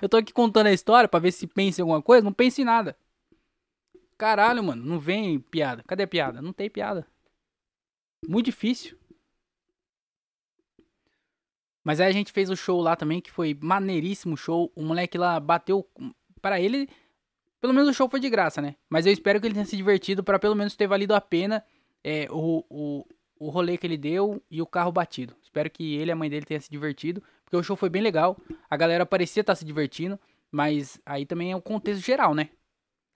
eu 0.00 0.08
tô 0.08 0.16
aqui 0.16 0.32
contando 0.32 0.68
a 0.68 0.72
história 0.72 1.06
pra 1.06 1.20
ver 1.20 1.32
se 1.32 1.46
pensa 1.46 1.82
em 1.82 1.82
alguma 1.82 2.00
coisa, 2.00 2.24
não 2.24 2.32
pense 2.32 2.62
em 2.62 2.64
nada. 2.64 2.96
Caralho, 4.16 4.64
mano, 4.64 4.82
não 4.82 4.98
vem 4.98 5.38
piada. 5.38 5.84
Cadê 5.86 6.04
a 6.04 6.08
piada? 6.08 6.40
Não 6.40 6.54
tem 6.54 6.70
piada. 6.70 7.06
Muito 8.26 8.46
difícil. 8.46 8.99
Mas 11.82 12.00
aí 12.00 12.08
a 12.08 12.12
gente 12.12 12.32
fez 12.32 12.50
o 12.50 12.56
show 12.56 12.80
lá 12.80 12.94
também, 12.94 13.20
que 13.20 13.30
foi 13.30 13.56
maneiríssimo 13.60 14.36
show. 14.36 14.70
O 14.74 14.82
moleque 14.82 15.16
lá 15.16 15.40
bateu. 15.40 15.86
para 16.40 16.60
ele, 16.60 16.88
pelo 17.60 17.72
menos 17.72 17.88
o 17.88 17.94
show 17.94 18.08
foi 18.08 18.20
de 18.20 18.28
graça, 18.28 18.60
né? 18.60 18.76
Mas 18.88 19.06
eu 19.06 19.12
espero 19.12 19.40
que 19.40 19.46
ele 19.46 19.54
tenha 19.54 19.66
se 19.66 19.76
divertido 19.76 20.22
para 20.22 20.38
pelo 20.38 20.54
menos 20.54 20.76
ter 20.76 20.86
valido 20.86 21.14
a 21.14 21.20
pena 21.20 21.64
é, 22.04 22.26
o, 22.30 22.64
o, 22.68 23.06
o 23.38 23.48
rolê 23.50 23.76
que 23.76 23.86
ele 23.86 23.96
deu 23.96 24.42
e 24.50 24.60
o 24.60 24.66
carro 24.66 24.92
batido. 24.92 25.34
Espero 25.42 25.70
que 25.70 25.94
ele 25.96 26.10
e 26.10 26.12
a 26.12 26.16
mãe 26.16 26.30
dele 26.30 26.46
tenham 26.46 26.60
se 26.60 26.70
divertido, 26.70 27.22
porque 27.44 27.56
o 27.56 27.62
show 27.62 27.76
foi 27.76 27.88
bem 27.88 28.02
legal. 28.02 28.36
A 28.68 28.76
galera 28.76 29.04
parecia 29.04 29.40
estar 29.40 29.54
se 29.54 29.64
divertindo, 29.64 30.18
mas 30.50 31.00
aí 31.04 31.26
também 31.26 31.52
é 31.52 31.56
o 31.56 31.62
contexto 31.62 32.04
geral, 32.04 32.34
né? 32.34 32.50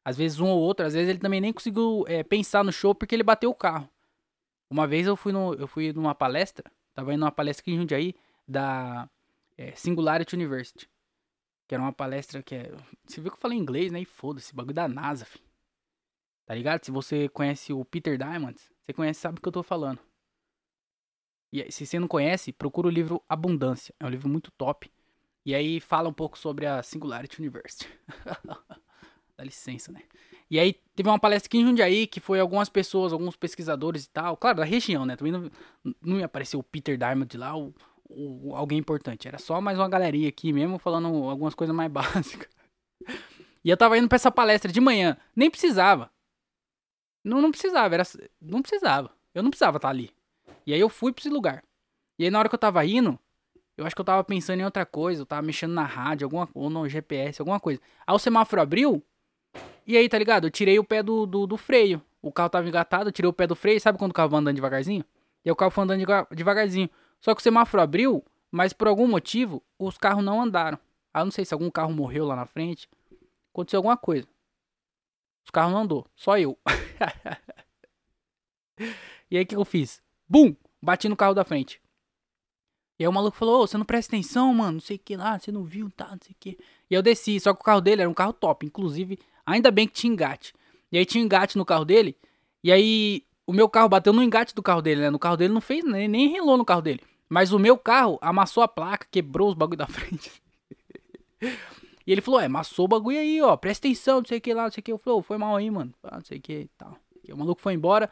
Às 0.05 0.17
vezes 0.17 0.39
um 0.39 0.49
ou 0.49 0.61
outro, 0.61 0.85
às 0.85 0.93
vezes 0.93 1.09
ele 1.09 1.19
também 1.19 1.41
nem 1.41 1.53
conseguiu 1.53 2.05
é, 2.07 2.23
pensar 2.23 2.63
no 2.63 2.73
show 2.73 2.95
porque 2.95 3.15
ele 3.15 3.23
bateu 3.23 3.51
o 3.51 3.55
carro. 3.55 3.89
Uma 4.69 4.87
vez 4.87 5.07
eu 5.07 5.17
fui, 5.17 5.33
no, 5.33 5.55
eu 5.55 5.67
fui 5.67 5.93
numa 5.93 6.15
palestra, 6.15 6.71
tava 6.95 7.13
indo 7.13 7.21
numa 7.21 7.33
palestra 7.33 7.63
aqui 7.63 7.73
em 7.73 7.77
Jundiaí, 7.77 8.15
da 8.47 9.09
é, 9.57 9.75
Singularity 9.75 10.35
University. 10.35 10.89
Que 11.67 11.75
era 11.75 11.83
uma 11.83 11.93
palestra 11.93 12.43
que 12.43 12.55
é. 12.55 12.73
Você 13.07 13.21
viu 13.21 13.31
que 13.31 13.37
eu 13.37 13.41
falei 13.41 13.59
inglês, 13.59 13.91
né? 13.91 14.01
E 14.01 14.05
foda-se, 14.05 14.55
bagulho 14.55 14.75
da 14.75 14.87
NASA, 14.87 15.25
filho. 15.25 15.45
Tá 16.47 16.55
ligado? 16.55 16.85
Se 16.85 16.91
você 16.91 17.29
conhece 17.29 17.73
o 17.73 17.85
Peter 17.85 18.19
Diamond, 18.19 18.59
você 18.85 18.93
conhece, 18.93 19.21
sabe 19.21 19.39
o 19.39 19.43
que 19.43 19.49
eu 19.49 19.53
tô 19.53 19.63
falando. 19.63 19.99
E 21.51 21.71
se 21.71 21.87
você 21.87 21.99
não 21.99 22.09
conhece, 22.09 22.53
procura 22.53 22.89
o 22.89 22.91
livro 22.91 23.23
Abundância. 23.29 23.95
É 23.99 24.05
um 24.05 24.11
livro 24.11 24.29
muito 24.29 24.51
top. 24.51 24.91
E 25.47 25.55
aí 25.55 25.81
fala 25.81 26.09
um 26.09 26.13
pouco 26.13 26.39
sobre 26.39 26.67
a 26.67 26.83
Singularity 26.83 27.41
University. 27.41 27.89
Dá 29.37 29.45
licença, 29.45 29.91
né? 29.93 30.03
E 30.51 30.59
aí 30.59 30.75
teve 30.95 31.09
uma 31.09 31.19
palestra 31.19 31.49
aqui 31.49 31.59
em 31.59 31.65
Jundiaí 31.65 32.07
que 32.07 32.21
foi 32.21 32.41
algumas 32.41 32.69
pessoas, 32.69 33.13
alguns 33.13 33.37
pesquisadores 33.37 34.05
e 34.05 34.11
tal. 34.11 34.37
Claro, 34.37 34.59
da 34.59 34.65
região, 34.65 35.07
né? 35.07 35.17
Também 35.17 35.33
não, 35.33 35.51
não 36.03 36.19
ia 36.19 36.27
aparecer 36.27 36.57
o 36.57 36.63
Peter 36.63 36.99
Diamond 36.99 37.37
lá, 37.37 37.57
o, 37.57 37.75
o, 38.17 38.55
alguém 38.55 38.79
importante. 38.79 39.29
Era 39.29 39.39
só 39.39 39.61
mais 39.61 39.79
uma 39.79 39.89
galeria 39.89 40.29
aqui 40.29 40.53
mesmo 40.53 40.79
falando 40.79 41.09
algumas 41.29 41.55
coisas 41.55 41.75
mais 41.75 41.91
básicas. 41.93 42.49
E 43.65 43.71
eu 43.71 43.77
tava 43.77 43.99
indo 43.99 44.09
pra 44.09 44.17
essa 44.17 44.31
palestra 44.31 44.71
de 44.71 44.81
manhã. 44.81 45.17
Nem 45.35 45.51
precisava. 45.51 46.11
Não, 47.23 47.41
não 47.41 47.51
precisava, 47.51 47.95
era. 47.95 48.05
Não 48.41 48.61
precisava. 48.61 49.11
Eu 49.35 49.43
não 49.43 49.51
precisava 49.51 49.79
estar 49.79 49.89
ali. 49.89 50.11
E 50.67 50.73
aí 50.73 50.81
eu 50.81 50.89
fui 50.89 51.13
pra 51.13 51.21
esse 51.21 51.31
lugar. 51.31 51.65
E 52.19 52.25
aí 52.25 52.31
na 52.31 52.39
hora 52.39 52.49
que 52.49 52.55
eu 52.55 52.59
tava 52.59 52.85
indo, 52.85 53.19
eu 53.77 53.87
acho 53.87 53.95
que 53.95 54.01
eu 54.01 54.05
tava 54.05 54.23
pensando 54.23 54.61
em 54.61 54.65
outra 54.65 54.85
coisa. 54.85 55.23
Eu 55.23 55.27
tava 55.27 55.43
mexendo 55.43 55.73
na 55.73 55.85
rádio, 55.85 56.27
alguma, 56.27 56.49
ou 56.55 56.71
no 56.71 56.89
GPS, 56.89 57.41
alguma 57.41 57.59
coisa. 57.59 57.81
Aí 58.07 58.15
o 58.15 58.19
semáforo 58.19 58.63
abriu. 58.63 59.03
E 59.87 59.97
aí, 59.97 60.09
tá 60.09 60.19
ligado? 60.19 60.47
Eu 60.47 60.51
tirei 60.51 60.79
o 60.79 60.85
pé 60.85 61.03
do, 61.03 61.27
do, 61.27 61.47
do 61.47 61.57
freio. 61.57 62.01
O 62.23 62.33
carro 62.33 62.49
tava 62.49 62.67
engatado, 62.69 63.09
eu 63.09 63.13
tirei 63.13 63.29
o 63.29 63.33
pé 63.33 63.47
do 63.47 63.57
freio. 63.57 63.81
Sabe 63.81 63.99
quando 63.99 64.13
o 64.13 64.15
carro 64.15 64.31
vai 64.31 64.41
andando 64.41 64.55
devagarzinho? 64.55 65.05
E 65.45 65.49
aí 65.49 65.53
o 65.53 65.57
carro 65.57 65.71
foi 65.71 65.85
andando 65.85 66.05
devagarzinho. 66.35 66.89
Só 67.25 67.35
que 67.35 67.41
o 67.41 67.43
semáforo 67.43 67.83
abriu, 67.83 68.23
mas 68.51 68.75
por 68.75 68.87
algum 68.87 69.09
motivo 69.09 69.63
os 69.79 69.97
carros 69.97 70.23
não 70.23 70.43
andaram. 70.43 70.79
Ah, 71.11 71.25
não 71.25 71.33
sei 71.33 71.43
se 71.43 71.55
algum 71.55 71.71
carro 71.71 71.91
morreu 71.91 72.27
lá 72.27 72.37
na 72.37 72.45
frente. 72.45 72.87
Aconteceu 73.51 73.79
alguma 73.79 73.97
coisa. 73.97 74.29
Os 75.43 75.51
carros 75.51 75.73
não 75.73 75.81
andou, 75.81 76.07
só 76.15 76.39
eu. 76.39 76.59
e 79.31 79.39
aí 79.39 79.45
o 79.45 79.47
que 79.47 79.57
eu 79.57 79.65
fiz? 79.65 80.03
Bum! 80.29 80.55
Bati 80.83 81.09
no 81.09 81.17
carro 81.17 81.33
da 81.33 81.45
frente. 81.45 81.81
E 82.99 83.05
aí 83.05 83.09
o 83.09 83.13
maluco 83.13 83.39
falou, 83.39 83.63
ô, 83.63 83.67
você 83.67 83.79
não 83.79 83.87
presta 83.87 84.15
atenção, 84.15 84.53
mano, 84.53 84.73
não 84.73 84.81
sei 84.81 84.97
o 84.97 84.99
que 84.99 85.17
lá, 85.17 85.39
você 85.39 85.51
não 85.51 85.65
viu, 85.65 85.91
tá, 85.91 86.11
não 86.11 86.19
sei 86.21 86.33
o 86.33 86.37
que. 86.39 86.59
E 86.91 86.95
eu 86.95 87.01
desci, 87.01 87.41
só 87.41 87.55
que 87.55 87.63
o 87.63 87.65
carro 87.65 87.81
dele 87.81 88.03
era 88.03 88.11
um 88.11 88.15
carro 88.15 88.35
top, 88.35 88.67
inclusive, 88.67 89.19
ainda 89.47 89.71
bem 89.71 89.89
que 89.89 89.95
tinha 89.95 90.13
engate. 90.13 90.53
E 90.93 90.99
aí 90.99 91.07
tinha 91.07 91.25
engate 91.25 91.57
no 91.57 91.65
carro 91.65 91.87
dele, 91.87 92.19
e 92.63 92.71
aí 92.71 93.25
o 93.47 93.53
meu 93.55 93.67
carro 93.67 93.89
bateu 93.89 94.13
no 94.13 94.23
engate 94.23 94.55
do 94.55 94.63
carro 94.63 94.83
dele, 94.83 95.01
né? 95.01 95.09
No 95.09 95.19
carro 95.19 95.39
dele 95.39 95.55
não 95.55 95.63
fez, 95.63 95.83
nem, 95.85 96.07
nem 96.07 96.29
relou 96.29 96.59
no 96.59 96.67
carro 96.67 96.83
dele. 96.83 97.01
Mas 97.35 97.51
o 97.51 97.59
meu 97.59 97.77
carro 97.77 98.17
amassou 98.23 98.63
a 98.63 98.69
placa, 98.69 99.09
quebrou 99.11 99.49
os 99.49 99.55
bagulho 99.55 99.79
da 99.79 99.89
frente. 99.91 100.41
e 102.07 102.13
ele 102.13 102.21
falou, 102.21 102.39
é, 102.39 102.45
amassou 102.45 102.85
o 102.85 102.89
bagulho 102.89 103.19
aí, 103.19 103.43
ó. 103.43 103.57
Presta 103.57 103.89
atenção, 103.89 104.19
não 104.19 104.25
sei 104.25 104.39
o 104.39 104.41
que 104.41 104.55
lá, 104.55 104.63
não 104.63 104.71
sei 104.71 104.81
o 104.81 104.85
que. 104.85 104.93
Eu 104.93 104.99
falei, 104.99 105.21
foi 105.21 105.37
mal 105.37 105.57
aí, 105.57 105.69
mano. 105.69 105.93
Ah, 106.05 106.19
não 106.19 106.25
sei 106.25 106.39
o 106.39 106.41
que 106.41 106.53
e 106.53 106.71
tal. 106.79 106.97
E 107.25 107.33
o 107.33 107.37
maluco 107.37 107.61
foi 107.61 107.75
embora. 107.75 108.09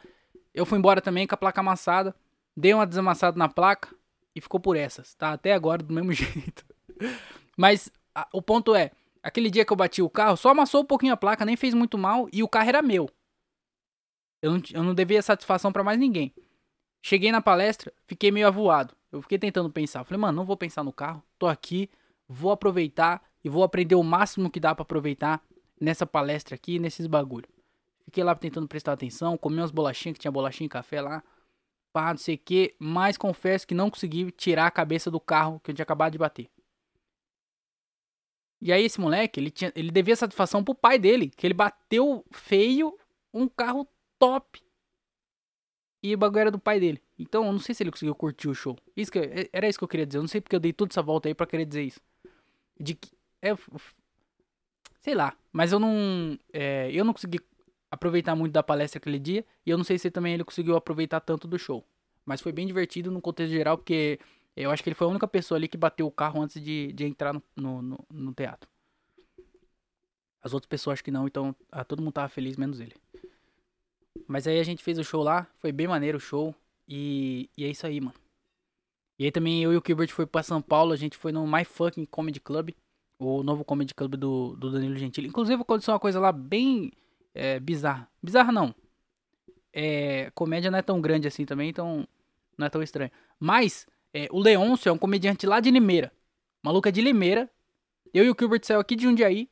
Eu 0.53 0.65
fui 0.65 0.77
embora 0.77 0.99
também 0.99 1.25
com 1.25 1.35
a 1.35 1.37
placa 1.37 1.61
amassada. 1.61 2.13
Dei 2.53 2.73
uma 2.73 2.85
desamassada 2.85 3.37
na 3.37 3.47
placa 3.47 3.95
e 4.35 4.41
ficou 4.41 4.59
por 4.59 4.75
essas, 4.75 5.15
tá? 5.15 5.31
Até 5.31 5.53
agora 5.53 5.81
do 5.81 5.93
mesmo 5.93 6.11
jeito. 6.11 6.65
Mas 7.55 7.89
a, 8.13 8.27
o 8.33 8.41
ponto 8.41 8.75
é, 8.75 8.91
aquele 9.23 9.49
dia 9.49 9.63
que 9.63 9.71
eu 9.71 9.77
bati 9.77 10.01
o 10.01 10.09
carro, 10.09 10.35
só 10.35 10.49
amassou 10.49 10.81
um 10.81 10.85
pouquinho 10.85 11.13
a 11.13 11.17
placa, 11.17 11.45
nem 11.45 11.55
fez 11.55 11.73
muito 11.73 11.97
mal 11.97 12.27
e 12.33 12.43
o 12.43 12.47
carro 12.49 12.67
era 12.67 12.81
meu. 12.81 13.09
Eu 14.41 14.51
não, 14.51 14.61
eu 14.73 14.83
não 14.83 14.93
devia 14.93 15.21
satisfação 15.21 15.71
para 15.71 15.81
mais 15.81 15.97
ninguém. 15.97 16.35
Cheguei 17.01 17.31
na 17.31 17.39
palestra, 17.39 17.93
fiquei 18.05 18.29
meio 18.29 18.47
avoado. 18.47 18.93
Eu 19.13 19.21
fiquei 19.21 19.37
tentando 19.37 19.69
pensar. 19.69 20.03
Falei, 20.03 20.19
mano, 20.19 20.35
não 20.35 20.43
vou 20.43 20.57
pensar 20.57 20.83
no 20.83 20.91
carro. 20.91 21.21
Tô 21.37 21.45
aqui, 21.45 21.87
vou 22.27 22.51
aproveitar 22.51 23.23
e 23.43 23.47
vou 23.47 23.63
aprender 23.63 23.93
o 23.93 24.01
máximo 24.01 24.49
que 24.49 24.59
dá 24.59 24.73
para 24.73 24.81
aproveitar 24.81 25.39
nessa 25.79 26.03
palestra 26.03 26.55
aqui, 26.55 26.79
nesses 26.79 27.05
bagulho. 27.05 27.47
Fiquei 28.05 28.23
lá 28.23 28.33
tentando 28.33 28.67
prestar 28.67 28.93
atenção, 28.93 29.37
comi 29.37 29.57
umas 29.57 29.69
bolachinhas, 29.69 30.15
que 30.15 30.21
tinha 30.21 30.31
bolachinha 30.31 30.65
e 30.65 30.69
café 30.69 30.99
lá. 30.99 31.23
Pá, 31.93 32.09
não 32.09 32.17
sei 32.17 32.33
o 32.33 32.39
que. 32.39 32.75
Mas 32.79 33.15
confesso 33.15 33.67
que 33.67 33.75
não 33.75 33.91
consegui 33.91 34.31
tirar 34.31 34.65
a 34.65 34.71
cabeça 34.71 35.11
do 35.11 35.19
carro 35.19 35.59
que 35.59 35.69
eu 35.69 35.75
tinha 35.75 35.83
acabado 35.83 36.13
de 36.13 36.17
bater. 36.17 36.49
E 38.59 38.73
aí 38.73 38.83
esse 38.83 38.99
moleque, 38.99 39.39
ele, 39.39 39.51
tinha, 39.51 39.71
ele 39.75 39.91
devia 39.91 40.15
satisfação 40.15 40.63
pro 40.63 40.73
pai 40.73 40.97
dele, 40.97 41.29
que 41.29 41.45
ele 41.45 41.53
bateu 41.53 42.25
feio 42.31 42.97
um 43.31 43.47
carro 43.47 43.87
top. 44.17 44.59
E 46.01 46.15
o 46.15 46.17
bagulho 46.17 46.41
era 46.41 46.51
do 46.51 46.57
pai 46.57 46.79
dele. 46.79 47.02
Então, 47.17 47.45
eu 47.45 47.51
não 47.51 47.59
sei 47.59 47.75
se 47.75 47.83
ele 47.83 47.91
conseguiu 47.91 48.15
curtir 48.15 48.47
o 48.47 48.55
show. 48.55 48.77
Isso 48.95 49.11
que, 49.11 49.19
é, 49.19 49.49
era 49.53 49.67
isso 49.67 49.77
que 49.77 49.83
eu 49.83 49.87
queria 49.87 50.05
dizer. 50.05 50.17
Eu 50.17 50.23
não 50.23 50.27
sei 50.27 50.41
porque 50.41 50.55
eu 50.55 50.59
dei 50.59 50.73
toda 50.73 50.91
essa 50.91 51.01
volta 51.01 51.27
aí 51.27 51.35
pra 51.35 51.45
querer 51.45 51.65
dizer 51.65 51.83
isso. 51.83 52.01
De 52.79 52.95
que. 52.95 53.11
É, 53.41 53.55
sei 55.01 55.13
lá. 55.13 55.35
Mas 55.51 55.71
eu 55.71 55.79
não. 55.79 56.37
É, 56.51 56.89
eu 56.91 57.05
não 57.05 57.13
consegui 57.13 57.39
aproveitar 57.91 58.35
muito 58.35 58.53
da 58.53 58.63
palestra 58.63 58.97
aquele 58.97 59.19
dia. 59.19 59.45
E 59.65 59.69
eu 59.69 59.77
não 59.77 59.83
sei 59.83 59.99
se 59.99 60.09
também 60.09 60.33
ele 60.33 60.43
conseguiu 60.43 60.75
aproveitar 60.75 61.19
tanto 61.19 61.47
do 61.47 61.59
show. 61.59 61.85
Mas 62.25 62.41
foi 62.41 62.51
bem 62.51 62.65
divertido 62.65 63.11
no 63.11 63.21
contexto 63.21 63.51
geral, 63.51 63.77
porque 63.77 64.19
eu 64.55 64.71
acho 64.71 64.83
que 64.83 64.89
ele 64.89 64.95
foi 64.95 65.07
a 65.07 65.09
única 65.09 65.27
pessoa 65.27 65.57
ali 65.57 65.67
que 65.67 65.77
bateu 65.77 66.07
o 66.07 66.11
carro 66.11 66.41
antes 66.41 66.61
de, 66.63 66.91
de 66.93 67.05
entrar 67.05 67.33
no, 67.33 67.81
no, 67.81 67.99
no, 68.09 68.33
teatro. 68.33 68.69
As 70.41 70.53
outras 70.53 70.69
pessoas 70.69 70.95
acho 70.95 71.03
que 71.03 71.11
não, 71.11 71.27
então 71.27 71.55
ah, 71.71 71.83
todo 71.83 72.01
mundo 72.01 72.13
tava 72.13 72.29
feliz, 72.29 72.55
menos 72.55 72.79
ele. 72.79 72.95
Mas 74.27 74.47
aí 74.47 74.59
a 74.59 74.63
gente 74.63 74.83
fez 74.83 74.97
o 74.97 75.03
show 75.03 75.23
lá, 75.23 75.47
foi 75.59 75.71
bem 75.71 75.87
maneiro 75.87 76.17
o 76.17 76.21
show. 76.21 76.55
E, 76.87 77.49
e 77.57 77.65
é 77.65 77.69
isso 77.69 77.85
aí, 77.85 77.99
mano. 77.99 78.15
E 79.17 79.25
aí 79.25 79.31
também 79.31 79.63
eu 79.63 79.71
e 79.73 79.77
o 79.77 79.83
Gilbert 79.85 80.09
foi 80.09 80.25
pra 80.25 80.43
São 80.43 80.61
Paulo, 80.61 80.91
a 80.91 80.95
gente 80.95 81.17
foi 81.17 81.31
no 81.31 81.45
My 81.47 81.63
Fucking 81.63 82.05
Comedy 82.05 82.39
Club, 82.39 82.71
o 83.19 83.43
novo 83.43 83.63
comedy 83.63 83.93
club 83.93 84.15
do, 84.15 84.55
do 84.55 84.71
Danilo 84.71 84.95
Gentili. 84.95 85.27
Inclusive 85.27 85.61
aconteceu 85.61 85.93
uma 85.93 85.99
coisa 85.99 86.19
lá 86.19 86.31
bem 86.31 86.91
é, 87.33 87.59
bizarra. 87.59 88.09
Bizarra 88.21 88.51
não. 88.51 88.73
É, 89.71 90.31
comédia 90.35 90.69
não 90.69 90.77
é 90.77 90.81
tão 90.81 90.99
grande 91.01 91.27
assim 91.27 91.45
também, 91.45 91.69
então 91.69 92.07
não 92.57 92.67
é 92.67 92.69
tão 92.69 92.81
estranho. 92.83 93.11
Mas 93.39 93.87
é, 94.13 94.27
o 94.31 94.39
Leôncio 94.39 94.89
é 94.89 94.91
um 94.91 94.97
comediante 94.97 95.45
lá 95.45 95.59
de 95.59 95.71
Limeira. 95.71 96.11
Maluco 96.63 96.87
é 96.87 96.91
de 96.91 97.01
Limeira. 97.01 97.49
Eu 98.13 98.25
e 98.25 98.29
o 98.29 98.35
Gilbert 98.37 98.61
saiu 98.63 98.79
aqui 98.79 98.95
de 98.95 99.03
Jundiaí. 99.03 99.49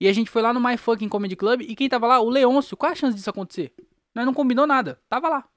E 0.00 0.06
a 0.08 0.12
gente 0.12 0.30
foi 0.30 0.42
lá 0.42 0.52
no 0.52 0.60
My 0.60 0.76
Fucking 0.76 1.08
Comedy 1.08 1.34
Club. 1.36 1.62
E 1.62 1.74
quem 1.74 1.88
tava 1.88 2.06
lá? 2.06 2.20
O 2.20 2.28
Leôncio. 2.28 2.76
Qual 2.76 2.92
a 2.92 2.94
chance 2.94 3.16
disso 3.16 3.30
acontecer? 3.30 3.72
Nós 4.14 4.24
não 4.24 4.34
combinou 4.34 4.66
nada. 4.66 5.00
Tava 5.08 5.28
lá. 5.28 5.48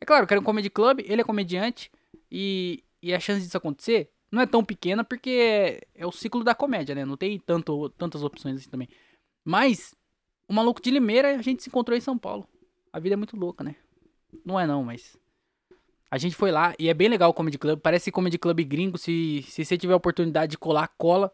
É 0.00 0.04
claro 0.04 0.26
que 0.26 0.32
era 0.32 0.40
um 0.40 0.44
comedy 0.44 0.70
club, 0.70 1.00
ele 1.04 1.20
é 1.20 1.24
comediante. 1.24 1.90
E, 2.30 2.82
e 3.02 3.14
a 3.14 3.20
chance 3.20 3.42
disso 3.42 3.56
acontecer 3.56 4.10
não 4.30 4.42
é 4.42 4.46
tão 4.46 4.64
pequena 4.64 5.04
porque 5.04 5.30
é, 5.30 5.80
é 5.94 6.06
o 6.06 6.12
ciclo 6.12 6.42
da 6.42 6.54
comédia, 6.54 6.94
né? 6.94 7.04
Não 7.04 7.16
tem 7.16 7.38
tanto, 7.38 7.88
tantas 7.90 8.22
opções 8.22 8.56
assim 8.56 8.70
também. 8.70 8.88
Mas, 9.44 9.94
o 10.48 10.52
maluco 10.52 10.82
de 10.82 10.90
Limeira 10.90 11.36
a 11.36 11.42
gente 11.42 11.62
se 11.62 11.68
encontrou 11.68 11.96
em 11.96 12.00
São 12.00 12.18
Paulo. 12.18 12.48
A 12.92 12.98
vida 12.98 13.14
é 13.14 13.16
muito 13.16 13.36
louca, 13.36 13.62
né? 13.62 13.76
Não 14.44 14.58
é 14.58 14.66
não, 14.66 14.84
mas. 14.84 15.16
A 16.10 16.18
gente 16.18 16.36
foi 16.36 16.50
lá 16.50 16.74
e 16.78 16.88
é 16.88 16.94
bem 16.94 17.08
legal 17.08 17.30
o 17.30 17.34
Comedy 17.34 17.58
Club. 17.58 17.80
Parece 17.80 18.12
Comedy 18.12 18.38
Club 18.38 18.60
gringo. 18.64 18.98
Se, 18.98 19.44
se 19.48 19.64
você 19.64 19.76
tiver 19.76 19.92
a 19.92 19.96
oportunidade 19.96 20.52
de 20.52 20.58
colar, 20.58 20.88
cola. 20.96 21.32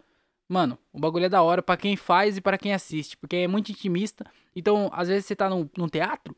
Mano, 0.48 0.78
o 0.92 1.00
bagulho 1.00 1.24
é 1.24 1.28
da 1.28 1.42
hora 1.42 1.62
para 1.62 1.76
quem 1.78 1.96
faz 1.96 2.36
e 2.36 2.40
para 2.40 2.58
quem 2.58 2.74
assiste, 2.74 3.16
porque 3.16 3.36
é 3.36 3.48
muito 3.48 3.70
intimista. 3.70 4.24
Então, 4.54 4.90
às 4.92 5.08
vezes 5.08 5.24
você 5.24 5.34
tá 5.34 5.48
num, 5.48 5.68
num 5.78 5.88
teatro, 5.88 6.36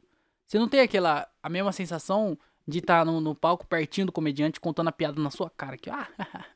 você 0.54 0.58
não 0.60 0.68
tem 0.68 0.82
aquela 0.82 1.28
a 1.42 1.48
mesma 1.48 1.72
sensação 1.72 2.38
de 2.66 2.78
estar 2.78 3.00
tá 3.00 3.04
no, 3.04 3.20
no, 3.20 3.34
palco 3.34 3.66
pertinho 3.66 4.06
do 4.06 4.12
comediante 4.12 4.60
contando 4.60 4.86
a 4.86 4.92
piada 4.92 5.20
na 5.20 5.28
sua 5.28 5.50
cara, 5.50 5.76
que 5.76 5.90
ah, 5.90 6.08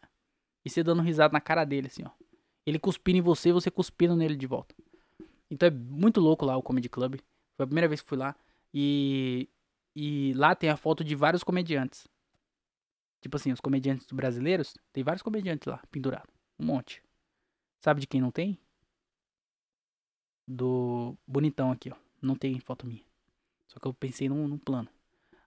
e 0.65 0.71
você 0.71 0.85
dando 0.85 1.03
risada 1.03 1.33
na 1.33 1.41
cara 1.41 1.65
dele 1.65 1.89
assim, 1.89 2.05
ó. 2.07 2.11
Ele 2.65 2.79
cuspindo 2.79 3.19
em 3.19 3.21
você, 3.21 3.53
você 3.53 3.73
cuspindo 3.73 4.15
nele 4.15 4.37
de 4.37 4.47
volta. 4.47 4.73
Então 5.51 5.67
é 5.67 5.71
muito 5.73 6.21
louco 6.21 6.45
lá 6.45 6.57
o 6.57 6.63
Comedy 6.63 6.89
Club. 6.89 7.17
Foi 7.57 7.65
a 7.65 7.67
primeira 7.67 7.89
vez 7.89 8.01
que 8.01 8.09
fui 8.09 8.17
lá 8.17 8.37
e 8.73 9.49
e 9.97 10.33
lá 10.35 10.55
tem 10.55 10.71
a 10.71 10.77
foto 10.77 11.03
de 11.03 11.17
vários 11.17 11.43
comediantes. 11.43 12.07
Tipo 13.21 13.37
assim, 13.37 13.51
os 13.51 13.61
comediantes 13.61 14.07
brasileiros, 14.13 14.77
tem 14.93 15.03
vários 15.03 15.23
comediantes 15.23 15.67
lá 15.67 15.83
pendurados, 15.91 16.33
um 16.57 16.67
monte. 16.67 17.03
Sabe 17.81 18.01
de 18.01 18.07
quem 18.07 18.21
não 18.21 18.31
tem? 18.31 18.61
Do 20.47 21.19
bonitão 21.27 21.73
aqui, 21.73 21.91
ó. 21.91 21.97
Não 22.23 22.37
tem 22.37 22.61
foto 22.61 22.87
minha. 22.87 23.08
Só 23.69 23.79
que 23.79 23.87
eu 23.87 23.95
pensei 23.95 24.29
num, 24.29 24.49
num 24.49 24.59
plano. 24.59 24.89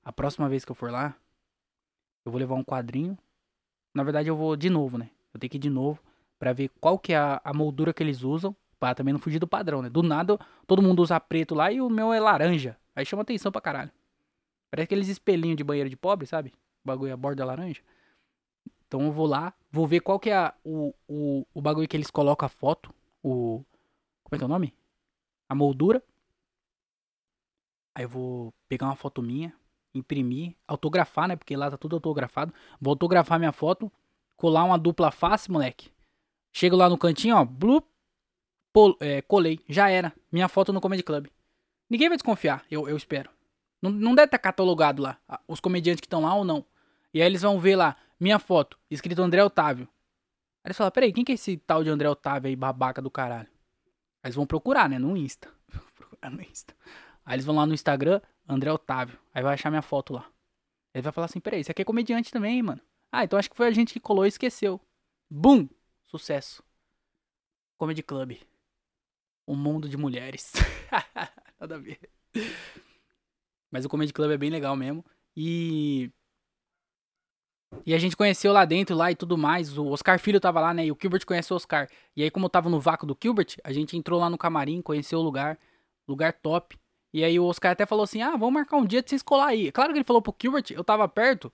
A 0.03 0.13
próxima 0.13 0.47
vez 0.47 0.63
que 0.63 0.71
eu 0.71 0.75
for 0.75 0.89
lá, 0.89 1.15
eu 2.23 2.31
vou 2.31 2.39
levar 2.39 2.55
um 2.55 2.63
quadrinho. 2.63 3.17
Na 3.93 4.03
verdade, 4.03 4.29
eu 4.29 4.35
vou 4.35 4.55
de 4.55 4.69
novo, 4.69 4.97
né? 4.97 5.09
Eu 5.33 5.39
tenho 5.39 5.51
que 5.51 5.57
ir 5.57 5.59
de 5.59 5.69
novo 5.69 6.01
para 6.39 6.53
ver 6.53 6.69
qual 6.79 6.97
que 6.97 7.13
é 7.13 7.17
a, 7.17 7.41
a, 7.43 7.53
moldura 7.53 7.93
que 7.93 8.01
eles 8.01 8.23
usam. 8.23 8.55
Pra 8.79 8.95
também 8.95 9.13
não 9.13 9.19
fugir 9.19 9.37
do 9.37 9.47
padrão, 9.47 9.81
né? 9.81 9.89
Do 9.89 10.01
nada, 10.01 10.39
todo 10.65 10.81
mundo 10.81 11.03
usa 11.03 11.19
preto 11.19 11.53
lá 11.53 11.71
e 11.71 11.79
o 11.79 11.89
meu 11.89 12.11
é 12.11 12.19
laranja. 12.19 12.77
Aí 12.95 13.05
chama 13.05 13.21
atenção 13.21 13.51
pra 13.51 13.61
caralho. 13.61 13.91
Parece 14.71 14.85
aqueles 14.85 15.07
espelhinhos 15.07 15.57
de 15.57 15.63
banheiro 15.63 15.89
de 15.89 15.95
pobre, 15.95 16.25
sabe? 16.25 16.51
bagulho 16.83 17.13
a 17.13 17.17
borda 17.17 17.45
laranja. 17.45 17.81
Então 18.87 19.01
eu 19.03 19.11
vou 19.11 19.25
lá, 19.25 19.53
vou 19.71 19.87
ver 19.87 20.01
qual 20.01 20.19
que 20.19 20.29
é 20.29 20.35
a, 20.35 20.53
o, 20.63 20.93
o, 21.07 21.45
o 21.53 21.61
bagulho 21.61 21.87
que 21.87 21.95
eles 21.95 22.11
colocam 22.11 22.45
a 22.45 22.49
foto. 22.49 22.93
O. 23.23 23.63
Como 24.23 24.35
é 24.35 24.37
que 24.37 24.43
é 24.43 24.45
o 24.45 24.49
nome? 24.49 24.73
A 25.47 25.55
moldura. 25.55 26.03
Aí 27.95 28.05
eu 28.05 28.09
vou 28.09 28.53
pegar 28.67 28.87
uma 28.87 28.95
foto 28.95 29.21
minha, 29.21 29.53
imprimir, 29.93 30.55
autografar, 30.67 31.27
né? 31.27 31.35
Porque 31.35 31.55
lá 31.55 31.69
tá 31.69 31.77
tudo 31.77 31.95
autografado. 31.95 32.53
Vou 32.79 32.91
autografar 32.91 33.39
minha 33.39 33.51
foto, 33.51 33.91
colar 34.35 34.63
uma 34.63 34.77
dupla 34.77 35.11
face, 35.11 35.51
moleque. 35.51 35.91
Chego 36.53 36.75
lá 36.75 36.89
no 36.89 36.97
cantinho, 36.97 37.35
ó, 37.35 37.45
blup, 37.45 37.85
pol, 38.73 38.97
é, 38.99 39.21
colei, 39.21 39.59
já 39.67 39.89
era. 39.89 40.13
Minha 40.31 40.47
foto 40.47 40.73
no 40.73 40.81
Comedy 40.81 41.03
Club. 41.03 41.27
Ninguém 41.89 42.09
vai 42.09 42.17
desconfiar, 42.17 42.65
eu, 42.69 42.87
eu 42.87 42.95
espero. 42.95 43.29
Não, 43.81 43.89
não 43.89 44.15
deve 44.15 44.27
estar 44.27 44.37
tá 44.37 44.41
catalogado 44.41 45.01
lá, 45.01 45.17
os 45.47 45.59
comediantes 45.59 46.01
que 46.01 46.07
estão 46.07 46.21
lá 46.21 46.33
ou 46.33 46.45
não. 46.45 46.65
E 47.13 47.21
aí 47.21 47.27
eles 47.27 47.41
vão 47.41 47.59
ver 47.59 47.75
lá, 47.75 47.97
minha 48.19 48.39
foto, 48.39 48.77
escrito 48.89 49.21
André 49.21 49.43
Otávio. 49.43 49.87
Aí 50.63 50.67
eles 50.67 50.77
falam, 50.77 50.91
peraí, 50.91 51.11
quem 51.11 51.25
que 51.25 51.31
é 51.31 51.35
esse 51.35 51.57
tal 51.57 51.83
de 51.83 51.89
André 51.89 52.07
Otávio 52.07 52.47
aí, 52.47 52.55
babaca 52.55 53.01
do 53.01 53.09
caralho? 53.09 53.49
Aí 54.23 54.27
eles 54.27 54.35
vão 54.35 54.45
procurar, 54.45 54.87
né, 54.87 54.99
no 54.99 55.17
Insta. 55.17 55.49
procurar 55.97 56.29
no 56.29 56.41
Insta. 56.41 56.75
Aí 57.31 57.35
eles 57.35 57.45
vão 57.45 57.55
lá 57.55 57.65
no 57.65 57.73
Instagram, 57.73 58.19
André 58.45 58.69
Otávio. 58.73 59.17
Aí 59.33 59.41
vai 59.41 59.53
achar 59.53 59.69
minha 59.69 59.81
foto 59.81 60.11
lá. 60.11 60.29
Ele 60.93 61.01
vai 61.01 61.13
falar 61.13 61.27
assim, 61.27 61.39
peraí, 61.39 61.61
esse 61.61 61.71
aqui 61.71 61.81
é 61.81 61.85
comediante 61.85 62.29
também, 62.29 62.61
mano. 62.61 62.81
Ah, 63.09 63.23
então 63.23 63.39
acho 63.39 63.49
que 63.49 63.55
foi 63.55 63.67
a 63.67 63.71
gente 63.71 63.93
que 63.93 64.01
colou 64.01 64.25
e 64.25 64.27
esqueceu. 64.27 64.81
Bum! 65.29 65.65
Sucesso. 66.03 66.61
Comedy 67.77 68.03
Club. 68.03 68.33
Um 69.47 69.55
mundo 69.55 69.87
de 69.87 69.95
mulheres. 69.95 70.51
Nada 71.57 71.75
a 71.75 71.77
ver. 71.77 72.01
Mas 73.71 73.85
o 73.85 73.89
Comedy 73.89 74.11
Club 74.11 74.31
é 74.31 74.37
bem 74.37 74.49
legal 74.49 74.75
mesmo. 74.75 75.05
E. 75.33 76.11
E 77.85 77.93
a 77.93 77.97
gente 77.97 78.17
conheceu 78.17 78.51
lá 78.51 78.65
dentro 78.65 78.93
lá 78.93 79.09
e 79.09 79.15
tudo 79.15 79.37
mais. 79.37 79.77
O 79.77 79.87
Oscar 79.87 80.19
Filho 80.19 80.41
tava 80.41 80.59
lá, 80.59 80.73
né? 80.73 80.85
E 80.85 80.91
o 80.91 80.97
Gilbert 81.01 81.25
conheceu 81.25 81.55
o 81.55 81.55
Oscar. 81.55 81.87
E 82.13 82.23
aí, 82.23 82.29
como 82.29 82.47
eu 82.47 82.49
tava 82.49 82.69
no 82.69 82.81
vácuo 82.81 83.07
do 83.07 83.17
Gilbert, 83.23 83.55
a 83.63 83.71
gente 83.71 83.95
entrou 83.95 84.19
lá 84.19 84.29
no 84.29 84.37
camarim, 84.37 84.81
conheceu 84.81 85.19
o 85.19 85.23
lugar. 85.23 85.57
Lugar 86.05 86.33
top. 86.33 86.77
E 87.13 87.23
aí 87.23 87.39
o 87.39 87.45
Oscar 87.45 87.71
até 87.71 87.85
falou 87.85 88.03
assim: 88.03 88.21
Ah, 88.21 88.31
vamos 88.31 88.53
marcar 88.53 88.77
um 88.77 88.85
dia 88.85 89.01
de 89.01 89.09
vocês 89.09 89.21
colar 89.21 89.47
aí. 89.47 89.71
Claro 89.71 89.91
que 89.91 89.99
ele 89.99 90.05
falou 90.05 90.21
pro 90.21 90.35
Gilbert, 90.39 90.65
eu 90.71 90.83
tava 90.83 91.07
perto. 91.07 91.51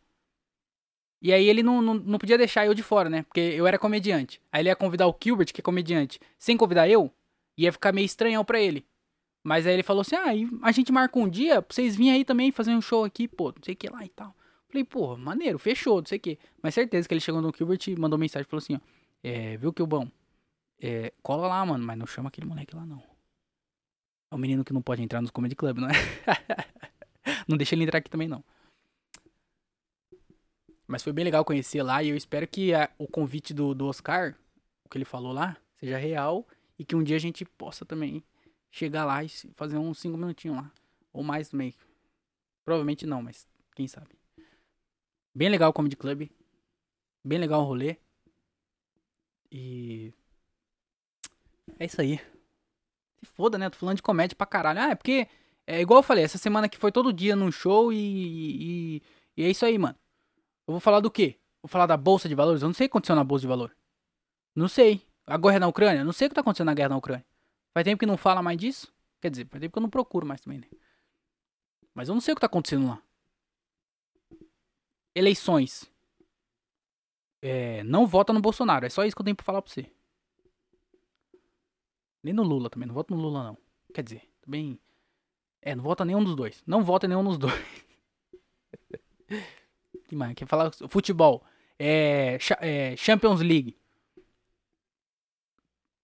E 1.21 1.33
aí 1.33 1.47
ele 1.49 1.63
não, 1.63 1.81
não, 1.81 1.95
não 1.95 2.19
podia 2.19 2.37
deixar 2.37 2.65
eu 2.65 2.73
de 2.73 2.83
fora, 2.83 3.09
né? 3.09 3.23
Porque 3.23 3.39
eu 3.39 3.65
era 3.65 3.79
comediante. 3.79 4.39
Aí 4.51 4.61
ele 4.61 4.69
ia 4.69 4.75
convidar 4.75 5.07
o 5.07 5.17
Gilbert, 5.21 5.51
que 5.51 5.61
é 5.61 5.63
comediante, 5.63 6.19
sem 6.37 6.55
convidar 6.55 6.87
eu, 6.87 7.11
ia 7.57 7.71
ficar 7.71 7.91
meio 7.91 8.05
estranhão 8.05 8.45
pra 8.45 8.59
ele. 8.59 8.85
Mas 9.43 9.65
aí 9.65 9.73
ele 9.73 9.83
falou 9.83 10.01
assim: 10.01 10.15
ah, 10.15 10.25
a 10.61 10.71
gente 10.71 10.91
marca 10.91 11.17
um 11.17 11.27
dia 11.27 11.61
pra 11.61 11.73
vocês 11.73 11.95
virem 11.95 12.13
aí 12.13 12.25
também 12.25 12.51
fazer 12.51 12.71
um 12.71 12.81
show 12.81 13.03
aqui, 13.03 13.27
pô, 13.27 13.47
não 13.47 13.63
sei 13.63 13.73
o 13.73 13.77
que 13.77 13.89
lá 13.89 14.05
e 14.05 14.09
tal. 14.09 14.35
Falei, 14.69 14.83
pô, 14.83 15.15
maneiro, 15.15 15.57
fechou, 15.57 15.99
não 15.99 16.05
sei 16.05 16.17
o 16.17 16.21
que. 16.21 16.37
Mas 16.61 16.73
certeza 16.73 17.07
que 17.07 17.13
ele 17.13 17.21
chegou 17.21 17.41
no 17.41 17.53
Gilbert 17.55 17.79
e 17.87 17.95
mandou 17.95 18.19
mensagem 18.19 18.47
falou 18.47 18.59
assim: 18.59 18.75
ó, 18.75 18.79
é, 19.23 19.57
viu, 19.57 19.73
Kilbão? 19.73 20.11
É, 20.79 21.13
cola 21.23 21.47
lá, 21.47 21.65
mano, 21.65 21.83
mas 21.83 21.97
não 21.97 22.05
chama 22.05 22.27
aquele 22.29 22.45
moleque 22.45 22.75
lá 22.75 22.85
não. 22.85 23.01
É 24.29 24.35
um 24.35 24.37
menino 24.37 24.63
que 24.63 24.73
não 24.73 24.81
pode 24.81 25.01
entrar 25.01 25.21
nos 25.21 25.31
Comedy 25.31 25.55
Club, 25.55 25.77
não 25.77 25.87
é? 25.87 25.93
não 27.47 27.57
deixa 27.57 27.75
ele 27.75 27.83
entrar 27.83 27.99
aqui 27.99 28.09
também 28.09 28.27
não. 28.27 28.43
Mas 30.85 31.03
foi 31.03 31.11
bem 31.11 31.25
legal 31.25 31.43
conhecer 31.43 31.83
lá 31.83 32.01
e 32.01 32.09
eu 32.09 32.15
espero 32.15 32.47
que 32.47 32.73
a, 32.73 32.89
o 32.97 33.07
convite 33.07 33.53
do, 33.53 33.73
do 33.73 33.87
Oscar, 33.87 34.35
o 34.85 34.89
que 34.89 34.97
ele 34.97 35.05
falou 35.05 35.33
lá, 35.33 35.57
seja 35.75 35.97
real 35.97 36.47
e 36.79 36.85
que 36.85 36.95
um 36.95 37.03
dia 37.03 37.15
a 37.15 37.19
gente 37.19 37.43
possa 37.43 37.85
também 37.85 38.23
chegar 38.71 39.05
lá 39.05 39.23
e 39.23 39.29
fazer 39.55 39.77
uns 39.77 39.99
5 39.99 40.17
minutinhos 40.17 40.57
lá. 40.57 40.71
Ou 41.11 41.23
mais 41.23 41.49
também. 41.49 41.73
Provavelmente 42.63 43.05
não, 43.05 43.21
mas 43.21 43.47
quem 43.75 43.87
sabe. 43.87 44.09
Bem 45.33 45.49
legal 45.49 45.69
o 45.69 45.73
Comedy 45.73 45.95
Club. 45.95 46.29
Bem 47.23 47.39
legal 47.39 47.61
o 47.61 47.65
rolê. 47.65 47.97
E. 49.51 50.13
É 51.79 51.85
isso 51.85 51.99
aí. 52.01 52.19
Se 53.19 53.25
foda, 53.25 53.57
né? 53.57 53.69
Tô 53.69 53.77
falando 53.77 53.97
de 53.97 54.01
comédia 54.01 54.35
pra 54.35 54.45
caralho. 54.45 54.79
Ah, 54.79 54.89
é 54.91 54.95
porque. 54.95 55.27
É 55.69 55.81
igual 55.81 55.99
eu 55.99 56.03
falei, 56.03 56.23
essa 56.23 56.37
semana 56.37 56.69
que 56.69 56.77
foi 56.77 56.93
todo 56.93 57.11
dia 57.11 57.35
num 57.35 57.51
show 57.51 57.91
e, 57.91 57.97
e, 57.97 59.03
e 59.35 59.43
é 59.43 59.49
isso 59.49 59.65
aí, 59.65 59.77
mano. 59.77 59.97
Eu 60.65 60.73
vou 60.73 60.79
falar 60.79 61.01
do 61.01 61.11
quê? 61.11 61.37
Vou 61.61 61.69
falar 61.69 61.85
da 61.85 61.97
Bolsa 61.97 62.29
de 62.29 62.35
Valores? 62.35 62.61
Eu 62.61 62.69
não 62.69 62.73
sei 62.73 62.85
o 62.85 62.89
que 62.89 62.93
aconteceu 62.93 63.15
na 63.15 63.23
Bolsa 63.23 63.41
de 63.41 63.47
Valor. 63.47 63.75
Não 64.55 64.69
sei. 64.69 65.01
A 65.25 65.37
guerra 65.37 65.59
na 65.59 65.67
Ucrânia? 65.67 66.05
Não 66.05 66.13
sei 66.13 66.27
o 66.27 66.29
que 66.29 66.35
tá 66.35 66.41
acontecendo 66.41 66.67
na 66.67 66.73
guerra 66.73 66.89
na 66.89 66.97
Ucrânia. 66.97 67.25
Faz 67.73 67.83
tempo 67.83 67.99
que 67.99 68.05
não 68.05 68.15
fala 68.15 68.41
mais 68.41 68.57
disso. 68.57 68.93
Quer 69.19 69.29
dizer, 69.29 69.45
faz 69.47 69.59
tempo 69.59 69.73
que 69.73 69.77
eu 69.77 69.81
não 69.81 69.89
procuro 69.89 70.25
mais 70.25 70.39
também, 70.39 70.59
né? 70.59 70.67
Mas 71.93 72.07
eu 72.07 72.15
não 72.15 72.21
sei 72.21 72.31
o 72.31 72.35
que 72.35 72.41
tá 72.41 72.47
acontecendo 72.47 72.87
lá. 72.87 73.01
Eleições. 75.13 75.91
É, 77.41 77.83
não 77.83 78.07
vota 78.07 78.31
no 78.31 78.39
Bolsonaro. 78.39 78.85
É 78.85 78.89
só 78.89 79.03
isso 79.03 79.15
que 79.15 79.21
eu 79.21 79.25
tenho 79.25 79.35
pra 79.35 79.43
falar 79.43 79.61
pra 79.61 79.71
você. 79.71 79.91
Nem 82.23 82.33
no 82.33 82.43
Lula 82.43 82.69
também. 82.69 82.87
Não 82.87 82.95
vota 82.95 83.13
no 83.13 83.21
Lula, 83.21 83.43
não. 83.43 83.57
Quer 83.93 84.03
dizer, 84.03 84.29
também. 84.41 84.79
É, 85.61 85.75
não 85.75 85.83
vota 85.83 86.05
nenhum 86.05 86.23
dos 86.23 86.35
dois. 86.35 86.63
Não 86.65 86.83
vota 86.83 87.07
nenhum 87.07 87.23
dos 87.23 87.37
dois. 87.37 87.53
que 90.07 90.15
mais? 90.15 90.33
Quer 90.35 90.47
falar 90.47 90.71
futebol? 90.89 91.43
É, 91.79 92.37
é, 92.61 92.95
Champions 92.95 93.41
League. 93.41 93.75
O 94.17 94.21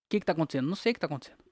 que 0.10 0.20
que 0.20 0.26
tá 0.26 0.34
acontecendo? 0.34 0.68
Não 0.68 0.76
sei 0.76 0.92
o 0.92 0.94
que 0.94 1.00
tá 1.00 1.08
acontecendo. 1.08 1.44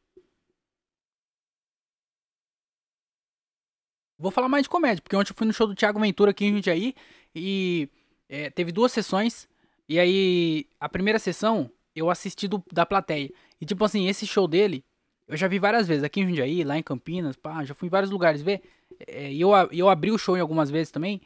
Vou 4.17 4.29
falar 4.29 4.47
mais 4.47 4.63
de 4.63 4.69
comédia, 4.69 5.01
porque 5.01 5.15
ontem 5.15 5.31
eu 5.31 5.35
fui 5.35 5.47
no 5.47 5.53
show 5.53 5.65
do 5.65 5.73
Thiago 5.73 5.99
Ventura 5.99 6.29
aqui 6.29 6.45
em 6.45 6.53
Jundiaí 6.53 6.93
e 7.33 7.89
é, 8.29 8.51
teve 8.51 8.71
duas 8.71 8.91
sessões. 8.91 9.49
E 9.89 9.99
aí, 9.99 10.67
a 10.79 10.87
primeira 10.87 11.17
sessão 11.17 11.71
eu 11.95 12.09
assisti 12.09 12.47
do, 12.47 12.63
da 12.71 12.85
plateia. 12.85 13.31
E 13.59 13.65
tipo 13.65 13.83
assim, 13.83 14.07
esse 14.07 14.25
show 14.25 14.47
dele, 14.47 14.83
eu 15.27 15.37
já 15.37 15.47
vi 15.47 15.59
várias 15.59 15.87
vezes, 15.87 16.03
aqui 16.03 16.21
em 16.21 16.27
Jundiaí, 16.27 16.63
lá 16.63 16.77
em 16.77 16.83
Campinas, 16.83 17.35
pá, 17.35 17.63
já 17.63 17.73
fui 17.73 17.87
em 17.87 17.89
vários 17.89 18.11
lugares 18.11 18.41
ver. 18.41 18.61
É, 19.07 19.31
e 19.31 19.41
eu, 19.41 19.51
eu 19.71 19.89
abri 19.89 20.11
o 20.11 20.17
show 20.17 20.37
em 20.37 20.41
algumas 20.41 20.69
vezes 20.69 20.91
também. 20.91 21.21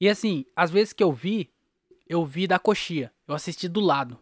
E 0.00 0.08
assim, 0.08 0.44
às 0.54 0.70
vezes 0.70 0.92
que 0.92 1.02
eu 1.02 1.12
vi, 1.12 1.50
eu 2.08 2.24
vi 2.24 2.46
da 2.46 2.58
coxia. 2.58 3.12
Eu 3.26 3.34
assisti 3.34 3.68
do 3.68 3.80
lado. 3.80 4.18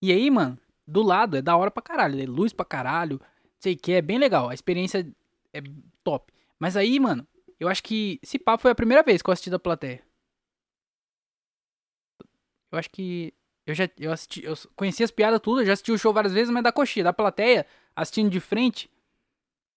E 0.00 0.12
aí, 0.12 0.30
mano, 0.30 0.58
do 0.86 1.02
lado 1.02 1.36
é 1.36 1.42
da 1.42 1.56
hora 1.56 1.70
pra 1.70 1.82
caralho. 1.82 2.20
É 2.20 2.26
luz 2.26 2.52
pra 2.52 2.64
caralho. 2.64 3.20
Sei 3.58 3.74
que 3.76 3.92
é 3.92 4.02
bem 4.02 4.18
legal. 4.18 4.48
A 4.48 4.54
experiência 4.54 5.06
é 5.52 5.62
top. 6.02 6.32
Mas 6.58 6.76
aí, 6.76 6.98
mano, 7.00 7.26
eu 7.58 7.68
acho 7.68 7.82
que 7.82 8.18
esse 8.22 8.38
papo 8.38 8.62
foi 8.62 8.70
a 8.70 8.74
primeira 8.74 9.02
vez 9.02 9.22
que 9.22 9.28
eu 9.28 9.32
assisti 9.32 9.50
da 9.50 9.58
plateia. 9.58 10.02
Eu 12.70 12.78
acho 12.78 12.90
que. 12.90 13.32
Eu 13.66 13.74
já 13.74 13.88
eu 13.98 14.12
assisti, 14.12 14.44
eu 14.44 14.54
conheci 14.76 15.02
as 15.02 15.10
piadas 15.10 15.40
tudo, 15.40 15.64
já 15.64 15.72
assisti 15.72 15.90
o 15.90 15.98
show 15.98 16.12
várias 16.12 16.32
vezes, 16.32 16.50
mas 16.50 16.62
da 16.62 16.72
coxinha, 16.72 17.04
da 17.04 17.12
plateia, 17.12 17.66
assistindo 17.96 18.30
de 18.30 18.40
frente. 18.40 18.90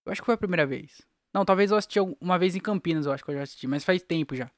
Eu 0.05 0.11
acho 0.11 0.21
que 0.21 0.25
foi 0.25 0.35
a 0.35 0.37
primeira 0.37 0.65
vez. 0.65 1.01
Não, 1.33 1.45
talvez 1.45 1.71
eu 1.71 1.77
assisti 1.77 1.99
uma 2.19 2.37
vez 2.37 2.55
em 2.55 2.59
Campinas, 2.59 3.05
eu 3.05 3.11
acho 3.11 3.23
que 3.23 3.31
eu 3.31 3.35
já 3.35 3.43
assisti, 3.43 3.67
mas 3.67 3.83
faz 3.83 4.01
tempo 4.01 4.35
já. 4.35 4.49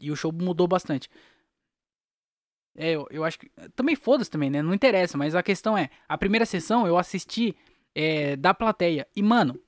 E 0.00 0.10
o 0.10 0.16
show 0.16 0.32
mudou 0.32 0.66
bastante. 0.66 1.08
É, 2.76 2.92
eu, 2.92 3.06
eu 3.10 3.24
acho 3.24 3.38
que. 3.38 3.50
Também 3.74 3.96
foda-se 3.96 4.30
também, 4.30 4.48
né? 4.48 4.62
Não 4.62 4.72
interessa, 4.72 5.18
mas 5.18 5.34
a 5.34 5.42
questão 5.42 5.76
é: 5.76 5.90
a 6.08 6.16
primeira 6.16 6.46
sessão 6.46 6.86
eu 6.86 6.96
assisti 6.96 7.56
é, 7.94 8.36
da 8.36 8.54
plateia. 8.54 9.06
E, 9.14 9.22
mano, 9.22 9.60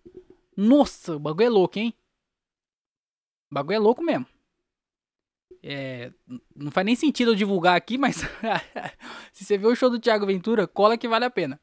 nossa, 0.57 1.17
o 1.17 1.19
bagulho 1.19 1.47
é 1.47 1.51
louco, 1.51 1.79
hein? 1.79 1.95
O 3.51 3.55
bagulho 3.55 3.77
é 3.77 3.79
louco 3.79 4.03
mesmo. 4.03 4.27
É, 5.63 6.11
não 6.57 6.71
faz 6.71 6.85
nem 6.85 6.95
sentido 6.97 7.33
eu 7.33 7.35
divulgar 7.35 7.77
aqui, 7.77 7.99
mas 7.99 8.17
se 9.33 9.45
você 9.45 9.59
vê 9.59 9.67
o 9.67 9.75
show 9.75 9.91
do 9.91 9.99
Thiago 10.01 10.27
Ventura, 10.27 10.67
cola 10.67 10.97
que 10.97 11.09
vale 11.09 11.25
a 11.25 11.31
pena. 11.31 11.61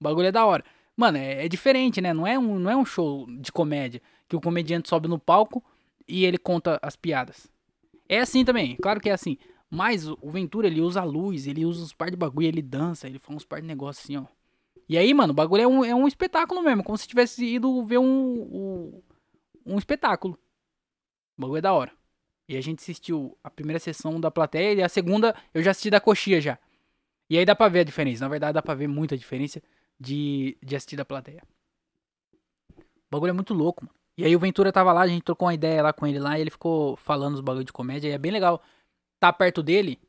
O 0.00 0.04
bagulho 0.04 0.28
é 0.28 0.32
da 0.32 0.44
hora. 0.44 0.64
Mano, 0.96 1.18
é, 1.18 1.46
é 1.46 1.48
diferente, 1.48 2.00
né? 2.00 2.12
Não 2.12 2.26
é, 2.26 2.38
um, 2.38 2.58
não 2.58 2.70
é 2.70 2.76
um 2.76 2.84
show 2.84 3.26
de 3.26 3.50
comédia 3.50 4.00
que 4.28 4.36
o 4.36 4.40
comediante 4.40 4.88
sobe 4.88 5.08
no 5.08 5.18
palco 5.18 5.64
e 6.06 6.24
ele 6.24 6.38
conta 6.38 6.78
as 6.82 6.96
piadas. 6.96 7.50
É 8.08 8.20
assim 8.20 8.44
também, 8.44 8.76
claro 8.76 9.00
que 9.00 9.08
é 9.08 9.12
assim. 9.12 9.36
Mas 9.70 10.08
o 10.08 10.30
Ventura, 10.30 10.66
ele 10.66 10.80
usa 10.80 11.00
a 11.00 11.04
luz, 11.04 11.46
ele 11.46 11.64
usa 11.64 11.84
uns 11.84 11.92
par 11.92 12.10
de 12.10 12.16
bagulho, 12.16 12.48
ele 12.48 12.60
dança, 12.60 13.06
ele 13.06 13.20
faz 13.20 13.36
uns 13.36 13.44
par 13.44 13.60
de 13.60 13.66
negócio 13.66 14.02
assim, 14.02 14.16
ó. 14.16 14.26
E 14.88 14.98
aí, 14.98 15.14
mano, 15.14 15.32
o 15.32 15.34
bagulho 15.34 15.62
é 15.62 15.68
um, 15.68 15.84
é 15.84 15.94
um 15.94 16.08
espetáculo 16.08 16.60
mesmo, 16.60 16.82
como 16.82 16.98
se 16.98 17.06
tivesse 17.06 17.44
ido 17.44 17.84
ver 17.84 17.98
um, 17.98 18.02
um, 18.04 19.02
um 19.64 19.78
espetáculo. 19.78 20.36
O 21.38 21.42
bagulho 21.42 21.58
é 21.58 21.62
da 21.62 21.72
hora. 21.72 21.92
E 22.50 22.56
a 22.56 22.60
gente 22.60 22.80
assistiu 22.80 23.38
a 23.44 23.48
primeira 23.48 23.78
sessão 23.78 24.20
da 24.20 24.28
plateia 24.28 24.74
e 24.74 24.82
a 24.82 24.88
segunda 24.88 25.36
eu 25.54 25.62
já 25.62 25.70
assisti 25.70 25.88
da 25.88 26.00
coxia 26.00 26.40
já. 26.40 26.58
E 27.28 27.38
aí 27.38 27.44
dá 27.44 27.54
pra 27.54 27.68
ver 27.68 27.78
a 27.78 27.84
diferença. 27.84 28.24
Na 28.24 28.28
verdade, 28.28 28.54
dá 28.54 28.60
pra 28.60 28.74
ver 28.74 28.88
muita 28.88 29.16
diferença 29.16 29.62
de, 30.00 30.58
de 30.60 30.74
assistir 30.74 30.96
da 30.96 31.04
plateia. 31.04 31.44
O 32.76 32.82
bagulho 33.08 33.30
é 33.30 33.32
muito 33.32 33.54
louco, 33.54 33.84
mano. 33.84 33.94
E 34.18 34.24
aí 34.24 34.34
o 34.34 34.38
Ventura 34.40 34.72
tava 34.72 34.92
lá, 34.92 35.02
a 35.02 35.06
gente 35.06 35.22
trocou 35.22 35.46
uma 35.46 35.54
ideia 35.54 35.80
lá 35.80 35.92
com 35.92 36.08
ele 36.08 36.18
lá, 36.18 36.36
e 36.36 36.40
ele 36.40 36.50
ficou 36.50 36.96
falando 36.96 37.34
os 37.34 37.40
bagulho 37.40 37.64
de 37.64 37.72
comédia, 37.72 38.08
e 38.08 38.12
é 38.12 38.18
bem 38.18 38.32
legal 38.32 38.60
tá 39.20 39.32
perto 39.32 39.62
dele 39.62 40.00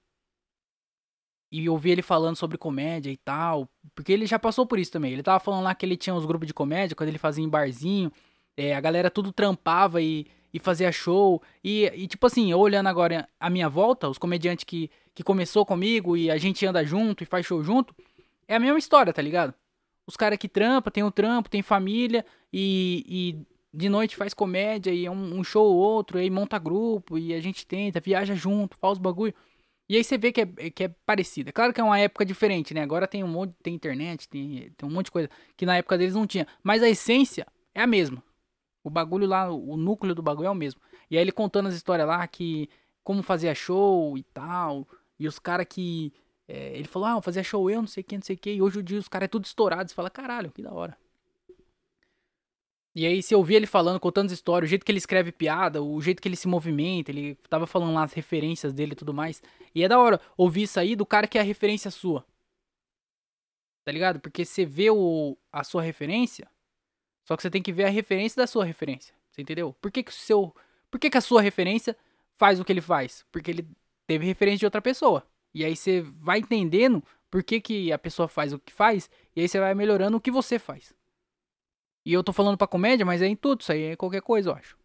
e 1.51 1.69
ouvir 1.69 1.91
ele 1.91 2.01
falando 2.01 2.37
sobre 2.37 2.57
comédia 2.57 3.11
e 3.11 3.17
tal, 3.17 3.69
porque 3.93 4.11
ele 4.11 4.25
já 4.25 4.39
passou 4.39 4.65
por 4.65 4.79
isso 4.79 4.91
também. 4.91 5.13
Ele 5.13 5.21
tava 5.21 5.39
falando 5.39 5.63
lá 5.63 5.75
que 5.75 5.85
ele 5.85 5.95
tinha 5.95 6.15
uns 6.15 6.25
grupos 6.25 6.47
de 6.47 6.55
comédia, 6.55 6.95
quando 6.95 7.09
ele 7.09 7.19
fazia 7.19 7.43
em 7.43 7.49
barzinho, 7.49 8.11
é, 8.57 8.73
a 8.73 8.81
galera 8.81 9.11
tudo 9.11 9.31
trampava 9.31 10.01
e, 10.01 10.25
e 10.53 10.59
fazia 10.59 10.91
show. 10.91 11.41
E, 11.63 11.85
e, 11.95 12.07
tipo 12.07 12.25
assim, 12.25 12.51
eu 12.51 12.59
olhando 12.59 12.87
agora 12.87 13.27
a 13.39 13.49
minha 13.49 13.69
volta, 13.69 14.09
os 14.09 14.17
comediantes 14.17 14.63
que, 14.63 14.89
que 15.13 15.23
começou 15.23 15.65
comigo 15.65 16.15
e 16.15 16.29
a 16.29 16.37
gente 16.37 16.65
anda 16.65 16.83
junto 16.83 17.23
e 17.23 17.25
faz 17.25 17.45
show 17.45 17.63
junto, 17.63 17.95
é 18.47 18.55
a 18.55 18.59
mesma 18.59 18.79
história, 18.79 19.13
tá 19.13 19.21
ligado? 19.21 19.53
Os 20.05 20.17
caras 20.17 20.37
que 20.37 20.47
trampa, 20.47 20.91
tem 20.91 21.03
um 21.03 21.11
trampo, 21.11 21.49
tem 21.49 21.61
família 21.61 22.25
e, 22.51 23.05
e 23.07 23.77
de 23.77 23.87
noite 23.87 24.15
faz 24.15 24.33
comédia 24.33 24.91
e 24.91 25.05
é 25.05 25.11
um, 25.11 25.39
um 25.39 25.43
show 25.43 25.65
ou 25.65 25.75
outro, 25.75 26.19
e 26.19 26.23
aí 26.23 26.29
monta 26.29 26.59
grupo 26.59 27.17
e 27.17 27.33
a 27.33 27.39
gente 27.39 27.65
tenta, 27.65 27.99
viaja 27.99 28.35
junto, 28.35 28.77
faz 28.77 28.93
os 28.93 28.99
bagulho. 28.99 29.33
E 29.87 29.97
aí 29.97 30.03
você 30.03 30.17
vê 30.17 30.31
que 30.31 30.41
é, 30.41 30.45
que 30.69 30.83
é 30.85 30.87
parecido. 31.05 31.49
É 31.49 31.51
claro 31.51 31.73
que 31.73 31.81
é 31.81 31.83
uma 31.83 31.99
época 31.99 32.25
diferente, 32.25 32.73
né? 32.73 32.81
Agora 32.81 33.05
tem 33.05 33.23
um 33.25 33.27
monte, 33.27 33.53
tem 33.61 33.73
internet, 33.73 34.27
tem, 34.27 34.71
tem 34.77 34.87
um 34.87 34.91
monte 34.91 35.07
de 35.07 35.11
coisa 35.11 35.29
que 35.57 35.65
na 35.65 35.75
época 35.75 35.97
deles 35.97 36.13
não 36.13 36.25
tinha. 36.25 36.47
Mas 36.63 36.81
a 36.81 36.89
essência 36.89 37.45
é 37.75 37.81
a 37.81 37.87
mesma. 37.87 38.23
O 38.83 38.89
bagulho 38.89 39.27
lá, 39.27 39.51
o 39.51 39.77
núcleo 39.77 40.15
do 40.15 40.23
bagulho 40.23 40.47
é 40.47 40.51
o 40.51 40.55
mesmo. 40.55 40.81
E 41.09 41.17
aí 41.17 41.23
ele 41.23 41.31
contando 41.31 41.67
as 41.67 41.75
histórias 41.75 42.07
lá 42.07 42.25
que 42.27 42.69
como 43.03 43.23
fazia 43.23 43.53
show 43.55 44.17
e 44.17 44.23
tal. 44.23 44.87
E 45.19 45.27
os 45.27 45.39
caras 45.39 45.67
que. 45.69 46.13
É, 46.47 46.75
ele 46.75 46.87
falou, 46.87 47.07
ah, 47.07 47.21
fazia 47.21 47.43
show 47.43 47.69
eu, 47.69 47.81
não 47.81 47.87
sei 47.87 48.01
o 48.01 48.03
que, 48.03 48.15
não 48.15 48.23
sei 48.23 48.35
o 48.35 48.39
que. 48.39 48.53
E 48.53 48.61
hoje 48.61 48.79
o 48.79 48.83
dia 48.83 48.99
os 48.99 49.07
caras 49.07 49.25
é 49.25 49.29
tudo 49.29 49.45
estourado. 49.45 49.89
Você 49.89 49.95
fala, 49.95 50.09
caralho, 50.09 50.51
que 50.51 50.61
da 50.61 50.73
hora. 50.73 50.97
E 52.93 53.05
aí, 53.05 53.23
se 53.23 53.33
eu 53.33 53.39
ouvir 53.39 53.55
ele 53.55 53.65
falando, 53.65 53.99
contando 54.01 54.25
as 54.27 54.33
histórias, 54.33 54.67
o 54.67 54.69
jeito 54.69 54.85
que 54.85 54.91
ele 54.91 54.97
escreve 54.97 55.31
piada, 55.31 55.81
o 55.81 56.01
jeito 56.01 56.21
que 56.21 56.27
ele 56.27 56.35
se 56.35 56.47
movimenta, 56.47 57.09
ele 57.09 57.35
tava 57.49 57.65
falando 57.65 57.93
lá 57.93 58.03
as 58.03 58.11
referências 58.11 58.73
dele 58.73 58.91
e 58.91 58.95
tudo 58.95 59.13
mais. 59.13 59.41
E 59.73 59.81
é 59.83 59.87
da 59.87 59.97
hora 59.97 60.19
ouvir 60.35 60.63
isso 60.63 60.77
aí 60.77 60.93
do 60.95 61.05
cara 61.05 61.25
que 61.25 61.37
é 61.37 61.41
a 61.41 61.43
referência 61.43 61.89
sua. 61.89 62.25
Tá 63.85 63.91
ligado? 63.91 64.19
Porque 64.19 64.43
você 64.43 64.65
vê 64.65 64.89
o, 64.89 65.37
a 65.51 65.63
sua 65.63 65.81
referência, 65.81 66.49
só 67.31 67.37
que 67.37 67.43
você 67.43 67.49
tem 67.49 67.61
que 67.61 67.71
ver 67.71 67.85
a 67.85 67.89
referência 67.89 68.41
da 68.41 68.45
sua 68.45 68.65
referência. 68.65 69.15
Você 69.31 69.41
entendeu? 69.41 69.73
Por 69.79 69.89
que, 69.89 70.03
que 70.03 70.11
o 70.11 70.13
seu. 70.13 70.53
Por 70.89 70.99
que, 70.99 71.09
que 71.09 71.17
a 71.17 71.21
sua 71.21 71.41
referência 71.41 71.95
faz 72.35 72.59
o 72.59 72.65
que 72.65 72.73
ele 72.73 72.81
faz? 72.81 73.25
Porque 73.31 73.49
ele 73.49 73.65
teve 74.05 74.25
referência 74.25 74.59
de 74.59 74.65
outra 74.65 74.81
pessoa. 74.81 75.25
E 75.53 75.63
aí 75.63 75.73
você 75.73 76.01
vai 76.01 76.39
entendendo 76.39 77.01
por 77.29 77.41
que, 77.41 77.61
que 77.61 77.89
a 77.89 77.97
pessoa 77.97 78.27
faz 78.27 78.51
o 78.51 78.59
que 78.59 78.73
faz, 78.73 79.09
e 79.33 79.39
aí 79.39 79.47
você 79.47 79.61
vai 79.61 79.73
melhorando 79.73 80.17
o 80.17 80.19
que 80.19 80.29
você 80.29 80.59
faz. 80.59 80.93
E 82.05 82.11
eu 82.11 82.21
tô 82.21 82.33
falando 82.33 82.57
pra 82.57 82.67
comédia, 82.67 83.05
mas 83.05 83.21
é 83.21 83.27
em 83.27 83.35
tudo, 83.37 83.61
isso 83.61 83.71
aí 83.71 83.83
é 83.83 83.95
qualquer 83.95 84.21
coisa, 84.21 84.49
eu 84.49 84.55
acho. 84.55 84.77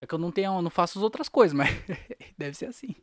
É 0.00 0.06
que 0.06 0.14
eu 0.14 0.18
não 0.18 0.32
tenho, 0.32 0.62
não 0.62 0.70
faço 0.70 0.98
as 0.98 1.02
outras 1.02 1.28
coisas, 1.28 1.52
mas 1.52 1.68
deve 2.38 2.56
ser 2.56 2.70
assim. 2.70 2.94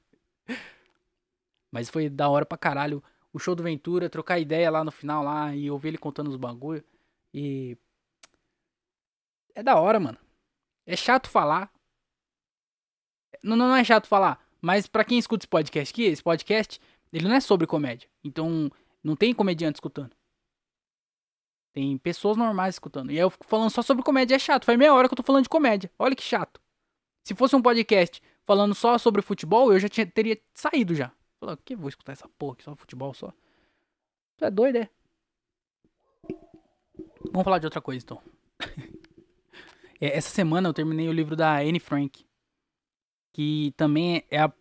Mas 1.71 1.91
foi 1.91 2.09
da 2.09 2.27
hora 2.27 2.43
pra 2.43 2.57
caralho 2.57 3.03
o 3.31 3.37
show 3.37 3.53
do 3.53 3.61
Ventura, 3.61 4.09
trocar 4.09 4.39
ideia 4.39 4.71
lá 4.71 4.83
no 4.83 4.91
final 4.91 5.23
lá 5.23 5.55
e 5.55 5.69
ouvir 5.69 5.89
ele 5.89 5.99
contando 5.99 6.29
os 6.29 6.37
bagulho. 6.37 6.83
E 7.31 7.77
é 9.55 9.63
da 9.63 9.79
hora, 9.79 9.99
mano. 9.99 10.17
É 10.85 10.95
chato 10.95 11.29
falar. 11.29 11.71
Não, 13.41 13.55
não 13.55 13.75
é 13.75 13.83
chato 13.83 14.07
falar, 14.07 14.39
mas 14.61 14.87
para 14.87 15.03
quem 15.03 15.17
escuta 15.17 15.43
esse 15.43 15.47
podcast 15.47 15.93
aqui, 15.93 16.03
esse 16.03 16.23
podcast, 16.23 16.79
ele 17.11 17.27
não 17.27 17.35
é 17.35 17.39
sobre 17.39 17.65
comédia. 17.65 18.09
Então, 18.23 18.71
não 19.03 19.15
tem 19.15 19.33
comediante 19.33 19.77
escutando. 19.77 20.15
Tem 21.71 21.97
pessoas 21.97 22.37
normais 22.37 22.75
escutando. 22.75 23.11
E 23.11 23.15
aí 23.15 23.19
eu 23.19 23.29
fico 23.29 23.45
falando 23.45 23.69
só 23.69 23.81
sobre 23.81 24.03
comédia, 24.03 24.35
é 24.35 24.39
chato. 24.39 24.65
Faz 24.65 24.77
meia 24.77 24.93
hora 24.93 25.07
que 25.07 25.13
eu 25.13 25.17
tô 25.17 25.23
falando 25.23 25.43
de 25.43 25.49
comédia. 25.49 25.91
Olha 25.99 26.15
que 26.15 26.23
chato. 26.23 26.61
Se 27.23 27.35
fosse 27.35 27.55
um 27.55 27.61
podcast 27.61 28.21
falando 28.45 28.73
só 28.73 28.97
sobre 28.97 29.21
futebol, 29.21 29.73
eu 29.73 29.79
já 29.79 29.89
tinha, 29.89 30.05
teria 30.05 30.39
saído 30.53 30.95
já. 30.95 31.11
Falando, 31.39 31.59
que 31.65 31.75
vou 31.75 31.89
escutar 31.89 32.13
essa 32.13 32.29
porra 32.29 32.53
aqui, 32.53 32.63
só 32.63 32.75
futebol 32.75 33.13
só. 33.13 33.33
Tu 34.37 34.45
é 34.45 34.51
doido, 34.51 34.77
é? 34.77 34.89
Vamos 37.31 37.43
falar 37.43 37.59
de 37.59 37.65
outra 37.65 37.81
coisa 37.81 38.03
então. 38.03 38.21
é, 39.99 40.17
essa 40.17 40.29
semana 40.29 40.69
eu 40.69 40.73
terminei 40.73 41.07
o 41.07 41.13
livro 41.13 41.35
da 41.35 41.57
Anne 41.57 41.79
Frank. 41.79 42.25
Que 43.33 43.73
também 43.75 44.23
é 44.31 44.39
a, 44.39 44.53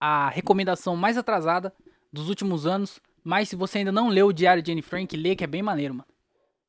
a 0.00 0.28
recomendação 0.30 0.96
mais 0.96 1.18
atrasada 1.18 1.72
dos 2.12 2.28
últimos 2.28 2.66
anos 2.66 3.00
mas 3.24 3.48
se 3.48 3.56
você 3.56 3.78
ainda 3.78 3.92
não 3.92 4.08
leu 4.08 4.28
o 4.28 4.32
Diário 4.32 4.62
de 4.62 4.72
Anne 4.72 4.82
Frank, 4.82 5.16
lê 5.16 5.36
que 5.36 5.44
é 5.44 5.46
bem 5.46 5.62
maneiro, 5.62 5.94
mano. 5.94 6.08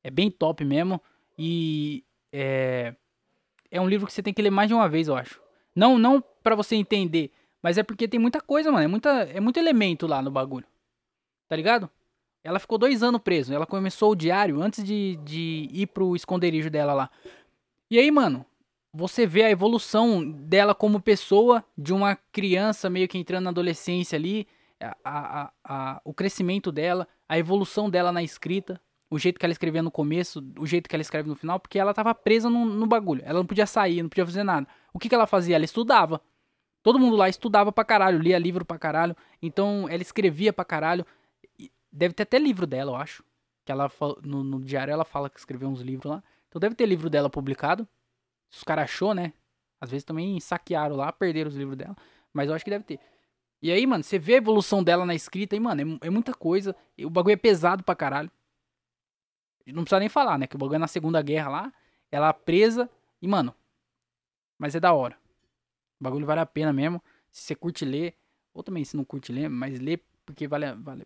É 0.04 0.12
bem 0.12 0.30
top 0.30 0.64
mesmo. 0.64 1.02
E 1.38 2.04
é, 2.32 2.96
é 3.72 3.82
um 3.82 3.88
livro 3.88 4.06
que 4.06 4.14
você 4.14 4.22
tem 4.22 4.34
que 4.34 4.42
ler 4.42 4.52
mais 4.52 4.68
de 4.68 4.74
uma 4.74 4.88
vez, 4.88 5.08
eu 5.08 5.16
acho. 5.16 5.42
Não, 5.76 5.98
não 5.98 6.24
para 6.44 6.56
você 6.56 6.76
entender, 6.76 7.32
mas 7.62 7.78
é 7.78 7.84
porque 7.84 8.08
tem 8.08 8.20
muita 8.20 8.40
coisa, 8.40 8.72
mano. 8.72 8.84
É, 8.84 8.88
muita, 8.88 9.10
é 9.24 9.40
muito 9.40 9.58
elemento 9.58 10.06
lá 10.06 10.22
no 10.22 10.30
bagulho. 10.30 10.68
Tá 11.48 11.56
ligado? 11.56 11.90
Ela 12.44 12.60
ficou 12.60 12.78
dois 12.78 13.02
anos 13.02 13.22
preso. 13.22 13.54
Ela 13.54 13.66
começou 13.66 14.12
o 14.12 14.16
diário 14.16 14.62
antes 14.62 14.84
de, 14.84 15.18
de 15.24 15.70
ir 15.72 15.88
pro 15.88 16.16
esconderijo 16.16 16.70
dela 16.70 16.94
lá. 16.94 17.10
E 17.90 17.98
aí, 17.98 18.12
mano, 18.12 18.46
você 18.94 19.26
vê 19.26 19.44
a 19.44 19.50
evolução 19.50 20.24
dela 20.30 20.76
como 20.76 21.02
pessoa, 21.02 21.64
de 21.78 21.94
uma 21.94 22.16
criança 22.32 22.90
meio 22.90 23.08
que 23.08 23.18
entrando 23.18 23.46
na 23.46 23.50
adolescência 23.50 24.16
ali 24.18 24.48
a, 24.80 24.96
a, 25.04 25.52
a, 25.64 26.02
o 26.04 26.14
crescimento 26.14 26.72
dela, 26.72 27.08
a 27.28 27.38
evolução 27.38 27.90
dela 27.90 28.12
na 28.12 28.22
escrita, 28.22 28.80
o 29.10 29.18
jeito 29.18 29.40
que 29.40 29.46
ela 29.46 29.52
escrevia 29.52 29.82
no 29.82 29.92
começo, 29.92 30.44
o 30.58 30.66
jeito 30.66 30.90
que 30.90 30.96
ela 30.96 31.02
escreve 31.02 31.30
no 31.30 31.36
final, 31.36 31.60
porque 31.60 31.80
ela 31.80 31.94
tava 31.94 32.14
presa 32.14 32.50
no, 32.50 32.66
no 32.66 32.88
bagulho. 32.88 33.22
Ela 33.26 33.40
não 33.40 33.46
podia 33.46 33.66
sair, 33.66 34.02
não 34.02 34.10
podia 34.10 34.26
fazer 34.26 34.44
nada. 34.44 34.68
O 34.94 35.00
que, 35.00 35.08
que 35.08 35.16
ela 35.16 35.28
fazia? 35.28 35.56
Ela 35.56 35.66
estudava. 35.66 36.20
Todo 36.82 37.00
mundo 37.00 37.16
lá 37.16 37.30
estudava 37.30 37.72
pra 37.72 37.86
caralho, 37.86 38.20
lia 38.20 38.38
livro 38.38 38.66
pra 38.66 38.78
caralho. 38.78 39.16
Então 39.42 39.88
ela 39.90 40.02
escrevia 40.02 40.52
pra 40.52 40.66
caralho. 40.66 41.06
Deve 41.94 42.16
ter 42.16 42.24
até 42.24 42.40
livro 42.40 42.66
dela, 42.66 42.92
eu 42.92 42.96
acho. 42.96 43.24
Que 43.64 43.72
ela 43.72 43.90
no, 44.24 44.44
no 44.44 44.60
diário 44.60 44.92
ela 44.92 45.06
fala 45.06 45.30
que 45.30 45.40
escreveu 45.40 45.70
uns 45.70 45.80
livros 45.82 46.12
lá. 46.12 46.24
Então 46.50 46.60
deve 46.60 46.74
ter 46.74 46.88
livro 46.88 47.10
dela 47.10 47.30
publicado. 47.30 47.88
Se 48.50 48.58
os 48.58 48.64
caras 48.64 48.86
achou, 48.86 49.14
né? 49.14 49.32
Às 49.80 49.92
vezes 49.92 50.04
também 50.04 50.40
saquearam 50.40 50.96
lá, 50.96 51.12
perderam 51.12 51.50
os 51.50 51.56
livros 51.56 51.78
dela. 51.78 51.96
Mas 52.34 52.50
eu 52.50 52.56
acho 52.56 52.66
que 52.66 52.72
deve 52.72 52.84
ter. 52.84 53.00
E 53.62 53.72
aí, 53.72 53.86
mano, 53.86 54.04
você 54.04 54.18
vê 54.20 54.34
a 54.34 54.38
evolução 54.38 54.84
dela 54.84 55.06
na 55.06 55.16
escrita 55.16 55.56
e, 55.56 55.60
mano, 55.60 56.00
é, 56.02 56.08
é 56.08 56.10
muita 56.10 56.34
coisa. 56.34 56.76
o 57.00 57.10
bagulho 57.10 57.34
é 57.34 57.38
pesado 57.38 57.84
pra 57.84 57.96
caralho. 57.96 58.30
Não 59.68 59.84
precisa 59.84 60.00
nem 60.00 60.10
falar, 60.10 60.38
né? 60.38 60.48
Que 60.48 60.56
o 60.56 60.60
bagulho 60.60 60.76
é 60.76 60.80
na 60.80 60.88
Segunda 60.88 61.22
Guerra 61.22 61.50
lá. 61.50 61.74
Ela 62.12 62.34
presa. 62.34 62.90
E, 63.22 63.28
mano. 63.28 63.56
Mas 64.58 64.76
é 64.76 64.80
da 64.80 64.94
hora. 64.94 65.18
O 66.00 66.04
bagulho 66.04 66.26
vale 66.26 66.42
a 66.42 66.46
pena 66.46 66.74
mesmo. 66.74 67.02
Se 67.32 67.44
você 67.44 67.56
curte 67.56 67.86
ler. 67.86 68.18
Ou 68.54 68.62
também 68.62 68.84
se 68.84 68.98
não 68.98 69.06
curte 69.06 69.32
ler, 69.32 69.50
mas 69.50 69.80
lê 69.80 69.98
porque 70.26 70.48
vale. 70.48 70.74
vale. 70.74 71.06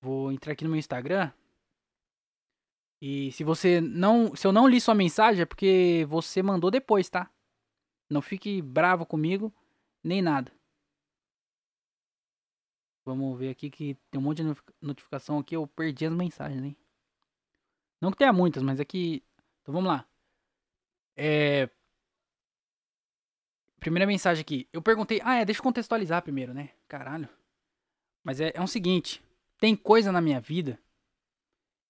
Vou 0.00 0.32
entrar 0.32 0.54
aqui 0.54 0.64
no 0.64 0.70
meu 0.70 0.78
Instagram. 0.78 1.30
E 3.00 3.30
se 3.32 3.44
você 3.44 3.80
não. 3.80 4.34
Se 4.34 4.46
eu 4.46 4.52
não 4.52 4.66
li 4.66 4.80
sua 4.80 4.94
mensagem, 4.94 5.42
é 5.42 5.46
porque 5.46 6.06
você 6.08 6.42
mandou 6.42 6.70
depois, 6.70 7.08
tá? 7.08 7.30
Não 8.10 8.20
fique 8.20 8.60
bravo 8.60 9.06
comigo, 9.06 9.52
nem 10.02 10.20
nada. 10.20 10.52
Vamos 13.04 13.38
ver 13.38 13.50
aqui 13.50 13.70
que 13.70 13.94
tem 14.10 14.20
um 14.20 14.24
monte 14.24 14.42
de 14.42 14.54
notificação 14.80 15.38
aqui. 15.38 15.56
Eu 15.56 15.66
perdi 15.66 16.06
as 16.06 16.12
mensagens, 16.12 16.62
hein? 16.62 16.76
Não 18.00 18.10
que 18.10 18.18
tenha 18.18 18.32
muitas, 18.32 18.62
mas. 18.62 18.80
É 18.80 18.82
então 18.82 19.74
vamos 19.74 19.88
lá. 19.88 20.06
É. 21.16 21.68
Primeira 23.78 24.06
mensagem 24.06 24.40
aqui. 24.40 24.68
Eu 24.72 24.82
perguntei. 24.82 25.20
Ah, 25.22 25.36
é, 25.36 25.44
deixa 25.44 25.60
eu 25.60 25.64
contextualizar 25.64 26.22
primeiro, 26.22 26.54
né? 26.54 26.70
Caralho. 26.88 27.28
Mas 28.24 28.40
é, 28.40 28.52
é 28.54 28.60
o 28.60 28.66
seguinte. 28.66 29.22
Tem 29.58 29.76
coisa 29.76 30.10
na 30.10 30.20
minha 30.20 30.40
vida 30.40 30.78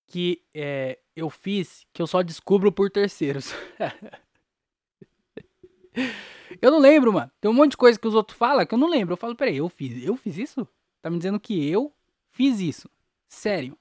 que 0.06 0.42
é, 0.52 0.98
eu 1.14 1.30
fiz 1.30 1.86
que 1.92 2.02
eu 2.02 2.06
só 2.06 2.22
descubro 2.22 2.72
por 2.72 2.90
terceiros. 2.90 3.52
eu 6.60 6.70
não 6.70 6.80
lembro, 6.80 7.12
mano. 7.12 7.30
Tem 7.40 7.48
um 7.48 7.54
monte 7.54 7.72
de 7.72 7.76
coisa 7.76 7.98
que 7.98 8.08
os 8.08 8.14
outros 8.14 8.36
falam 8.36 8.66
que 8.66 8.74
eu 8.74 8.78
não 8.78 8.88
lembro. 8.88 9.12
Eu 9.12 9.16
falo, 9.16 9.36
peraí, 9.36 9.56
eu 9.56 9.68
fiz, 9.68 10.04
eu 10.04 10.16
fiz 10.16 10.36
isso? 10.36 10.66
Tá 11.00 11.08
me 11.08 11.16
dizendo 11.16 11.38
que 11.38 11.68
eu 11.68 11.94
fiz 12.30 12.60
isso. 12.60 12.90
Sério. 13.28 13.78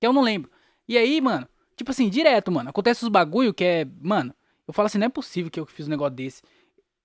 Que 0.00 0.06
eu 0.06 0.12
não 0.12 0.22
lembro. 0.22 0.50
E 0.88 0.96
aí, 0.96 1.20
mano, 1.20 1.46
tipo 1.76 1.90
assim, 1.90 2.08
direto, 2.08 2.50
mano. 2.50 2.70
Acontece 2.70 3.04
os 3.04 3.08
bagulho 3.08 3.52
que 3.52 3.64
é. 3.64 3.86
Mano, 4.00 4.34
eu 4.66 4.72
falo 4.72 4.86
assim, 4.86 4.98
não 4.98 5.06
é 5.06 5.10
possível 5.10 5.50
que 5.50 5.60
eu 5.60 5.66
fiz 5.66 5.86
um 5.86 5.90
negócio 5.90 6.14
desse. 6.14 6.42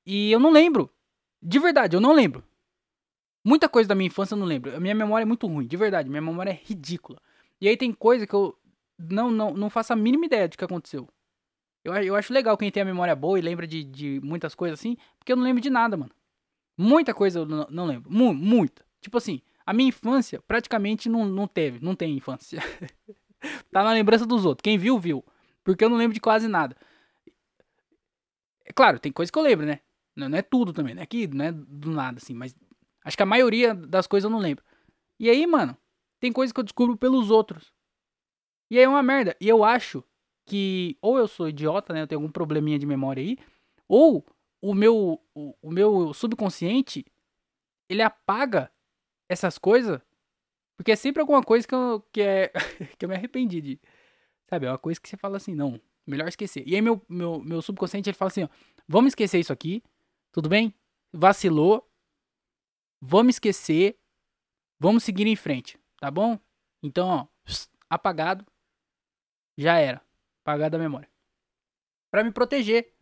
E 0.05 0.31
eu 0.31 0.39
não 0.39 0.51
lembro. 0.51 0.89
De 1.41 1.59
verdade, 1.59 1.95
eu 1.95 2.01
não 2.01 2.13
lembro. 2.13 2.43
Muita 3.45 3.67
coisa 3.67 3.89
da 3.89 3.95
minha 3.95 4.07
infância 4.07 4.35
eu 4.35 4.39
não 4.39 4.45
lembro. 4.45 4.75
A 4.75 4.79
minha 4.79 4.95
memória 4.95 5.23
é 5.23 5.25
muito 5.25 5.45
ruim, 5.47 5.67
de 5.67 5.75
verdade. 5.75 6.09
Minha 6.09 6.21
memória 6.21 6.51
é 6.51 6.59
ridícula. 6.63 7.19
E 7.59 7.67
aí 7.67 7.75
tem 7.75 7.91
coisa 7.91 8.25
que 8.25 8.33
eu 8.33 8.57
não, 8.97 9.29
não, 9.29 9.51
não 9.51 9.69
faço 9.69 9.91
a 9.91 9.95
mínima 9.95 10.25
ideia 10.25 10.47
do 10.47 10.57
que 10.57 10.63
aconteceu. 10.63 11.07
Eu, 11.83 11.93
eu 11.95 12.15
acho 12.15 12.33
legal 12.33 12.57
quem 12.57 12.71
tem 12.71 12.81
a 12.81 12.85
memória 12.85 13.15
boa 13.15 13.37
e 13.37 13.41
lembra 13.41 13.67
de, 13.67 13.83
de 13.83 14.21
muitas 14.23 14.55
coisas 14.55 14.79
assim, 14.79 14.95
porque 15.17 15.33
eu 15.33 15.35
não 15.35 15.43
lembro 15.43 15.61
de 15.61 15.69
nada, 15.69 15.97
mano. 15.97 16.11
Muita 16.77 17.13
coisa 17.13 17.39
eu 17.39 17.45
não, 17.45 17.67
não 17.69 17.85
lembro. 17.85 18.09
Mu 18.11 18.33
muita. 18.33 18.85
Tipo 19.01 19.17
assim, 19.17 19.41
a 19.65 19.73
minha 19.73 19.89
infância 19.89 20.41
praticamente 20.47 21.09
não, 21.09 21.25
não 21.25 21.47
teve, 21.47 21.83
não 21.83 21.95
tem 21.95 22.15
infância. 22.15 22.61
tá 23.71 23.83
na 23.83 23.91
lembrança 23.91 24.25
dos 24.25 24.45
outros. 24.45 24.63
Quem 24.63 24.77
viu, 24.77 24.97
viu. 24.99 25.23
Porque 25.63 25.83
eu 25.83 25.89
não 25.89 25.97
lembro 25.97 26.13
de 26.13 26.19
quase 26.19 26.47
nada. 26.47 26.75
É 28.65 28.73
claro, 28.73 28.99
tem 28.99 29.11
coisa 29.11 29.31
que 29.31 29.37
eu 29.37 29.43
lembro, 29.43 29.65
né? 29.65 29.79
Não, 30.15 30.29
não 30.29 30.37
é 30.37 30.41
tudo 30.41 30.73
também, 30.73 30.93
né? 30.93 31.01
Aqui 31.01 31.27
não 31.27 31.45
é 31.45 31.51
do 31.51 31.91
nada, 31.91 32.17
assim, 32.17 32.33
mas 32.33 32.55
acho 33.03 33.17
que 33.17 33.23
a 33.23 33.25
maioria 33.27 33.73
das 33.73 34.07
coisas 34.07 34.25
eu 34.25 34.31
não 34.31 34.39
lembro. 34.39 34.63
E 35.19 35.29
aí, 35.29 35.45
mano, 35.47 35.77
tem 36.19 36.31
coisa 36.31 36.53
que 36.53 36.59
eu 36.59 36.63
descubro 36.63 36.95
pelos 36.97 37.29
outros. 37.29 37.73
E 38.69 38.77
aí 38.77 38.83
é 38.83 38.89
uma 38.89 39.03
merda. 39.03 39.35
E 39.39 39.47
eu 39.47 39.63
acho 39.63 40.03
que 40.45 40.97
ou 41.01 41.17
eu 41.17 41.27
sou 41.27 41.49
idiota, 41.49 41.93
né? 41.93 42.01
Eu 42.01 42.07
tenho 42.07 42.19
algum 42.19 42.31
probleminha 42.31 42.79
de 42.79 42.85
memória 42.85 43.21
aí, 43.21 43.37
ou 43.87 44.25
o 44.61 44.73
meu 44.73 45.21
o, 45.35 45.55
o 45.61 45.71
meu 45.71 46.13
subconsciente 46.13 47.05
ele 47.89 48.01
apaga 48.01 48.71
essas 49.29 49.57
coisas 49.57 50.01
porque 50.75 50.91
é 50.91 50.95
sempre 50.95 51.21
alguma 51.21 51.43
coisa 51.43 51.67
que 51.67 51.75
eu, 51.75 52.01
que 52.11 52.21
é 52.21 52.51
que 52.97 53.05
eu 53.05 53.09
me 53.09 53.15
arrependi 53.15 53.61
de. 53.61 53.81
Sabe, 54.49 54.65
é 54.65 54.69
uma 54.69 54.77
coisa 54.77 54.99
que 54.99 55.07
você 55.07 55.17
fala 55.17 55.37
assim, 55.37 55.55
não, 55.55 55.79
melhor 56.05 56.27
esquecer. 56.27 56.63
E 56.67 56.75
aí 56.75 56.81
meu 56.81 57.01
meu, 57.07 57.39
meu 57.39 57.61
subconsciente 57.61 58.09
ele 58.09 58.17
fala 58.17 58.29
assim, 58.29 58.43
ó, 58.43 58.49
vamos 58.87 59.11
esquecer 59.11 59.39
isso 59.39 59.53
aqui, 59.53 59.83
tudo 60.31 60.49
bem? 60.49 60.73
Vacilou. 61.11 61.87
Vamos 62.99 63.35
esquecer. 63.35 63.99
Vamos 64.79 65.03
seguir 65.03 65.27
em 65.27 65.35
frente, 65.35 65.77
tá 65.99 66.09
bom? 66.09 66.39
Então, 66.81 67.07
ó, 67.07 67.27
apagado. 67.89 68.45
Já 69.57 69.77
era. 69.77 70.01
Apagado 70.41 70.71
da 70.71 70.83
memória. 70.83 71.09
Para 72.11 72.23
me 72.23 72.31
proteger. 72.31 72.93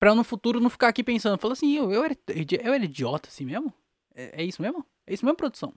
Eu 0.00 0.14
no 0.14 0.22
futuro 0.22 0.60
não 0.60 0.70
ficar 0.70 0.88
aqui 0.88 1.02
pensando. 1.02 1.38
Falando 1.38 1.54
assim, 1.54 1.74
eu, 1.74 1.90
eu, 1.90 2.04
era, 2.04 2.16
eu 2.62 2.72
era 2.72 2.84
idiota 2.84 3.28
assim 3.28 3.44
mesmo? 3.44 3.74
É, 4.14 4.42
é 4.42 4.44
isso 4.44 4.62
mesmo? 4.62 4.86
É 5.04 5.12
isso 5.12 5.24
mesmo, 5.24 5.36
produção? 5.36 5.74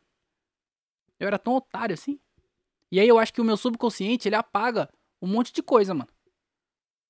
Eu 1.20 1.28
era 1.28 1.38
tão 1.38 1.55
otário 1.55 1.93
assim? 1.93 2.20
E 2.91 2.99
aí 2.99 3.07
eu 3.07 3.20
acho 3.20 3.34
que 3.34 3.41
o 3.41 3.43
meu 3.43 3.57
subconsciente, 3.57 4.28
ele 4.28 4.36
apaga 4.36 4.89
um 5.22 5.28
monte 5.28 5.53
de 5.53 5.61
coisa, 5.61 5.93
mano. 5.93 6.09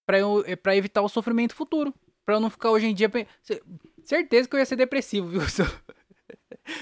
Pra, 0.06 0.20
eu, 0.20 0.44
é 0.46 0.56
pra 0.56 0.76
evitar 0.76 1.02
o 1.02 1.10
sofrimento 1.10 1.54
futuro. 1.54 1.94
Pra 2.26 2.36
eu 2.36 2.40
não 2.40 2.50
ficar 2.50 2.72
hoje 2.72 2.88
em 2.88 2.94
dia... 2.94 3.10
Certeza 4.04 4.48
que 4.50 4.56
eu 4.56 4.60
ia 4.60 4.66
ser 4.66 4.76
depressivo, 4.76 5.28
viu? 5.30 5.42
Se 5.48 5.62
eu, 5.62 5.68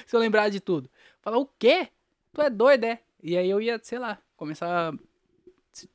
se 0.06 0.16
eu 0.16 0.20
lembrar 0.20 0.50
de 0.50 0.60
tudo. 0.60 0.90
Falar, 1.22 1.38
o 1.38 1.46
quê? 1.46 1.90
Tu 2.32 2.42
é 2.42 2.50
doido, 2.50 2.86
é? 2.86 3.02
E 3.22 3.38
aí 3.38 3.50
eu 3.50 3.60
ia, 3.60 3.80
sei 3.84 4.00
lá, 4.00 4.22
começar 4.36 4.94
a 4.94 4.94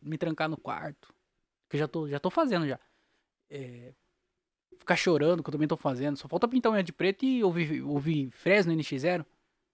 me 0.00 0.18
trancar 0.18 0.48
no 0.48 0.56
quarto. 0.56 1.12
Que 1.68 1.76
eu 1.76 1.80
já 1.80 1.88
tô, 1.88 2.08
já 2.08 2.20
tô 2.20 2.30
fazendo 2.30 2.66
já. 2.66 2.78
É, 3.48 3.94
ficar 4.76 4.96
chorando, 4.96 5.42
que 5.42 5.48
eu 5.48 5.52
também 5.52 5.68
tô 5.68 5.76
fazendo. 5.76 6.16
Só 6.16 6.28
falta 6.28 6.46
pintar 6.46 6.72
unha 6.72 6.82
de 6.82 6.92
preto 6.92 7.24
e 7.24 7.42
ouvir, 7.42 7.82
ouvir 7.82 8.30
Fresno 8.30 8.72
NX0. 8.72 9.24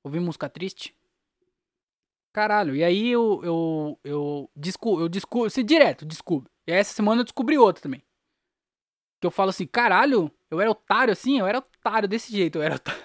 Ouvir 0.05 0.21
música 0.21 0.49
triste. 0.49 0.95
Caralho, 2.39 2.77
e 2.77 2.85
aí 2.85 3.09
eu, 3.09 3.41
eu, 3.43 4.01
eu, 4.05 4.51
descubro, 4.55 5.03
eu 5.03 5.09
descubro, 5.09 5.51
se 5.51 5.61
direto, 5.65 6.07
descubro. 6.07 6.49
E 6.69 6.71
essa 6.71 6.95
semana 6.95 7.23
eu 7.23 7.25
descobri 7.25 7.59
outra 7.59 7.83
também. 7.83 8.01
Que 9.21 9.27
eu 9.27 9.31
falo 9.33 9.51
assim, 9.51 9.67
caralho, 9.67 10.31
eu 10.49 10.61
era 10.61 10.71
otário 10.71 11.11
assim, 11.11 11.41
eu 11.41 11.49
era 11.49 11.59
otário 11.59 12.09
desse 12.09 12.31
jeito, 12.31 12.59
eu 12.59 12.63
era 12.63 12.77
otário. 12.79 13.03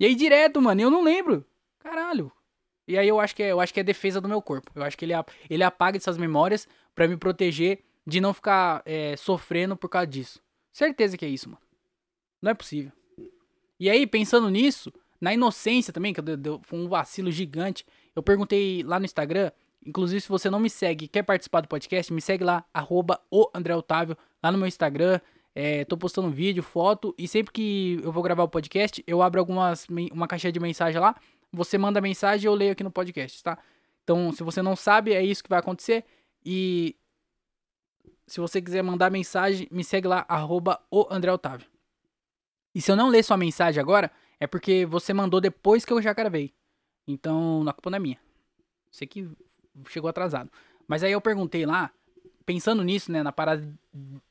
E 0.00 0.06
aí 0.06 0.14
direto, 0.14 0.62
mano, 0.62 0.80
eu 0.80 0.90
não 0.90 1.02
lembro. 1.02 1.44
Caralho, 1.78 2.32
e 2.86 2.96
aí 2.96 3.06
eu 3.06 3.20
acho 3.20 3.36
que 3.36 3.42
é, 3.42 3.52
eu 3.52 3.60
acho 3.60 3.74
que 3.74 3.80
é 3.80 3.84
defesa 3.84 4.18
do 4.18 4.30
meu 4.30 4.40
corpo. 4.40 4.72
Eu 4.74 4.82
acho 4.82 4.96
que 4.96 5.04
ele, 5.04 5.12
ele 5.50 5.62
apaga 5.62 5.98
essas 5.98 6.16
memórias 6.16 6.66
para 6.94 7.06
me 7.06 7.18
proteger 7.18 7.84
de 8.06 8.18
não 8.18 8.32
ficar 8.32 8.80
é, 8.86 9.14
sofrendo 9.14 9.76
por 9.76 9.90
causa 9.90 10.06
disso. 10.06 10.40
Certeza 10.72 11.18
que 11.18 11.24
é 11.26 11.28
isso, 11.28 11.50
mano. 11.50 11.60
Não 12.40 12.50
é 12.50 12.54
possível. 12.54 12.92
E 13.78 13.90
aí, 13.90 14.06
pensando 14.06 14.48
nisso, 14.48 14.90
na 15.20 15.32
inocência 15.34 15.92
também, 15.92 16.12
que 16.12 16.22
deu, 16.22 16.60
foi 16.62 16.78
um 16.78 16.88
vacilo 16.88 17.30
gigante. 17.30 17.84
Eu 18.14 18.22
perguntei 18.22 18.82
lá 18.82 18.98
no 18.98 19.04
Instagram, 19.04 19.50
inclusive 19.84 20.20
se 20.20 20.28
você 20.28 20.50
não 20.50 20.60
me 20.60 20.70
segue 20.70 21.06
e 21.06 21.08
quer 21.08 21.22
participar 21.22 21.60
do 21.60 21.68
podcast, 21.68 22.12
me 22.12 22.20
segue 22.20 22.44
lá, 22.44 22.64
arroba 22.72 23.20
o 23.30 23.48
André 23.54 23.74
Otávio, 23.74 24.16
lá 24.42 24.52
no 24.52 24.58
meu 24.58 24.66
Instagram. 24.66 25.20
É, 25.54 25.84
tô 25.84 25.96
postando 25.96 26.30
vídeo, 26.30 26.62
foto, 26.62 27.12
e 27.18 27.26
sempre 27.26 27.52
que 27.52 27.98
eu 28.02 28.12
vou 28.12 28.22
gravar 28.22 28.44
o 28.44 28.48
podcast, 28.48 29.02
eu 29.06 29.20
abro 29.22 29.40
algumas 29.40 29.86
uma 30.12 30.28
caixinha 30.28 30.52
de 30.52 30.60
mensagem 30.60 31.00
lá 31.00 31.16
você 31.52 31.78
manda 31.78 32.00
mensagem 32.00 32.44
e 32.44 32.48
eu 32.48 32.54
leio 32.54 32.72
aqui 32.72 32.84
no 32.84 32.90
podcast, 32.90 33.42
tá? 33.42 33.58
Então, 34.04 34.32
se 34.32 34.42
você 34.42 34.62
não 34.62 34.76
sabe, 34.76 35.12
é 35.12 35.22
isso 35.22 35.42
que 35.42 35.50
vai 35.50 35.58
acontecer. 35.58 36.04
E 36.44 36.96
se 38.26 38.40
você 38.40 38.60
quiser 38.60 38.82
mandar 38.82 39.10
mensagem, 39.10 39.68
me 39.70 39.84
segue 39.84 40.08
lá, 40.08 40.24
arroba 40.28 40.80
o 40.90 41.06
André 41.10 41.32
Otávio. 41.32 41.66
E 42.74 42.80
se 42.80 42.90
eu 42.90 42.96
não 42.96 43.08
ler 43.08 43.22
sua 43.22 43.36
mensagem 43.36 43.80
agora, 43.80 44.10
é 44.40 44.46
porque 44.46 44.86
você 44.86 45.12
mandou 45.12 45.40
depois 45.40 45.84
que 45.84 45.92
eu 45.92 46.00
já 46.00 46.12
gravei. 46.12 46.52
Então, 47.06 47.64
a 47.66 47.72
culpa 47.72 47.90
não 47.90 47.96
é 47.96 48.00
minha. 48.00 48.18
Você 48.90 49.06
que 49.06 49.28
chegou 49.88 50.08
atrasado. 50.08 50.50
Mas 50.86 51.02
aí 51.02 51.12
eu 51.12 51.20
perguntei 51.20 51.66
lá, 51.66 51.90
pensando 52.44 52.82
nisso, 52.82 53.12
né, 53.12 53.22
na 53.22 53.32
parada 53.32 53.66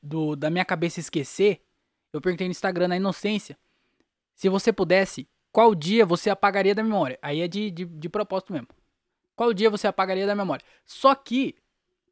do, 0.02 0.34
da 0.34 0.50
minha 0.50 0.64
cabeça 0.64 1.00
esquecer, 1.00 1.60
eu 2.12 2.20
perguntei 2.20 2.46
no 2.46 2.52
Instagram, 2.52 2.88
na 2.88 2.96
inocência, 2.96 3.56
se 4.34 4.48
você 4.48 4.72
pudesse 4.72 5.28
qual 5.52 5.74
dia 5.74 6.04
você 6.04 6.30
apagaria 6.30 6.74
da 6.74 6.82
memória? 6.82 7.18
Aí 7.22 7.40
é 7.40 7.48
de, 7.48 7.70
de, 7.70 7.84
de 7.84 8.08
propósito 8.08 8.52
mesmo. 8.52 8.68
Qual 9.34 9.52
dia 9.52 9.70
você 9.70 9.86
apagaria 9.86 10.26
da 10.26 10.34
memória? 10.34 10.64
Só 10.84 11.14
que, 11.14 11.54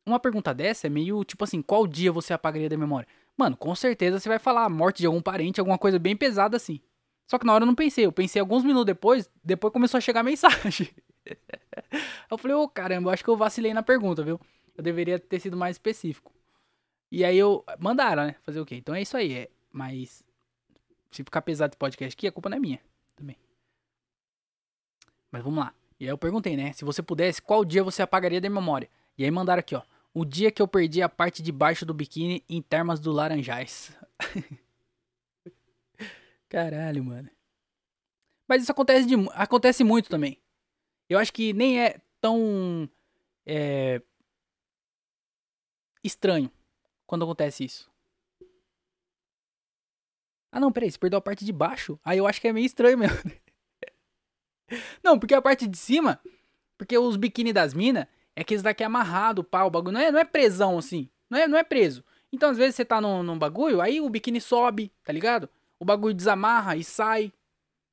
uma 0.04 0.18
pergunta 0.18 0.54
dessa 0.54 0.86
é 0.86 0.90
meio 0.90 1.24
tipo 1.24 1.44
assim: 1.44 1.62
qual 1.62 1.86
dia 1.86 2.10
você 2.10 2.32
apagaria 2.32 2.68
da 2.68 2.76
memória? 2.76 3.06
Mano, 3.36 3.56
com 3.56 3.74
certeza 3.74 4.18
você 4.18 4.28
vai 4.28 4.38
falar 4.38 4.64
a 4.64 4.68
morte 4.68 4.98
de 4.98 5.06
algum 5.06 5.20
parente, 5.20 5.60
alguma 5.60 5.78
coisa 5.78 5.98
bem 5.98 6.16
pesada 6.16 6.56
assim. 6.56 6.80
Só 7.26 7.38
que 7.38 7.46
na 7.46 7.52
hora 7.52 7.62
eu 7.62 7.66
não 7.66 7.74
pensei, 7.74 8.06
eu 8.06 8.12
pensei 8.12 8.40
alguns 8.40 8.62
minutos 8.62 8.86
depois, 8.86 9.28
depois 9.42 9.72
começou 9.72 9.98
a 9.98 10.00
chegar 10.00 10.20
a 10.20 10.22
mensagem. 10.24 10.88
eu 12.30 12.38
falei, 12.38 12.56
ô 12.56 12.62
oh, 12.62 12.68
caramba, 12.68 13.12
acho 13.12 13.24
que 13.24 13.30
eu 13.30 13.36
vacilei 13.36 13.74
na 13.74 13.82
pergunta, 13.82 14.22
viu? 14.22 14.40
Eu 14.76 14.84
deveria 14.84 15.18
ter 15.18 15.40
sido 15.40 15.56
mais 15.56 15.74
específico. 15.74 16.32
E 17.10 17.24
aí 17.24 17.36
eu. 17.36 17.64
Mandaram, 17.78 18.26
né? 18.26 18.36
Fazer 18.42 18.60
o 18.60 18.66
quê? 18.66 18.76
Então 18.76 18.94
é 18.94 19.02
isso 19.02 19.16
aí. 19.16 19.32
É, 19.32 19.50
mas. 19.72 20.24
Se 21.10 21.24
ficar 21.24 21.40
pesado 21.42 21.72
esse 21.72 21.78
podcast 21.78 22.14
aqui, 22.14 22.26
a 22.26 22.32
culpa 22.32 22.48
não 22.48 22.56
é 22.58 22.60
minha 22.60 22.80
também. 23.14 23.36
Mas 25.30 25.42
vamos 25.42 25.58
lá. 25.58 25.72
E 25.98 26.04
aí 26.04 26.10
eu 26.10 26.18
perguntei, 26.18 26.56
né? 26.56 26.72
Se 26.74 26.84
você 26.84 27.02
pudesse, 27.02 27.40
qual 27.40 27.64
dia 27.64 27.82
você 27.82 28.02
apagaria 28.02 28.40
da 28.40 28.50
memória? 28.50 28.88
E 29.16 29.24
aí 29.24 29.30
mandaram 29.30 29.60
aqui, 29.60 29.74
ó. 29.74 29.82
O 30.12 30.24
dia 30.24 30.50
que 30.50 30.60
eu 30.60 30.68
perdi 30.68 31.00
a 31.00 31.08
parte 31.08 31.42
de 31.42 31.52
baixo 31.52 31.86
do 31.86 31.94
biquíni 31.94 32.44
em 32.48 32.60
termas 32.60 33.00
do 33.00 33.12
Laranjais. 33.12 33.96
Caralho, 36.48 37.04
mano. 37.04 37.30
Mas 38.48 38.62
isso 38.62 38.72
acontece, 38.72 39.06
de, 39.06 39.14
acontece 39.32 39.82
muito 39.82 40.08
também. 40.08 40.40
Eu 41.08 41.18
acho 41.18 41.32
que 41.32 41.52
nem 41.52 41.80
é 41.80 42.00
tão 42.20 42.88
é, 43.44 44.00
estranho 46.02 46.50
quando 47.06 47.24
acontece 47.24 47.64
isso. 47.64 47.90
Ah, 50.50 50.60
não, 50.60 50.72
peraí, 50.72 50.90
você 50.90 50.98
perdeu 50.98 51.18
a 51.18 51.22
parte 51.22 51.44
de 51.44 51.52
baixo? 51.52 51.98
Aí 52.04 52.18
eu 52.18 52.26
acho 52.26 52.40
que 52.40 52.48
é 52.48 52.52
meio 52.52 52.66
estranho 52.66 52.96
mesmo. 52.96 53.18
não, 55.02 55.18
porque 55.18 55.34
a 55.34 55.42
parte 55.42 55.66
de 55.66 55.76
cima, 55.76 56.20
porque 56.78 56.96
os 56.96 57.16
biquíni 57.16 57.52
das 57.52 57.74
minas 57.74 58.06
é 58.34 58.42
que 58.42 58.54
eles 58.54 58.62
daqui 58.62 58.82
é 58.82 58.86
amarrado, 58.86 59.44
pau, 59.44 59.66
o 59.66 59.70
bagulho 59.70 59.92
não 59.92 60.00
é, 60.00 60.10
não 60.10 60.18
é 60.18 60.24
presão 60.24 60.78
assim. 60.78 61.10
Não 61.28 61.38
é, 61.38 61.48
não 61.48 61.58
é 61.58 61.64
preso. 61.64 62.04
Então, 62.32 62.50
às 62.50 62.56
vezes 62.56 62.76
você 62.76 62.84
tá 62.84 63.00
num, 63.00 63.22
num 63.22 63.38
bagulho, 63.38 63.80
aí 63.80 64.00
o 64.00 64.08
biquíni 64.08 64.40
sobe, 64.40 64.92
tá 65.04 65.12
ligado? 65.12 65.48
O 65.78 65.84
bagulho 65.84 66.14
desamarra 66.14 66.76
e 66.76 66.84
sai. 66.84 67.32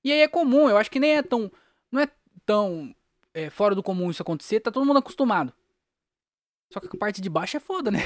E 0.03 0.11
aí 0.11 0.21
é 0.21 0.27
comum, 0.27 0.69
eu 0.69 0.77
acho 0.77 0.91
que 0.91 0.99
nem 0.99 1.17
é 1.17 1.23
tão. 1.23 1.51
Não 1.91 2.01
é 2.01 2.07
tão 2.45 2.95
é, 3.33 3.49
fora 3.49 3.75
do 3.75 3.83
comum 3.83 4.09
isso 4.09 4.21
acontecer, 4.21 4.59
tá 4.59 4.71
todo 4.71 4.85
mundo 4.85 4.99
acostumado. 4.99 5.53
Só 6.69 6.79
que 6.79 6.87
a 6.87 6.99
parte 6.99 7.21
de 7.21 7.29
baixo 7.29 7.57
é 7.57 7.59
foda, 7.59 7.91
né? 7.91 7.99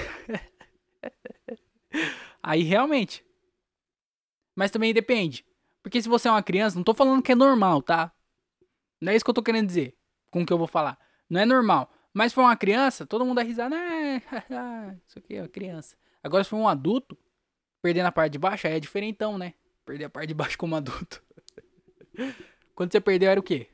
aí 2.43 2.63
realmente. 2.63 3.25
Mas 4.55 4.71
também 4.71 4.93
depende. 4.93 5.45
Porque 5.81 6.01
se 6.01 6.09
você 6.09 6.27
é 6.27 6.31
uma 6.31 6.43
criança, 6.43 6.75
não 6.75 6.83
tô 6.83 6.93
falando 6.93 7.21
que 7.21 7.31
é 7.31 7.35
normal, 7.35 7.81
tá? 7.81 8.11
Não 8.99 9.11
é 9.11 9.15
isso 9.15 9.23
que 9.23 9.29
eu 9.29 9.35
tô 9.35 9.43
querendo 9.43 9.67
dizer 9.67 9.95
com 10.29 10.41
o 10.41 10.45
que 10.45 10.51
eu 10.51 10.57
vou 10.57 10.67
falar. 10.67 10.97
Não 11.29 11.39
é 11.39 11.45
normal. 11.45 11.89
Mas 12.13 12.31
se 12.31 12.35
for 12.35 12.41
uma 12.41 12.57
criança, 12.57 13.05
todo 13.05 13.23
mundo 13.23 13.37
dá 13.37 13.43
risada. 13.43 13.75
É, 13.75 14.17
isso 15.07 15.19
aqui 15.19 15.35
é 15.35 15.41
uma 15.41 15.47
criança. 15.47 15.95
Agora, 16.21 16.43
se 16.43 16.49
for 16.49 16.57
um 16.57 16.67
adulto, 16.67 17.17
perdendo 17.81 18.07
a 18.07 18.11
parte 18.11 18.33
de 18.33 18.39
baixo, 18.39 18.67
aí 18.67 18.73
é 18.73 18.79
diferentão, 18.79 19.37
né? 19.37 19.53
Perder 19.87 20.03
a 20.03 20.09
parte 20.09 20.27
de 20.27 20.33
baixo 20.33 20.57
como 20.57 20.75
adulto. 20.75 21.23
Quando 22.75 22.91
você 22.91 22.99
perdeu, 22.99 23.31
era 23.31 23.39
o 23.39 23.43
quê? 23.43 23.69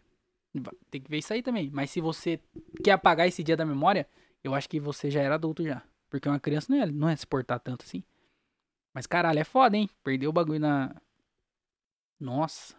Tem 0.92 1.02
que 1.02 1.10
ver 1.10 1.18
isso 1.18 1.34
aí 1.34 1.42
também. 1.42 1.72
Mas 1.72 1.90
se 1.90 2.00
você 2.00 2.40
quer 2.84 2.92
apagar 2.92 3.28
esse 3.28 3.44
dia 3.44 3.58
da 3.58 3.66
memória, 3.66 4.08
eu 4.44 4.54
acho 4.54 4.70
que 4.70 4.80
você 4.80 5.10
já 5.10 5.24
era 5.24 5.34
adulto 5.34 5.64
já. 5.64 5.82
Porque 6.12 6.30
uma 6.30 6.40
criança 6.40 6.72
não 6.72 6.80
é, 6.80 6.86
não 6.86 7.10
é 7.10 7.16
se 7.16 7.26
portar 7.26 7.60
tanto 7.60 7.84
assim. 7.84 8.04
Mas 8.94 9.08
caralho, 9.08 9.40
é 9.40 9.44
foda, 9.44 9.76
hein? 9.76 9.90
Perdeu 10.04 10.30
o 10.30 10.34
bagulho 10.34 10.60
na. 10.60 10.96
Nossa. 12.20 12.76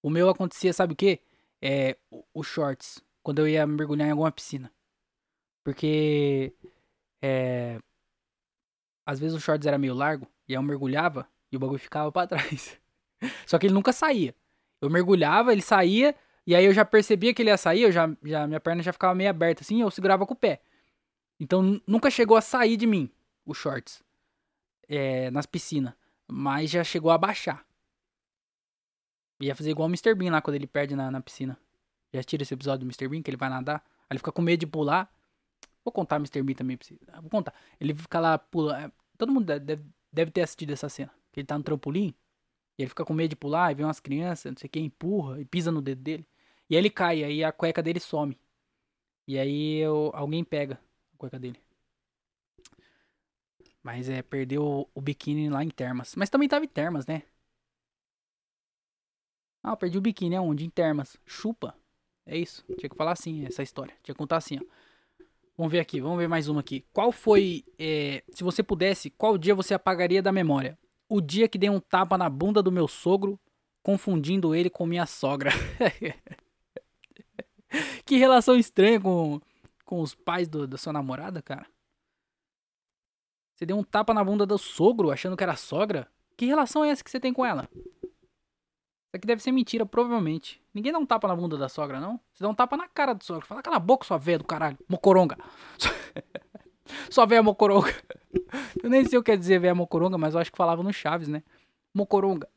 O 0.00 0.08
meu 0.08 0.28
acontecia, 0.28 0.72
sabe 0.72 0.92
o 0.92 0.96
quê? 0.96 1.20
É. 1.60 1.98
Os 2.32 2.46
shorts. 2.46 3.02
Quando 3.24 3.40
eu 3.40 3.48
ia 3.48 3.66
mergulhar 3.66 4.06
em 4.06 4.12
alguma 4.12 4.30
piscina. 4.30 4.72
Porque. 5.64 6.54
É. 7.20 7.80
Às 9.04 9.18
vezes 9.18 9.36
o 9.36 9.40
shorts 9.40 9.66
era 9.66 9.76
meio 9.76 9.94
largo. 9.94 10.28
E 10.46 10.52
eu 10.52 10.62
mergulhava 10.62 11.28
e 11.50 11.56
o 11.56 11.60
bagulho 11.60 11.78
ficava 11.78 12.10
pra 12.10 12.26
trás. 12.26 12.78
Só 13.46 13.58
que 13.58 13.66
ele 13.66 13.74
nunca 13.74 13.92
saía. 13.92 14.34
Eu 14.80 14.88
mergulhava, 14.88 15.52
ele 15.52 15.62
saía. 15.62 16.14
E 16.46 16.54
aí 16.54 16.64
eu 16.64 16.72
já 16.72 16.84
percebia 16.84 17.34
que 17.34 17.42
ele 17.42 17.50
ia 17.50 17.56
sair, 17.56 17.82
eu 17.82 17.92
já, 17.92 18.10
já, 18.24 18.46
minha 18.46 18.60
perna 18.60 18.82
já 18.82 18.92
ficava 18.92 19.14
meio 19.14 19.30
aberta 19.30 19.62
assim, 19.62 19.82
eu 19.82 19.90
segurava 19.90 20.26
com 20.26 20.32
o 20.32 20.36
pé. 20.36 20.62
Então 21.38 21.80
nunca 21.86 22.10
chegou 22.10 22.36
a 22.36 22.40
sair 22.40 22.76
de 22.76 22.86
mim, 22.86 23.10
os 23.44 23.58
shorts. 23.58 24.02
É, 24.88 25.30
nas 25.30 25.46
piscinas. 25.46 25.94
Mas 26.26 26.70
já 26.70 26.82
chegou 26.82 27.10
a 27.10 27.18
baixar. 27.18 27.64
Ia 29.40 29.54
fazer 29.54 29.70
igual 29.70 29.88
o 29.88 29.90
Mr. 29.90 30.14
Bean 30.14 30.30
lá 30.32 30.42
quando 30.42 30.56
ele 30.56 30.66
perde 30.66 30.94
na, 30.94 31.10
na 31.10 31.20
piscina. 31.20 31.58
Já 32.12 32.22
tira 32.22 32.42
esse 32.42 32.52
episódio 32.52 32.80
do 32.80 32.86
Mr. 32.86 33.08
Bean, 33.08 33.22
que 33.22 33.30
ele 33.30 33.36
vai 33.36 33.48
nadar. 33.48 33.84
Aí 34.08 34.14
ele 34.14 34.18
fica 34.18 34.32
com 34.32 34.42
medo 34.42 34.60
de 34.60 34.66
pular. 34.66 35.10
Vou 35.84 35.92
contar 35.92 36.16
Mr. 36.16 36.42
Bean 36.42 36.54
também 36.54 36.76
pra 36.76 36.86
você. 36.86 36.98
Ah, 37.08 37.20
vou 37.20 37.30
contar. 37.30 37.54
Ele 37.80 37.94
fica 37.94 38.20
lá 38.20 38.38
pulando. 38.38 38.84
É, 38.84 38.92
todo 39.16 39.32
mundo 39.32 39.46
deve, 39.58 39.82
deve 40.12 40.30
ter 40.30 40.42
assistido 40.42 40.72
essa 40.72 40.88
cena. 40.88 41.12
Ele 41.36 41.46
tá 41.46 41.56
no 41.56 41.64
trampolim. 41.64 42.14
E 42.78 42.82
ele 42.82 42.88
fica 42.88 43.04
com 43.04 43.14
medo 43.14 43.30
de 43.30 43.36
pular. 43.36 43.72
E 43.72 43.74
vem 43.74 43.86
umas 43.86 44.00
crianças, 44.00 44.52
não 44.52 44.58
sei 44.58 44.68
quem, 44.68 44.86
empurra 44.86 45.40
e 45.40 45.44
pisa 45.44 45.70
no 45.70 45.82
dedo 45.82 46.02
dele. 46.02 46.26
E 46.68 46.74
aí 46.76 46.80
ele 46.80 46.90
cai. 46.90 47.24
Aí 47.24 47.44
a 47.44 47.52
cueca 47.52 47.82
dele 47.82 48.00
some. 48.00 48.38
E 49.26 49.38
aí 49.38 49.78
eu, 49.78 50.10
alguém 50.14 50.42
pega 50.44 50.80
a 51.14 51.16
cueca 51.16 51.38
dele. 51.38 51.60
Mas 53.82 54.08
é, 54.08 54.22
perdeu 54.22 54.88
o 54.94 55.00
biquíni 55.00 55.48
lá 55.48 55.64
em 55.64 55.70
Termas. 55.70 56.14
Mas 56.14 56.28
também 56.28 56.48
tava 56.48 56.64
em 56.64 56.68
Termas, 56.68 57.06
né? 57.06 57.22
Ah, 59.62 59.76
perdi 59.76 59.98
o 59.98 60.00
biquíni 60.00 60.36
aonde? 60.36 60.64
Em 60.64 60.70
Termas. 60.70 61.16
Chupa. 61.26 61.74
É 62.26 62.36
isso. 62.36 62.64
Tinha 62.78 62.88
que 62.88 62.96
falar 62.96 63.12
assim, 63.12 63.44
essa 63.44 63.62
história. 63.62 63.94
Tinha 64.02 64.14
que 64.14 64.18
contar 64.18 64.36
assim, 64.36 64.58
ó. 64.58 64.64
Vamos 65.56 65.72
ver 65.72 65.80
aqui, 65.80 66.00
vamos 66.00 66.16
ver 66.16 66.28
mais 66.28 66.48
uma 66.48 66.60
aqui. 66.60 66.86
Qual 66.90 67.12
foi, 67.12 67.64
é, 67.78 68.24
se 68.30 68.42
você 68.42 68.62
pudesse, 68.62 69.10
qual 69.10 69.36
dia 69.36 69.54
você 69.54 69.74
apagaria 69.74 70.22
da 70.22 70.32
memória? 70.32 70.78
O 71.10 71.20
dia 71.20 71.48
que 71.48 71.58
dei 71.58 71.68
um 71.68 71.80
tapa 71.80 72.16
na 72.16 72.30
bunda 72.30 72.62
do 72.62 72.70
meu 72.70 72.86
sogro, 72.86 73.36
confundindo 73.82 74.54
ele 74.54 74.70
com 74.70 74.86
minha 74.86 75.06
sogra. 75.06 75.50
que 78.06 78.16
relação 78.16 78.56
estranha 78.56 79.00
com, 79.00 79.40
com 79.84 80.00
os 80.00 80.14
pais 80.14 80.46
do, 80.46 80.68
da 80.68 80.78
sua 80.78 80.92
namorada, 80.92 81.42
cara. 81.42 81.66
Você 83.56 83.66
deu 83.66 83.76
um 83.76 83.82
tapa 83.82 84.14
na 84.14 84.22
bunda 84.22 84.46
do 84.46 84.56
sogro 84.56 85.10
achando 85.10 85.36
que 85.36 85.42
era 85.42 85.56
sogra? 85.56 86.06
Que 86.36 86.46
relação 86.46 86.84
é 86.84 86.90
essa 86.90 87.02
que 87.02 87.10
você 87.10 87.18
tem 87.18 87.32
com 87.32 87.44
ela? 87.44 87.68
Isso 87.74 89.16
aqui 89.16 89.26
deve 89.26 89.42
ser 89.42 89.50
mentira, 89.50 89.84
provavelmente. 89.84 90.62
Ninguém 90.72 90.92
dá 90.92 90.98
um 91.00 91.04
tapa 91.04 91.26
na 91.26 91.34
bunda 91.34 91.58
da 91.58 91.68
sogra, 91.68 91.98
não? 91.98 92.20
Você 92.32 92.44
dá 92.44 92.48
um 92.48 92.54
tapa 92.54 92.76
na 92.76 92.86
cara 92.86 93.12
do 93.12 93.24
sogro. 93.24 93.44
Fala, 93.44 93.60
cala 93.60 93.76
a 93.76 93.80
boca, 93.80 94.06
sua 94.06 94.16
velha 94.16 94.38
do 94.38 94.44
caralho. 94.44 94.78
Mocoronga. 94.88 95.36
sua 97.10 97.26
velha 97.26 97.42
mocoronga. 97.42 97.92
Eu 98.82 98.90
nem 98.90 99.04
sei 99.04 99.18
o 99.18 99.22
que 99.22 99.32
quer 99.32 99.38
dizer 99.38 99.58
velha 99.58 99.74
mocoronga, 99.74 100.16
mas 100.16 100.34
eu 100.34 100.40
acho 100.40 100.50
que 100.50 100.56
falava 100.56 100.82
no 100.82 100.92
Chaves, 100.92 101.28
né? 101.28 101.42
Mocoronga. 101.92 102.48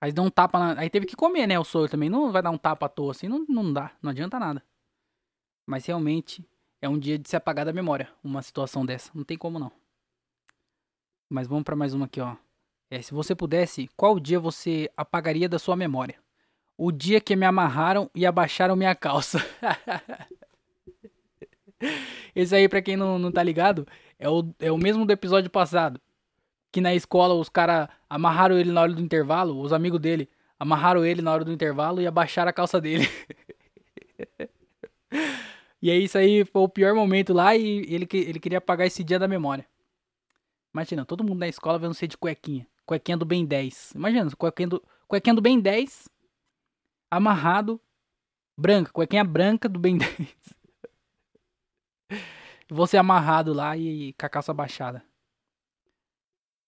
Aí 0.00 0.12
dá 0.12 0.22
um 0.22 0.30
tapa 0.30 0.58
na... 0.58 0.80
Aí 0.80 0.90
teve 0.90 1.06
que 1.06 1.16
comer, 1.16 1.46
né? 1.46 1.58
O 1.58 1.64
sogro 1.64 1.90
também. 1.90 2.08
Não 2.08 2.30
vai 2.30 2.42
dar 2.42 2.50
um 2.50 2.58
tapa 2.58 2.86
à 2.86 2.88
toa 2.88 3.10
assim. 3.10 3.28
Não, 3.28 3.44
não 3.48 3.72
dá. 3.72 3.90
Não 4.00 4.10
adianta 4.10 4.38
nada. 4.38 4.62
Mas 5.66 5.86
realmente 5.86 6.46
é 6.80 6.88
um 6.88 6.98
dia 6.98 7.18
de 7.18 7.28
se 7.28 7.36
apagar 7.36 7.66
da 7.66 7.72
memória, 7.72 8.08
uma 8.22 8.42
situação 8.42 8.86
dessa. 8.86 9.10
Não 9.14 9.24
tem 9.24 9.36
como 9.36 9.58
não. 9.58 9.72
Mas 11.28 11.46
vamos 11.46 11.64
para 11.64 11.76
mais 11.76 11.94
uma 11.94 12.06
aqui, 12.06 12.20
ó. 12.20 12.36
É, 12.90 13.02
se 13.02 13.12
você 13.12 13.34
pudesse, 13.34 13.88
qual 13.96 14.18
dia 14.18 14.40
você 14.40 14.90
apagaria 14.96 15.48
da 15.48 15.58
sua 15.58 15.76
memória? 15.76 16.18
O 16.76 16.90
dia 16.90 17.20
que 17.20 17.36
me 17.36 17.44
amarraram 17.44 18.10
e 18.14 18.24
abaixaram 18.24 18.76
minha 18.76 18.94
calça. 18.94 19.44
Esse 22.34 22.54
aí, 22.54 22.68
pra 22.68 22.80
quem 22.80 22.96
não, 22.96 23.18
não 23.18 23.30
tá 23.30 23.42
ligado, 23.42 23.86
é 24.18 24.28
o, 24.28 24.54
é 24.58 24.72
o 24.72 24.78
mesmo 24.78 25.04
do 25.06 25.12
episódio 25.12 25.50
passado. 25.50 26.00
Que 26.70 26.80
na 26.80 26.94
escola 26.94 27.34
os 27.34 27.48
caras 27.48 27.88
amarraram 28.08 28.58
ele 28.58 28.72
na 28.72 28.82
hora 28.82 28.92
do 28.92 29.00
intervalo, 29.00 29.60
os 29.60 29.72
amigos 29.72 30.00
dele 30.00 30.28
amarraram 30.58 31.04
ele 31.04 31.22
na 31.22 31.32
hora 31.32 31.44
do 31.44 31.52
intervalo 31.52 32.00
e 32.00 32.06
abaixaram 32.06 32.50
a 32.50 32.52
calça 32.52 32.80
dele. 32.80 33.08
E 35.80 35.90
aí 35.90 36.04
isso 36.04 36.18
aí 36.18 36.44
foi 36.44 36.62
o 36.62 36.68
pior 36.68 36.94
momento 36.94 37.32
lá 37.32 37.54
e 37.54 37.84
ele, 37.88 38.06
ele 38.12 38.40
queria 38.40 38.58
apagar 38.58 38.86
esse 38.86 39.04
dia 39.04 39.18
da 39.18 39.28
memória. 39.28 39.64
Imagina, 40.74 41.04
todo 41.04 41.24
mundo 41.24 41.38
na 41.38 41.48
escola 41.48 41.78
vendo 41.78 41.94
ser 41.94 42.08
de 42.08 42.16
cuequinha. 42.16 42.66
Cuequinha 42.84 43.16
do 43.16 43.24
bem 43.24 43.46
10. 43.46 43.92
Imagina, 43.94 44.28
cuequinha 44.36 44.68
do, 44.68 44.82
cuequinha 45.06 45.34
do 45.34 45.40
bem 45.40 45.60
10, 45.60 46.08
amarrado, 47.10 47.80
branca, 48.56 48.90
cuequinha 48.92 49.24
branca 49.24 49.68
do 49.68 49.78
bem 49.78 49.98
10. 49.98 50.10
Você 52.70 52.96
amarrado 52.96 53.52
lá 53.52 53.76
e, 53.76 54.12
com 54.12 54.26
a 54.26 54.28
calça 54.28 54.52
baixada. 54.52 55.04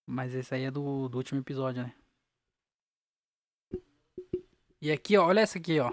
Mas 0.07 0.35
esse 0.35 0.55
aí 0.55 0.65
é 0.65 0.71
do, 0.71 1.09
do 1.09 1.19
último 1.19 1.41
episódio, 1.41 1.83
né? 1.83 1.95
E 4.81 4.91
aqui, 4.91 5.17
ó, 5.17 5.27
olha 5.27 5.41
essa 5.41 5.59
aqui, 5.59 5.79
ó. 5.79 5.93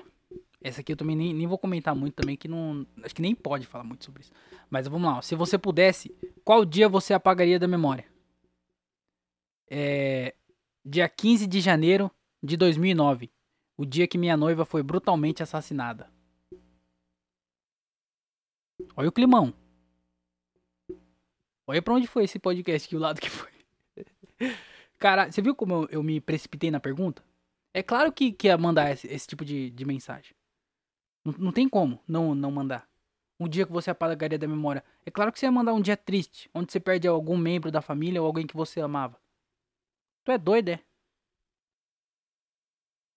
Essa 0.62 0.82
aqui 0.82 0.94
eu 0.94 0.98
também 0.98 1.16
nem, 1.16 1.34
nem 1.34 1.46
vou 1.46 1.58
comentar 1.58 1.94
muito 1.94 2.16
também, 2.16 2.38
que 2.38 2.48
não. 2.48 2.88
Acho 3.04 3.14
que 3.14 3.22
nem 3.22 3.36
pode 3.36 3.68
falar 3.68 3.84
muito 3.84 4.06
sobre 4.06 4.22
isso. 4.22 4.32
Mas 4.70 4.88
vamos 4.88 5.12
lá, 5.12 5.18
ó. 5.18 5.22
se 5.22 5.36
você 5.36 5.58
pudesse, 5.58 6.16
qual 6.44 6.66
dia 6.66 6.88
você 6.88 7.14
apagaria 7.14 7.60
da 7.60 7.68
memória? 7.68 8.06
É. 9.70 10.34
Dia 10.84 11.10
15 11.10 11.46
de 11.48 11.60
janeiro 11.60 12.10
de 12.42 12.56
2009. 12.56 13.30
O 13.78 13.86
dia 13.86 14.08
que 14.08 14.18
minha 14.18 14.38
noiva 14.38 14.66
foi 14.66 14.82
brutalmente 14.82 15.44
assassinada. 15.44 16.10
Olha 18.96 19.10
o 19.10 19.12
climão. 19.12 19.54
Olha 21.68 21.82
pra 21.82 21.94
onde 21.94 22.08
foi 22.08 22.24
esse 22.24 22.40
podcast 22.40 22.88
aqui, 22.88 22.96
o 22.96 23.00
lado 23.00 23.20
que 23.20 23.30
foi. 23.30 23.52
Cara, 24.98 25.30
você 25.30 25.42
viu 25.42 25.54
como 25.54 25.74
eu, 25.74 25.88
eu, 25.92 26.04
me 26.04 26.22
precipitei 26.22 26.72
na 26.72 26.80
pergunta? 26.80 27.22
É 27.74 27.84
claro 27.84 28.12
que, 28.12 28.32
que 28.32 28.48
ia 28.48 28.58
mandar 28.58 28.92
esse, 28.92 29.06
esse 29.08 29.28
tipo 29.28 29.44
de, 29.44 29.70
de 29.70 29.86
mensagem. 29.86 30.34
Não, 31.26 31.34
não 31.38 31.52
tem 31.52 31.68
como 31.68 32.02
não, 32.08 32.34
não 32.34 32.50
mandar. 32.50 32.90
Um 33.38 33.50
dia 33.50 33.66
que 33.66 33.72
você 33.72 33.92
apagaria 33.92 34.40
da 34.40 34.48
memória. 34.48 34.84
É 35.06 35.12
claro 35.12 35.32
que 35.32 35.38
você 35.38 35.46
ia 35.46 35.52
mandar 35.52 35.74
um 35.74 35.82
dia 35.82 35.98
triste, 35.98 36.50
onde 36.54 36.72
você 36.72 36.80
perde 36.80 37.06
algum 37.06 37.38
membro 37.38 37.70
da 37.70 37.82
família 37.82 38.22
ou 38.22 38.26
alguém 38.26 38.48
que 38.48 38.56
você 38.56 38.80
amava. 38.80 39.20
Tu 40.24 40.32
é 40.32 40.38
doido, 40.38 40.70
é? 40.70 40.80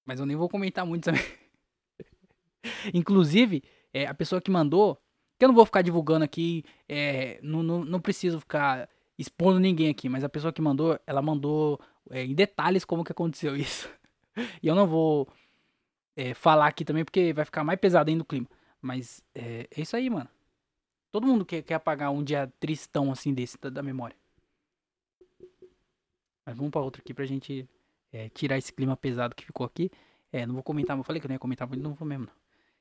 Mas 0.05 0.19
eu 0.19 0.27
nem 0.27 0.37
vou 0.37 0.49
comentar 0.49 0.85
muito 0.85 1.05
também. 1.05 1.23
Inclusive, 2.93 3.63
é, 3.93 4.07
a 4.07 4.15
pessoa 4.15 4.41
que 4.41 4.51
mandou, 4.51 5.01
que 5.41 5.45
eu 5.47 5.49
não 5.49 5.55
vou 5.55 5.65
ficar 5.65 5.81
divulgando 5.81 6.23
aqui, 6.23 6.63
é, 6.87 7.41
não, 7.43 7.63
não, 7.63 7.83
não 7.83 7.99
preciso 7.99 8.39
ficar 8.39 8.87
expondo 9.19 9.59
ninguém 9.59 9.89
aqui, 9.89 10.07
mas 10.07 10.23
a 10.23 10.29
pessoa 10.29 10.53
que 10.53 10.61
mandou, 10.61 11.01
ela 11.07 11.23
mandou 11.23 11.81
é, 12.11 12.23
em 12.23 12.35
detalhes 12.35 12.85
como 12.85 13.03
que 13.03 13.11
aconteceu 13.11 13.57
isso. 13.57 13.89
e 14.63 14.69
eu 14.69 14.75
não 14.75 14.87
vou 14.87 15.27
é, 16.15 16.35
falar 16.35 16.67
aqui 16.67 16.85
também, 16.85 17.07
porque 17.07 17.33
vai 17.33 17.47
ficar 17.47 17.65
mais 17.65 17.81
pesado 17.81 18.11
ainda 18.11 18.23
o 18.23 18.27
clima. 18.27 18.47
Mas 18.83 19.25
é, 19.35 19.67
é 19.71 19.81
isso 19.81 19.97
aí, 19.97 20.11
mano. 20.11 20.29
Todo 21.11 21.27
mundo 21.27 21.47
quer, 21.47 21.63
quer 21.63 21.75
apagar 21.75 22.13
um 22.13 22.23
dia 22.23 22.53
tristão 22.61 23.11
assim 23.11 23.33
desse 23.33 23.59
da, 23.59 23.71
da 23.71 23.83
memória. 23.83 24.17
Mas 26.45 26.55
vamos 26.55 26.71
pra 26.71 26.83
outro 26.83 27.01
aqui 27.01 27.15
pra 27.15 27.25
gente 27.25 27.67
é, 28.13 28.29
tirar 28.29 28.59
esse 28.59 28.75
clima 28.75 28.95
pesado 28.95 29.35
que 29.35 29.47
ficou 29.47 29.65
aqui. 29.65 29.91
É, 30.31 30.45
não 30.45 30.53
vou 30.53 30.63
comentar, 30.63 30.99
eu 30.99 31.03
falei 31.03 31.19
que 31.19 31.27
eu 31.27 31.31
não 31.31 31.35
ia 31.35 31.39
comentar, 31.39 31.67
mas 31.67 31.79
não 31.79 31.95
vou 31.95 32.07
mesmo. 32.07 32.27
Não. 32.27 32.33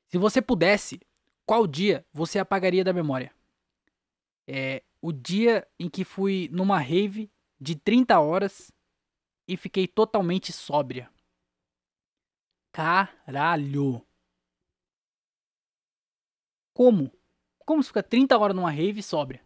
Se 0.08 0.18
você 0.18 0.42
pudesse, 0.42 1.00
qual 1.46 1.66
dia 1.66 2.04
você 2.12 2.38
apagaria 2.38 2.84
da 2.84 2.92
memória? 2.92 3.32
É 4.46 4.82
o 5.00 5.12
dia 5.12 5.66
em 5.78 5.88
que 5.88 6.04
fui 6.04 6.48
numa 6.52 6.78
rave 6.78 7.30
de 7.60 7.74
30 7.74 8.18
horas 8.20 8.72
e 9.46 9.56
fiquei 9.56 9.86
totalmente 9.86 10.52
sóbria. 10.52 11.10
Caralho. 12.72 14.04
Como? 16.72 17.10
Como 17.64 17.82
você 17.82 17.88
fica 17.88 18.02
30 18.02 18.38
horas 18.38 18.56
numa 18.56 18.70
rave 18.70 19.02
sóbria? 19.02 19.42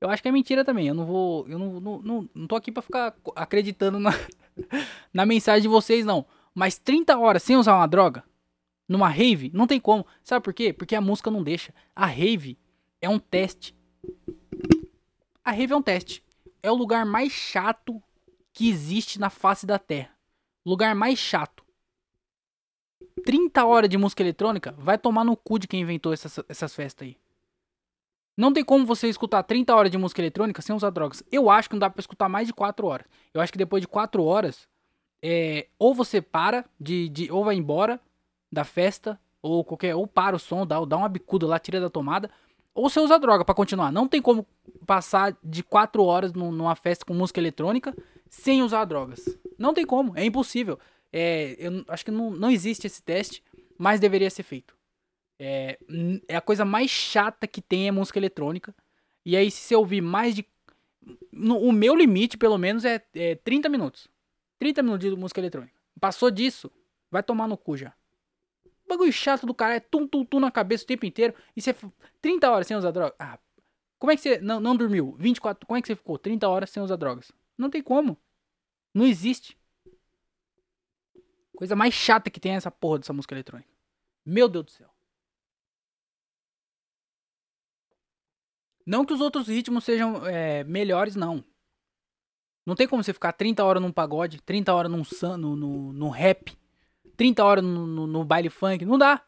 Eu 0.00 0.08
acho 0.08 0.22
que 0.22 0.28
é 0.28 0.32
mentira 0.32 0.64
também. 0.64 0.88
Eu 0.88 0.94
não 0.94 1.04
vou. 1.04 1.48
Eu 1.48 1.58
não, 1.58 1.80
não, 1.80 2.02
não, 2.02 2.30
não 2.34 2.46
tô 2.46 2.56
aqui 2.56 2.70
pra 2.70 2.82
ficar 2.82 3.14
acreditando 3.34 3.98
na, 3.98 4.10
na 5.12 5.26
mensagem 5.26 5.62
de 5.62 5.68
vocês, 5.68 6.04
não. 6.04 6.26
Mas 6.54 6.78
30 6.78 7.18
horas 7.18 7.42
sem 7.42 7.56
usar 7.56 7.74
uma 7.74 7.86
droga? 7.86 8.24
Numa 8.88 9.08
rave? 9.08 9.50
Não 9.52 9.66
tem 9.66 9.78
como. 9.78 10.06
Sabe 10.24 10.42
por 10.42 10.54
quê? 10.54 10.72
Porque 10.72 10.96
a 10.96 11.00
música 11.00 11.30
não 11.30 11.42
deixa. 11.42 11.74
A 11.94 12.06
rave 12.06 12.58
é 13.00 13.08
um 13.08 13.18
teste. 13.18 13.76
A 15.44 15.52
rave 15.52 15.72
é 15.72 15.76
um 15.76 15.82
teste. 15.82 16.24
É 16.62 16.70
o 16.70 16.74
lugar 16.74 17.04
mais 17.04 17.32
chato 17.32 18.02
que 18.52 18.68
existe 18.68 19.20
na 19.20 19.28
face 19.30 19.66
da 19.66 19.78
Terra. 19.78 20.10
Lugar 20.64 20.94
mais 20.94 21.18
chato. 21.18 21.64
30 23.24 23.64
horas 23.64 23.90
de 23.90 23.98
música 23.98 24.22
eletrônica, 24.22 24.72
vai 24.78 24.96
tomar 24.96 25.24
no 25.24 25.36
cu 25.36 25.58
de 25.58 25.68
quem 25.68 25.82
inventou 25.82 26.12
essas, 26.12 26.40
essas 26.48 26.74
festas 26.74 27.06
aí. 27.06 27.16
Não 28.36 28.52
tem 28.52 28.64
como 28.64 28.86
você 28.86 29.08
escutar 29.08 29.42
30 29.42 29.74
horas 29.74 29.90
de 29.90 29.98
música 29.98 30.20
eletrônica 30.20 30.62
sem 30.62 30.74
usar 30.74 30.90
drogas. 30.90 31.22
Eu 31.30 31.50
acho 31.50 31.68
que 31.68 31.74
não 31.74 31.80
dá 31.80 31.90
pra 31.90 32.00
escutar 32.00 32.28
mais 32.28 32.46
de 32.46 32.54
4 32.54 32.86
horas. 32.86 33.06
Eu 33.34 33.40
acho 33.40 33.50
que 33.50 33.58
depois 33.58 33.80
de 33.80 33.88
4 33.88 34.22
horas, 34.22 34.68
é, 35.22 35.66
ou 35.78 35.92
você 35.92 36.22
para 36.22 36.64
de, 36.80 37.08
de. 37.08 37.32
ou 37.32 37.44
vai 37.44 37.56
embora 37.56 38.00
da 38.50 38.64
festa, 38.64 39.18
ou 39.42 39.64
qualquer. 39.64 39.94
Ou 39.94 40.06
para 40.06 40.36
o 40.36 40.38
som, 40.38 40.66
dá, 40.66 40.84
dá 40.84 40.96
uma 40.96 41.08
bicuda 41.08 41.46
lá, 41.46 41.58
tira 41.58 41.80
da 41.80 41.90
tomada. 41.90 42.30
Ou 42.74 42.88
você 42.88 43.00
usa 43.00 43.18
droga 43.18 43.44
para 43.44 43.54
continuar. 43.54 43.90
Não 43.90 44.06
tem 44.06 44.22
como 44.22 44.46
passar 44.86 45.36
de 45.42 45.62
4 45.62 46.02
horas 46.02 46.32
numa 46.32 46.76
festa 46.76 47.04
com 47.04 47.12
música 47.12 47.40
eletrônica 47.40 47.94
sem 48.30 48.62
usar 48.62 48.84
drogas. 48.84 49.24
Não 49.58 49.74
tem 49.74 49.84
como, 49.84 50.16
é 50.16 50.24
impossível. 50.24 50.78
É, 51.12 51.56
eu 51.58 51.84
acho 51.88 52.04
que 52.04 52.10
não, 52.10 52.30
não 52.30 52.50
existe 52.50 52.86
esse 52.86 53.02
teste, 53.02 53.42
mas 53.76 54.00
deveria 54.00 54.30
ser 54.30 54.42
feito. 54.42 54.76
É, 55.38 55.78
é 56.26 56.36
a 56.36 56.40
coisa 56.40 56.64
mais 56.64 56.90
chata 56.90 57.46
que 57.46 57.60
tem 57.60 57.88
é 57.88 57.92
música 57.92 58.18
eletrônica. 58.18 58.74
E 59.24 59.36
aí, 59.36 59.50
se 59.50 59.62
você 59.62 59.76
ouvir 59.76 60.00
mais 60.00 60.34
de. 60.34 60.44
No, 61.32 61.58
o 61.58 61.72
meu 61.72 61.94
limite, 61.94 62.36
pelo 62.36 62.58
menos, 62.58 62.84
é, 62.84 63.02
é 63.14 63.34
30 63.36 63.68
minutos. 63.68 64.08
30 64.58 64.82
minutos 64.82 65.10
de 65.10 65.16
música 65.16 65.40
eletrônica. 65.40 65.74
Passou 66.00 66.30
disso, 66.30 66.70
vai 67.10 67.22
tomar 67.22 67.46
no 67.46 67.56
cu 67.56 67.76
já. 67.76 67.92
Bagulho 68.88 69.12
chato 69.12 69.46
do 69.46 69.54
cara 69.54 69.76
é 69.76 69.80
tum 69.80 70.06
tum 70.06 70.24
tum 70.24 70.40
na 70.40 70.50
cabeça 70.50 70.84
o 70.84 70.86
tempo 70.86 71.06
inteiro. 71.06 71.34
E 71.56 71.60
você. 71.60 71.74
30 72.20 72.50
horas 72.50 72.66
sem 72.66 72.76
usar 72.76 72.90
droga. 72.90 73.14
Ah, 73.18 73.38
como 73.98 74.12
é 74.12 74.16
que 74.16 74.22
você. 74.22 74.38
Não, 74.40 74.60
não 74.60 74.76
dormiu? 74.76 75.14
24. 75.18 75.66
Como 75.66 75.78
é 75.78 75.82
que 75.82 75.88
você 75.88 75.96
ficou 75.96 76.18
30 76.18 76.48
horas 76.48 76.70
sem 76.70 76.82
usar 76.82 76.96
drogas? 76.96 77.30
Não 77.56 77.70
tem 77.70 77.82
como. 77.82 78.16
Não 78.94 79.04
existe. 79.06 79.56
Coisa 81.56 81.74
mais 81.74 81.92
chata 81.92 82.30
que 82.30 82.40
tem 82.40 82.52
é 82.52 82.56
essa 82.56 82.70
porra 82.70 83.00
dessa 83.00 83.12
música 83.12 83.34
eletrônica. 83.34 83.68
Meu 84.24 84.48
Deus 84.48 84.64
do 84.66 84.70
céu. 84.70 84.88
Não 88.86 89.04
que 89.04 89.12
os 89.12 89.20
outros 89.20 89.48
ritmos 89.48 89.84
sejam 89.84 90.26
é, 90.26 90.64
melhores, 90.64 91.14
não. 91.14 91.44
Não 92.64 92.74
tem 92.74 92.86
como 92.86 93.02
você 93.02 93.12
ficar 93.12 93.32
30 93.32 93.64
horas 93.64 93.82
num 93.82 93.92
pagode, 93.92 94.40
30 94.42 94.72
horas 94.72 94.90
num, 94.90 95.02
no, 95.36 95.56
no, 95.56 95.92
no 95.92 96.08
rap, 96.08 96.56
30 97.18 97.44
horas 97.44 97.64
no, 97.64 97.86
no, 97.86 98.06
no 98.06 98.24
baile 98.24 98.48
funk. 98.48 98.84
Não 98.86 98.96
dá. 98.96 99.22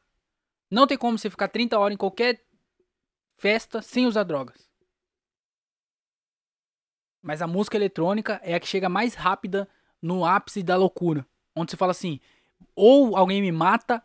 Não 0.70 0.86
tem 0.86 0.96
como 0.96 1.18
você 1.18 1.28
ficar 1.28 1.48
30 1.48 1.78
horas 1.78 1.94
em 1.94 1.98
qualquer 1.98 2.42
festa 3.36 3.82
sem 3.82 4.06
usar 4.06 4.22
drogas. 4.22 4.70
Mas 7.20 7.42
a 7.42 7.46
música 7.46 7.76
eletrônica 7.76 8.40
é 8.44 8.54
a 8.54 8.60
que 8.60 8.66
chega 8.66 8.88
mais 8.88 9.14
rápida 9.14 9.68
no 10.00 10.24
ápice 10.24 10.62
da 10.62 10.76
loucura. 10.76 11.26
Onde 11.54 11.72
você 11.72 11.76
fala 11.76 11.90
assim: 11.90 12.20
ou 12.76 13.16
alguém 13.16 13.42
me 13.42 13.50
mata, 13.50 14.02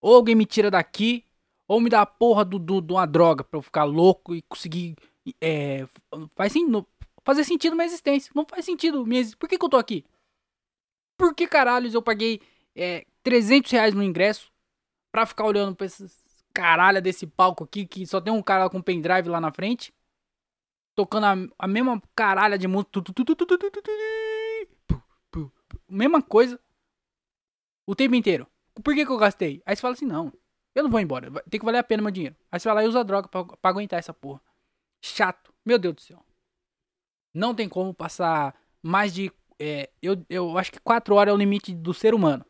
ou 0.00 0.14
alguém 0.14 0.36
me 0.36 0.46
tira 0.46 0.70
daqui, 0.70 1.26
ou 1.66 1.80
me 1.80 1.90
dá 1.90 2.00
a 2.02 2.06
porra 2.06 2.44
do, 2.44 2.60
do, 2.60 2.80
de 2.80 2.92
uma 2.92 3.06
droga 3.06 3.42
pra 3.42 3.58
eu 3.58 3.62
ficar 3.62 3.84
louco 3.84 4.34
e 4.34 4.42
conseguir. 4.42 4.94
É, 5.40 5.86
faz 6.36 6.52
sim, 6.52 6.64
fazer 7.24 7.42
sentido 7.42 7.74
minha 7.74 7.86
existência. 7.86 8.30
Não 8.36 8.46
faz 8.48 8.64
sentido 8.64 9.04
minha 9.04 9.24
Por 9.36 9.48
que, 9.48 9.58
que 9.58 9.64
eu 9.64 9.68
tô 9.68 9.78
aqui? 9.78 10.04
Por 11.18 11.34
que 11.34 11.48
caralhos 11.48 11.94
eu 11.94 12.02
paguei 12.02 12.40
é, 12.76 13.06
300 13.22 13.70
reais 13.70 13.94
no 13.94 14.02
ingresso 14.02 14.52
pra 15.12 15.26
ficar 15.26 15.44
olhando 15.44 15.74
pra 15.76 15.86
esses 15.86 16.24
caralho 16.54 17.02
desse 17.02 17.26
palco 17.26 17.64
aqui 17.64 17.84
que 17.84 18.06
só 18.06 18.20
tem 18.20 18.32
um 18.32 18.40
cara 18.40 18.70
com 18.70 18.80
pendrive 18.80 19.28
lá 19.28 19.40
na 19.40 19.52
frente? 19.52 19.92
Tocando 20.94 21.26
a, 21.26 21.34
a 21.58 21.66
mesma 21.66 22.00
caralha 22.14 22.56
de 22.56 22.68
música. 22.68 23.02
Mesma 25.88 26.22
coisa. 26.22 26.60
O 27.84 27.96
tempo 27.96 28.14
inteiro. 28.14 28.46
Por 28.82 28.94
que, 28.94 29.04
que 29.04 29.10
eu 29.10 29.18
gastei? 29.18 29.60
Aí 29.66 29.74
você 29.74 29.82
fala 29.82 29.94
assim, 29.94 30.06
não. 30.06 30.32
Eu 30.74 30.84
não 30.84 30.90
vou 30.90 31.00
embora. 31.00 31.30
Tem 31.50 31.58
que 31.58 31.66
valer 31.66 31.78
a 31.78 31.84
pena 31.84 32.02
meu 32.02 32.12
dinheiro. 32.12 32.36
Aí 32.50 32.60
você 32.60 32.68
vai 32.68 32.76
lá 32.76 32.84
e 32.84 32.88
usa 32.88 33.04
droga 33.04 33.28
pra, 33.28 33.44
pra 33.44 33.70
aguentar 33.70 33.98
essa 33.98 34.14
porra. 34.14 34.40
Chato. 35.02 35.52
Meu 35.64 35.78
Deus 35.78 35.94
do 35.94 36.00
céu. 36.00 36.24
Não 37.32 37.54
tem 37.54 37.68
como 37.68 37.92
passar 37.92 38.54
mais 38.80 39.12
de. 39.12 39.32
É, 39.58 39.90
eu, 40.00 40.24
eu 40.28 40.56
acho 40.56 40.70
que 40.70 40.80
4 40.80 41.14
horas 41.14 41.32
é 41.32 41.34
o 41.34 41.38
limite 41.38 41.74
do 41.74 41.92
ser 41.92 42.14
humano. 42.14 42.44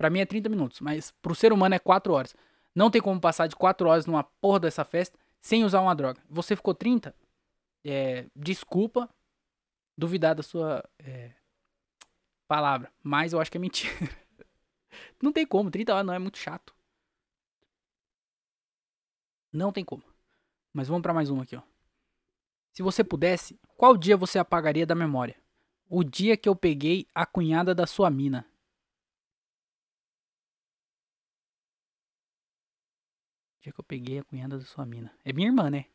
Pra 0.00 0.08
mim 0.08 0.20
é 0.20 0.24
30 0.24 0.48
minutos. 0.48 0.80
Mas 0.80 1.10
pro 1.20 1.34
ser 1.34 1.52
humano 1.52 1.74
é 1.74 1.78
4 1.78 2.10
horas. 2.10 2.34
Não 2.74 2.90
tem 2.90 3.02
como 3.02 3.20
passar 3.20 3.46
de 3.48 3.54
4 3.54 3.86
horas 3.86 4.06
numa 4.06 4.24
porra 4.24 4.60
dessa 4.60 4.82
festa 4.82 5.18
sem 5.42 5.62
usar 5.62 5.82
uma 5.82 5.94
droga. 5.94 6.22
Você 6.30 6.56
ficou 6.56 6.74
30? 6.74 7.14
É, 7.84 8.24
desculpa 8.34 9.10
duvidar 9.98 10.34
da 10.34 10.42
sua 10.42 10.82
é, 10.98 11.32
palavra. 12.48 12.90
Mas 13.02 13.34
eu 13.34 13.40
acho 13.42 13.50
que 13.50 13.58
é 13.58 13.60
mentira. 13.60 13.92
não 15.22 15.34
tem 15.34 15.44
como. 15.44 15.70
30 15.70 15.92
horas 15.92 16.06
não 16.06 16.14
é 16.14 16.18
muito 16.18 16.38
chato. 16.38 16.74
Não 19.52 19.70
tem 19.70 19.84
como. 19.84 20.02
Mas 20.72 20.88
vamos 20.88 21.02
para 21.02 21.12
mais 21.12 21.28
uma 21.28 21.42
aqui, 21.42 21.56
ó. 21.56 21.62
Se 22.72 22.82
você 22.82 23.04
pudesse, 23.04 23.60
qual 23.76 23.98
dia 23.98 24.16
você 24.16 24.38
apagaria 24.38 24.86
da 24.86 24.94
memória? 24.94 25.36
O 25.90 26.02
dia 26.02 26.38
que 26.38 26.48
eu 26.48 26.56
peguei 26.56 27.06
a 27.14 27.26
cunhada 27.26 27.74
da 27.74 27.86
sua 27.86 28.08
mina. 28.08 28.46
Dia 33.60 33.72
que 33.72 33.80
eu 33.80 33.84
peguei 33.84 34.18
a 34.18 34.24
cunhada 34.24 34.58
da 34.58 34.64
sua 34.64 34.86
mina. 34.86 35.14
É 35.24 35.32
minha 35.32 35.48
irmã, 35.48 35.70
né? 35.70 35.86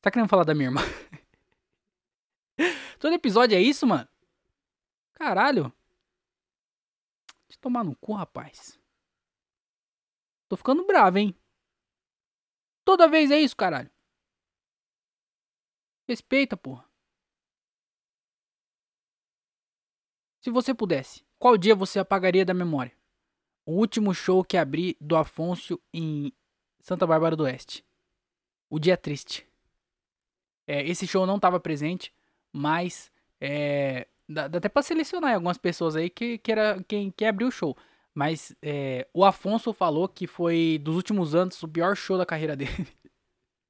Tá 0.00 0.10
querendo 0.10 0.28
falar 0.28 0.44
da 0.44 0.54
minha 0.54 0.68
irmã? 0.68 0.80
Todo 2.98 3.14
episódio 3.14 3.56
é 3.56 3.60
isso, 3.60 3.86
mano? 3.86 4.08
Caralho. 5.14 5.72
Eu 7.48 7.56
tomar 7.60 7.84
no 7.84 7.94
cu, 7.96 8.14
rapaz. 8.14 8.78
Tô 10.48 10.56
ficando 10.56 10.86
bravo, 10.86 11.18
hein? 11.18 11.34
Toda 12.84 13.08
vez 13.08 13.30
é 13.30 13.38
isso, 13.38 13.56
caralho. 13.56 13.90
Respeita, 16.08 16.56
porra. 16.56 16.88
Se 20.40 20.50
você 20.50 20.74
pudesse, 20.74 21.22
qual 21.38 21.58
dia 21.58 21.74
você 21.74 21.98
apagaria 21.98 22.46
da 22.46 22.54
memória? 22.54 22.96
O 23.66 23.72
último 23.72 24.14
show 24.14 24.42
que 24.42 24.56
abri 24.56 24.96
do 24.98 25.16
Afonso 25.16 25.78
em 25.92 26.32
Santa 26.80 27.06
Bárbara 27.06 27.36
do 27.36 27.44
Oeste. 27.44 27.84
O 28.68 28.78
dia 28.78 28.96
triste. 28.96 29.46
É, 30.66 30.86
esse 30.88 31.06
show 31.06 31.26
não 31.26 31.36
estava 31.36 31.58
presente, 31.58 32.12
mas 32.52 33.10
é, 33.40 34.06
dá, 34.28 34.46
dá, 34.48 34.58
até 34.58 34.68
pra 34.68 34.82
selecionar 34.82 35.34
algumas 35.34 35.58
pessoas 35.58 35.96
aí 35.96 36.08
que, 36.08 36.38
que 36.38 36.52
era 36.52 36.82
quem, 36.86 37.10
quem 37.10 37.28
abriu 37.28 37.48
o 37.48 37.52
show. 37.52 37.76
Mas 38.14 38.54
é, 38.62 39.06
o 39.12 39.24
Afonso 39.24 39.72
falou 39.72 40.08
que 40.08 40.26
foi 40.26 40.80
dos 40.82 40.96
últimos 40.96 41.34
anos 41.34 41.62
o 41.62 41.68
pior 41.68 41.96
show 41.96 42.18
da 42.18 42.26
carreira 42.26 42.56
dele. 42.56 42.86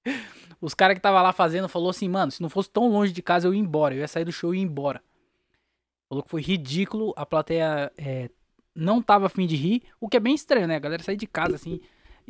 Os 0.61 0.75
caras 0.75 0.95
que 0.95 1.01
tava 1.01 1.23
lá 1.23 1.33
fazendo 1.33 1.69
falou 1.69 1.89
assim, 1.89 2.09
mano, 2.09 2.31
se 2.31 2.43
não 2.43 2.51
fosse 2.51 2.69
tão 2.69 2.89
longe 2.89 3.13
de 3.13 3.23
casa 3.23 3.49
eu 3.49 3.55
ia 3.55 3.61
embora, 3.61 3.95
eu 3.95 4.01
ia 4.01 4.09
sair 4.09 4.25
do 4.25 4.33
show 4.33 4.55
e 4.55 4.59
ir 4.59 4.63
embora. 4.63 5.03
Falou 6.09 6.23
que 6.23 6.31
foi 6.31 6.43
ridículo, 6.43 7.15
a 7.17 7.25
plateia 7.25 7.91
é, 7.97 8.29
não 8.75 9.01
tava 9.01 9.27
afim 9.27 9.47
de 9.47 9.57
rir, 9.57 9.83
o 9.99 10.09
que 10.09 10.17
é 10.17 10.21
bem 10.21 10.35
estranho, 10.35 10.67
né? 10.67 10.77
A 10.77 10.81
galera 10.81 11.03
sair 11.03 11.17
de 11.17 11.27
casa 11.27 11.55
assim, 11.55 11.81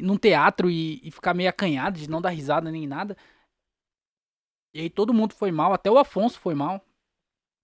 num 0.03 0.17
teatro 0.17 0.71
e, 0.71 1.01
e 1.03 1.11
ficar 1.11 1.35
meio 1.35 1.49
acanhado 1.49 1.99
de 1.99 2.09
não 2.09 2.21
dar 2.21 2.31
risada 2.31 2.71
nem 2.71 2.87
nada. 2.87 3.17
E 4.75 4.81
aí 4.81 4.91
todo 4.91 5.15
mundo 5.15 5.35
foi 5.35 5.51
mal, 5.51 5.73
até 5.73 5.91
o 5.91 5.99
Afonso 5.99 6.39
foi 6.39 6.55
mal. 6.55 6.85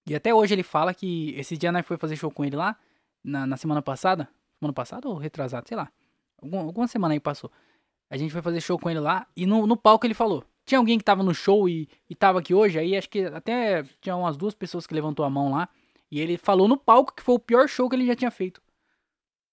E 0.07 0.15
até 0.15 0.35
hoje 0.35 0.55
ele 0.55 0.63
fala 0.63 0.95
que 0.95 1.35
esse 1.37 1.57
dia 1.57 1.73
nós 1.73 1.87
foi 1.87 1.97
fazer 1.97 2.17
show 2.17 2.31
com 2.31 2.45
ele 2.45 2.57
lá, 2.57 2.79
na, 3.23 3.47
na 3.47 3.57
semana 3.57 3.83
passada. 3.83 4.29
Semana 4.59 4.73
passada 4.73 5.09
ou 5.09 5.17
retrasado, 5.17 5.69
sei 5.69 5.77
lá. 5.77 5.91
Algum, 6.41 6.61
alguma 6.61 6.87
semana 6.87 7.15
aí 7.15 7.21
passou. 7.21 7.51
A 8.09 8.17
gente 8.17 8.33
foi 8.33 8.41
fazer 8.41 8.61
show 8.61 8.79
com 8.79 8.89
ele 8.89 9.01
lá 9.01 9.27
e 9.37 9.47
no, 9.47 9.67
no 9.67 9.77
palco 9.77 10.07
ele 10.07 10.15
falou. 10.15 10.45
Tinha 10.65 10.79
alguém 10.79 10.99
que 10.99 11.05
tava 11.05 11.23
no 11.23 11.35
show 11.35 11.69
e, 11.69 11.89
e 12.09 12.15
tava 12.15 12.39
aqui 12.41 12.55
hoje, 12.55 12.79
aí 12.79 12.97
acho 12.97 13.09
que 13.09 13.25
até 13.25 13.83
tinha 14.01 14.17
umas 14.17 14.37
duas 14.37 14.55
pessoas 14.55 14.87
que 14.87 14.95
levantou 14.95 15.25
a 15.25 15.31
mão 15.31 15.51
lá. 15.51 15.69
E 16.11 16.21
ele 16.21 16.39
falou 16.39 16.69
no 16.69 16.77
palco 16.77 17.15
que 17.15 17.23
foi 17.23 17.35
o 17.35 17.39
pior 17.39 17.69
show 17.69 17.89
que 17.89 17.97
ele 17.97 18.07
já 18.07 18.15
tinha 18.15 18.31
feito. 18.31 18.63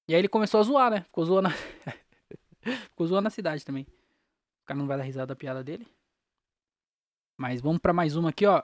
E 0.07 0.13
aí 0.13 0.19
ele 0.19 0.27
começou 0.27 0.59
a 0.59 0.63
zoar, 0.63 0.91
né? 0.91 1.01
Ficou 1.01 1.25
zoando. 1.25 1.49
Ficou 2.89 3.07
zoando 3.07 3.23
na 3.23 3.29
cidade 3.29 3.65
também. 3.65 3.83
O 4.63 4.65
cara 4.65 4.79
não 4.79 4.87
vai 4.87 4.97
dar 4.97 5.03
risada 5.03 5.27
da 5.27 5.35
piada 5.35 5.63
dele. 5.63 5.87
Mas 7.37 7.61
vamos 7.61 7.79
para 7.79 7.93
mais 7.93 8.15
uma 8.15 8.29
aqui, 8.29 8.45
ó. 8.45 8.63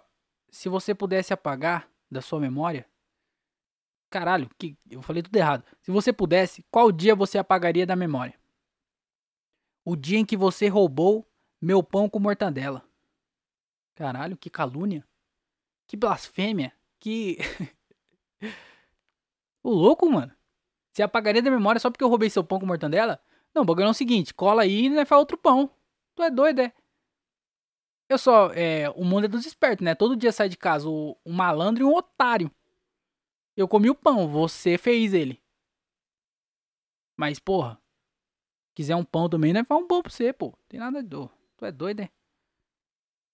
Se 0.50 0.70
você 0.70 0.96
pudesse 0.96 1.34
apagar 1.34 1.90
da 2.10 2.22
sua 2.22 2.40
memória 2.40 2.88
Caralho, 4.10 4.50
que 4.58 4.76
eu 4.90 5.02
falei 5.02 5.22
tudo 5.22 5.36
errado. 5.36 5.64
Se 5.82 5.92
você 5.92 6.12
pudesse, 6.12 6.66
qual 6.72 6.92
dia 6.92 7.16
você 7.16 7.38
apagaria 7.38 7.86
da 7.86 7.96
memória? 7.96 8.34
O 9.86 9.96
dia 9.96 10.18
em 10.18 10.26
que 10.26 10.36
você 10.36 10.68
roubou 10.68 11.28
meu 11.62 11.84
pão 11.84 12.10
com 12.10 12.20
mortadela. 12.20 12.84
Caralho, 13.94 14.36
que 14.36 14.50
calúnia. 14.50 15.06
Que 15.86 15.96
blasfêmia. 15.96 16.74
Que. 17.00 17.38
o 19.62 19.70
louco, 19.70 20.10
mano. 20.10 20.34
Você 20.92 21.04
apagaria 21.04 21.42
da 21.42 21.52
memória 21.52 21.80
só 21.80 21.92
porque 21.92 22.04
eu 22.04 22.10
roubei 22.10 22.30
seu 22.30 22.44
pão 22.44 22.60
com 22.60 22.66
mortadela? 22.66 23.22
Não, 23.60 23.64
o 23.64 23.66
bagulho 23.66 23.88
é 23.88 23.90
o 23.90 23.94
seguinte: 23.94 24.34
cola 24.34 24.62
aí 24.62 24.88
e 24.88 25.06
faz 25.06 25.20
outro 25.20 25.38
pão. 25.38 25.70
Tu 26.16 26.24
é 26.24 26.32
doido, 26.32 26.62
é? 26.62 26.74
Eu 28.08 28.18
só. 28.18 28.54
É, 28.54 28.90
o 28.92 29.04
mundo 29.04 29.26
é 29.26 29.28
dos 29.28 29.46
espertos, 29.46 29.84
né? 29.84 29.94
Todo 29.94 30.16
dia 30.16 30.32
sai 30.32 30.48
de 30.48 30.56
casa 30.56 30.88
um 30.88 31.14
malandro 31.26 31.84
e 31.84 31.86
um 31.86 31.94
otário. 31.94 32.50
Eu 33.58 33.68
comi 33.68 33.90
o 33.90 33.96
pão, 33.96 34.30
você 34.30 34.78
fez 34.78 35.14
ele. 35.14 35.44
Mas, 37.18 37.38
porra, 37.38 37.78
quiser 38.74 38.96
um 38.96 39.04
pão 39.04 39.28
também, 39.28 39.52
né? 39.52 39.66
Faz 39.66 39.82
um 39.82 39.88
pão 39.88 40.02
pra 40.02 40.10
você, 40.10 40.32
pô. 40.32 40.58
Tem 40.70 40.80
nada 40.80 41.04
de 41.04 41.10
dor. 41.10 41.30
Tu 41.58 41.66
é 41.66 41.72
doido, 41.72 42.00
né? 42.00 42.10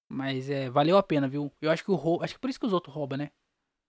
Mas 0.10 0.50
é, 0.50 0.72
valeu 0.72 0.98
a 0.98 1.04
pena, 1.04 1.28
viu? 1.28 1.52
Eu 1.62 1.70
acho 1.70 1.84
que 1.84 1.92
o 1.92 1.96
roubo. 1.96 2.24
Acho 2.24 2.34
que 2.34 2.40
por 2.40 2.50
isso 2.50 2.60
que 2.60 2.66
os 2.66 2.74
outros 2.74 2.96
roubam, 2.96 3.20
né? 3.20 3.30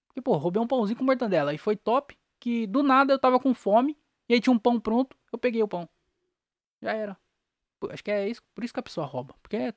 Porque, 0.07 0.20
pô, 0.20 0.37
roubei 0.37 0.61
um 0.61 0.66
pãozinho 0.66 0.99
com 0.99 1.05
mortandela. 1.05 1.55
E 1.55 1.59
foi 1.59 1.76
top. 1.76 2.14
Que 2.39 2.66
do 2.66 2.82
nada 2.82 3.14
eu 3.14 3.18
tava 3.18 3.41
com 3.41 3.55
fome. 3.55 3.97
E 4.28 4.34
aí 4.34 4.41
tinha 4.41 4.53
um 4.53 4.59
pão 4.59 4.78
pronto. 4.78 5.16
Eu 5.32 5.39
peguei 5.39 5.62
o 5.62 5.68
pão. 5.68 5.89
Já 6.83 6.93
era. 6.93 7.16
Acho 7.91 8.03
que 8.03 8.11
é 8.11 8.29
isso. 8.29 8.43
Por 8.55 8.64
isso 8.64 8.72
que 8.72 8.81
a 8.81 8.83
pessoa 8.83 9.07
rouba. 9.07 9.35
Porque 9.43 9.57
é, 9.57 9.74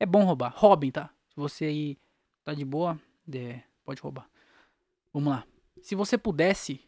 é 0.00 0.06
bom 0.06 0.24
roubar. 0.24 0.52
Roubem, 0.54 0.90
tá? 0.90 1.10
Se 1.28 1.36
você 1.36 1.64
aí 1.66 1.98
tá 2.44 2.54
de 2.54 2.64
boa, 2.64 3.00
é, 3.32 3.62
pode 3.84 4.00
roubar. 4.00 4.28
Vamos 5.12 5.32
lá. 5.32 5.46
Se 5.82 5.94
você 5.94 6.16
pudesse, 6.16 6.80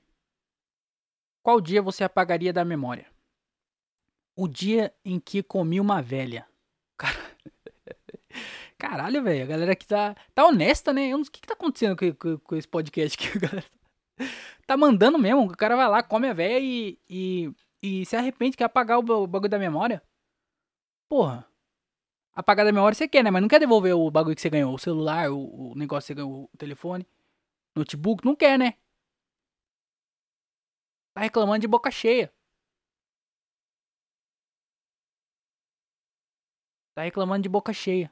qual 1.43 1.61
dia 1.61 1.83
você 1.83 2.05
apagaria 2.05 2.53
da 2.53 2.65
memória? 2.65 3.07
O 4.37 4.49
dia 4.49 4.95
em 5.05 5.21
que 5.21 5.43
comi 5.43 5.81
uma 5.81 6.03
velha. 6.03 6.47
Cara... 6.97 7.15
Caralho, 8.79 9.23
velho. 9.23 9.45
A 9.45 9.47
galera 9.47 9.77
que 9.77 9.87
tá, 9.87 10.15
tá 10.35 10.45
honesta, 10.47 10.93
né? 10.93 11.15
O 11.15 11.23
que, 11.23 11.41
que 11.41 11.47
tá 11.47 11.55
acontecendo 11.55 11.97
com, 11.97 12.13
com, 12.15 12.39
com, 12.39 12.57
esse 12.57 12.69
podcast 12.69 13.17
aqui, 13.19 13.39
galera? 13.41 13.65
Tá 14.67 14.77
mandando 14.77 15.19
mesmo. 15.19 15.45
O 15.45 15.57
cara 15.57 15.77
vai 15.77 15.89
lá, 15.89 16.03
come 16.03 16.29
a 16.29 16.33
velha 16.33 16.59
e, 16.59 16.99
e, 17.09 17.53
e 17.85 18.07
se 18.07 18.17
arrepende, 18.17 18.57
quer 18.57 18.65
apagar 18.65 18.99
o, 18.99 19.03
o 19.03 19.27
bagulho 19.27 19.51
da 19.51 19.59
memória. 19.59 20.03
Porra. 21.07 21.47
Apagar 22.35 22.65
da 22.65 22.73
memória 22.73 22.95
você 22.95 23.07
quer, 23.07 23.23
né? 23.23 23.31
Mas 23.31 23.43
não 23.43 23.49
quer 23.49 23.61
devolver 23.61 23.95
o 23.95 24.11
bagulho 24.11 24.35
que 24.35 24.41
você 24.41 24.49
ganhou. 24.49 24.75
O 24.75 24.79
celular, 24.79 25.31
o, 25.31 25.73
o 25.73 25.75
negócio 25.77 26.07
que 26.07 26.09
você 26.09 26.15
ganhou, 26.15 26.51
o 26.53 26.57
telefone, 26.57 27.07
notebook. 27.77 28.25
Não 28.25 28.35
quer, 28.35 28.59
né? 28.59 28.79
Tá 31.13 31.21
reclamando 31.21 31.61
de 31.61 31.69
boca 31.69 31.91
cheia. 31.91 32.33
Tá 36.95 37.03
reclamando 37.03 37.43
de 37.43 37.49
boca 37.51 37.73
cheia. 37.73 38.11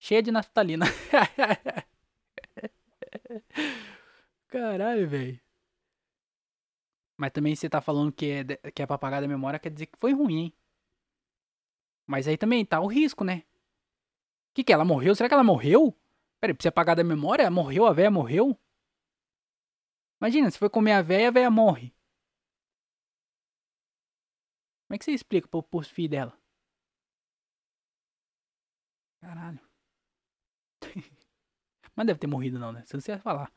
Cheia 0.00 0.22
de 0.22 0.32
naftalina. 0.32 0.86
Caralho, 4.48 5.08
velho. 5.08 5.40
Mas 7.20 7.32
também 7.32 7.54
você 7.54 7.68
tá 7.68 7.82
falando 7.82 8.10
que 8.10 8.30
é, 8.30 8.70
que 8.70 8.80
é 8.80 8.86
pra 8.86 8.96
apagar 8.96 9.20
da 9.20 9.28
memória, 9.28 9.58
quer 9.58 9.68
dizer 9.68 9.84
que 9.84 9.98
foi 9.98 10.14
ruim, 10.14 10.38
hein? 10.38 10.54
Mas 12.06 12.26
aí 12.26 12.38
também 12.38 12.64
tá 12.64 12.80
o 12.80 12.86
risco, 12.86 13.22
né? 13.24 13.44
O 14.50 14.54
que 14.54 14.64
que 14.64 14.72
ela 14.72 14.86
morreu? 14.86 15.14
Será 15.14 15.28
que 15.28 15.34
ela 15.34 15.44
morreu? 15.44 15.92
Pera 16.40 16.52
aí, 16.52 16.54
pra 16.54 16.62
você 16.62 16.68
apagar 16.68 16.96
da 16.96 17.04
memória? 17.04 17.50
Morreu? 17.50 17.84
A 17.84 17.92
véia 17.92 18.10
morreu? 18.10 18.58
Imagina, 20.18 20.50
se 20.50 20.58
foi 20.58 20.70
comer 20.70 20.92
a 20.92 21.02
véia, 21.02 21.28
a 21.28 21.30
véia 21.30 21.50
morre. 21.50 21.94
Como 24.86 24.94
é 24.94 24.98
que 24.98 25.04
você 25.04 25.12
explica 25.12 25.46
pro, 25.46 25.62
pros 25.62 25.88
filhos 25.88 26.12
dela? 26.12 26.40
Caralho. 29.20 29.60
Mas 31.94 32.06
deve 32.06 32.18
ter 32.18 32.26
morrido 32.26 32.58
não, 32.58 32.72
né? 32.72 32.82
Você 32.86 32.96
não 32.96 33.02
ia 33.14 33.20
falar. 33.20 33.52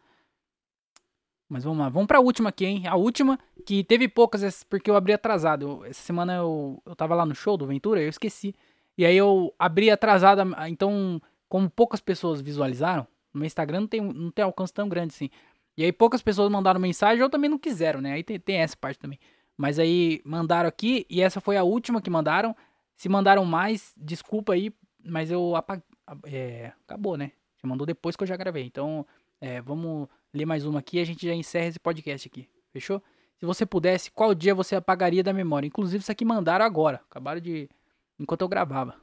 Mas 1.50 1.64
vamos 1.64 1.80
lá, 1.80 1.90
vamos 1.90 2.08
pra 2.08 2.20
última 2.20 2.50
aqui, 2.50 2.66
hein? 2.66 2.88
A 2.88 2.96
última, 2.96 3.38
que 3.66 3.84
teve 3.84 4.08
poucas, 4.08 4.64
porque 4.64 4.90
eu 4.90 4.96
abri 4.96 5.14
atrasado. 5.14 5.86
Essa 5.86 6.02
semana 6.02 6.36
eu, 6.36 6.82
eu 6.86 6.96
tava 6.96 7.14
lá 7.16 7.26
no 7.26 7.36
show 7.36 7.58
do 7.58 7.68
Ventura, 7.68 8.02
eu 8.02 8.10
esqueci. 8.10 8.56
E 8.98 9.06
aí 9.06 9.16
eu 9.18 9.54
abri 9.58 9.90
atrasado, 9.92 10.42
então, 10.68 11.22
como 11.50 11.70
poucas 11.70 12.00
pessoas 12.00 12.42
visualizaram, 12.42 13.08
no 13.34 13.40
meu 13.40 13.48
Instagram 13.48 13.82
não 13.82 13.88
tem, 13.88 14.02
não 14.02 14.32
tem 14.32 14.46
alcance 14.46 14.74
tão 14.74 14.88
grande 14.88 15.14
assim. 15.16 15.30
E 15.76 15.84
aí 15.84 15.92
poucas 15.92 16.22
pessoas 16.22 16.52
mandaram 16.52 16.80
mensagem 16.80 17.24
ou 17.24 17.30
também 17.30 17.50
não 17.50 17.58
quiseram, 17.58 18.00
né? 18.00 18.14
Aí 18.14 18.24
tem, 18.24 18.40
tem 18.40 18.58
essa 18.58 18.78
parte 18.78 19.00
também. 19.00 19.20
Mas 19.58 19.80
aí 19.80 20.22
mandaram 20.24 20.70
aqui 20.70 21.06
e 21.10 21.22
essa 21.22 21.42
foi 21.42 21.58
a 21.58 21.64
última 21.64 22.02
que 22.02 22.10
mandaram. 22.10 22.56
Se 22.96 23.10
mandaram 23.10 23.44
mais, 23.46 23.94
desculpa 23.98 24.54
aí, 24.54 24.72
mas 25.04 25.32
eu 25.32 25.56
apaguei. 25.56 25.84
É, 26.26 26.74
acabou, 26.86 27.18
né? 27.18 27.32
Você 27.56 27.66
mandou 27.66 27.88
depois 27.88 28.16
que 28.16 28.24
eu 28.24 28.28
já 28.28 28.36
gravei. 28.36 28.66
Então, 28.66 29.06
é, 29.42 29.62
vamos 29.62 30.08
ler 30.34 30.46
mais 30.46 30.66
uma 30.66 30.80
aqui 30.80 30.98
e 30.98 31.00
a 31.02 31.06
gente 31.06 31.26
já 31.26 31.34
encerra 31.34 31.68
esse 31.68 31.80
podcast 31.80 32.28
aqui. 32.28 32.50
Fechou? 32.72 33.02
Se 33.38 33.46
você 33.46 33.66
pudesse, 33.66 34.10
qual 34.12 34.34
dia 34.34 34.56
você 34.56 34.76
apagaria 34.76 35.24
da 35.24 35.34
memória? 35.34 35.68
Inclusive, 35.68 36.02
isso 36.02 36.12
aqui 36.12 36.26
mandaram 36.26 36.66
agora. 36.66 36.98
Acabaram 37.10 37.40
de. 37.40 37.70
Enquanto 38.18 38.42
eu 38.42 38.48
gravava. 38.48 39.00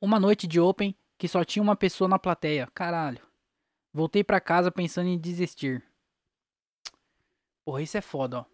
Uma 0.00 0.20
noite 0.20 0.46
de 0.46 0.60
Open 0.60 0.94
que 1.16 1.28
só 1.28 1.44
tinha 1.44 1.62
uma 1.62 1.76
pessoa 1.76 2.08
na 2.08 2.18
plateia. 2.18 2.66
Caralho. 2.74 3.22
Voltei 3.92 4.22
para 4.22 4.40
casa 4.40 4.70
pensando 4.70 5.08
em 5.08 5.18
desistir. 5.18 5.82
Porra, 7.64 7.82
isso 7.82 7.96
é 7.96 8.00
foda, 8.00 8.40
ó. 8.40 8.44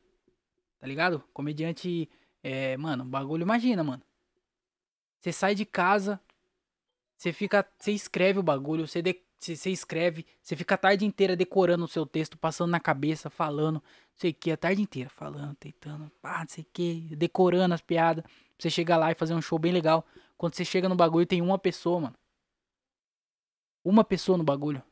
Tá 0.79 0.87
ligado? 0.87 1.25
Comediante. 1.33 2.09
É, 2.43 2.77
mano, 2.77 3.05
bagulho. 3.05 3.43
Imagina, 3.43 3.83
mano. 3.83 4.03
Você 5.21 5.33
sai 5.33 5.55
de 5.55 5.65
casa. 5.65 6.21
Você 7.17 7.33
fica. 7.33 7.67
Você 7.79 7.93
escreve 7.93 8.39
o 8.39 8.43
bagulho. 8.43 8.87
Você 8.87 9.01
de, 9.01 9.21
você 9.43 9.71
escreve, 9.71 10.25
você 10.41 10.55
fica 10.55 10.75
a 10.75 10.79
tarde 10.79 11.05
inteira 11.05 11.35
decorando 11.35 11.85
o 11.85 11.89
seu 11.89 12.07
texto, 12.07 12.39
passando 12.39 12.71
na 12.71 12.79
cabeça, 12.79 13.29
falando, 13.29 13.75
não 13.75 13.83
sei 14.15 14.31
o 14.31 14.35
que, 14.35 14.53
a 14.53 14.57
tarde 14.57 14.81
inteira, 14.81 15.11
falando, 15.11 15.55
tentando, 15.57 16.11
pá, 16.21 16.41
não 16.41 16.49
sei 16.49 16.63
o 16.63 16.67
que, 16.73 17.17
decorando 17.17 17.75
as 17.75 17.81
piadas. 17.81 18.25
Pra 18.25 18.33
você 18.59 18.71
chegar 18.71 18.97
lá 18.97 19.11
e 19.11 19.15
fazer 19.15 19.35
um 19.35 19.43
show 19.43 19.59
bem 19.59 19.73
legal. 19.73 20.07
Quando 20.39 20.55
você 20.55 20.65
chega 20.65 20.89
no 20.89 20.95
bagulho, 20.95 21.27
tem 21.27 21.43
uma 21.43 21.59
pessoa, 21.59 22.01
mano. 22.01 22.15
Uma 23.85 24.05
pessoa 24.05 24.39
no 24.39 24.45
bagulho. 24.45 24.83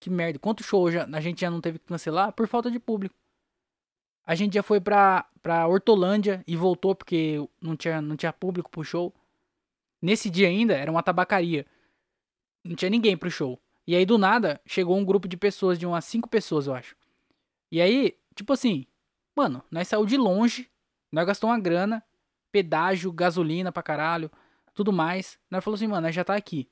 Que 0.00 0.08
merda. 0.08 0.38
Quanto 0.38 0.62
show 0.62 0.90
já, 0.90 1.06
a 1.10 1.20
gente 1.20 1.40
já 1.40 1.50
não 1.50 1.60
teve 1.60 1.78
que 1.78 1.86
cancelar 1.86 2.32
por 2.32 2.46
falta 2.48 2.70
de 2.70 2.78
público. 2.78 3.14
A 4.26 4.34
gente 4.34 4.54
já 4.54 4.62
foi 4.62 4.80
pra, 4.80 5.26
pra 5.42 5.66
Hortolândia 5.66 6.42
e 6.46 6.56
voltou 6.56 6.94
porque 6.94 7.36
não 7.60 7.76
tinha, 7.76 8.00
não 8.00 8.16
tinha 8.16 8.32
público 8.32 8.70
pro 8.70 8.82
show. 8.82 9.12
Nesse 10.00 10.30
dia 10.30 10.48
ainda, 10.48 10.74
era 10.74 10.90
uma 10.90 11.02
tabacaria. 11.02 11.66
Não 12.64 12.74
tinha 12.74 12.90
ninguém 12.90 13.16
pro 13.16 13.30
show. 13.30 13.60
E 13.86 13.94
aí, 13.94 14.06
do 14.06 14.16
nada, 14.16 14.60
chegou 14.64 14.96
um 14.96 15.04
grupo 15.04 15.28
de 15.28 15.36
pessoas, 15.36 15.78
de 15.78 15.86
umas 15.86 16.04
cinco 16.06 16.28
pessoas, 16.28 16.66
eu 16.66 16.74
acho. 16.74 16.96
E 17.70 17.80
aí, 17.80 18.16
tipo 18.34 18.52
assim, 18.52 18.86
mano, 19.36 19.62
nós 19.70 19.88
saiu 19.88 20.06
de 20.06 20.16
longe, 20.16 20.70
nós 21.12 21.26
gastou 21.26 21.50
uma 21.50 21.58
grana, 21.58 22.02
pedágio, 22.50 23.12
gasolina 23.12 23.70
pra 23.70 23.82
caralho, 23.82 24.30
tudo 24.72 24.92
mais. 24.92 25.38
Nós 25.50 25.62
falou 25.62 25.76
assim, 25.76 25.86
mano, 25.86 26.06
nós 26.06 26.14
já 26.14 26.24
tá 26.24 26.34
aqui. 26.34 26.68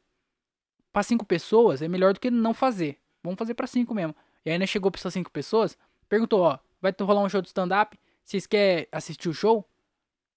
Pra 0.90 1.03
cinco 1.03 1.26
pessoas 1.26 1.82
é 1.82 1.88
melhor 1.88 2.14
do 2.14 2.20
que 2.20 2.30
não 2.30 2.55
fazer. 2.55 2.99
Vamos 3.22 3.38
fazer 3.38 3.55
pra 3.55 3.66
cinco 3.66 3.95
mesmo. 3.95 4.16
E 4.45 4.51
aí, 4.51 4.59
nós 4.59 4.70
chegou 4.70 4.90
pra 4.90 4.99
essas 4.99 5.12
cinco 5.12 5.30
pessoas, 5.30 5.76
perguntou, 6.09 6.40
ó, 6.40 6.59
vai 6.80 6.95
rolar 7.01 7.22
um 7.22 7.28
show 7.28 7.43
de 7.43 7.49
stand-up? 7.49 7.99
Vocês 8.24 8.47
querem 8.47 8.86
assistir 8.90 9.28
o 9.28 9.34
show? 9.34 9.68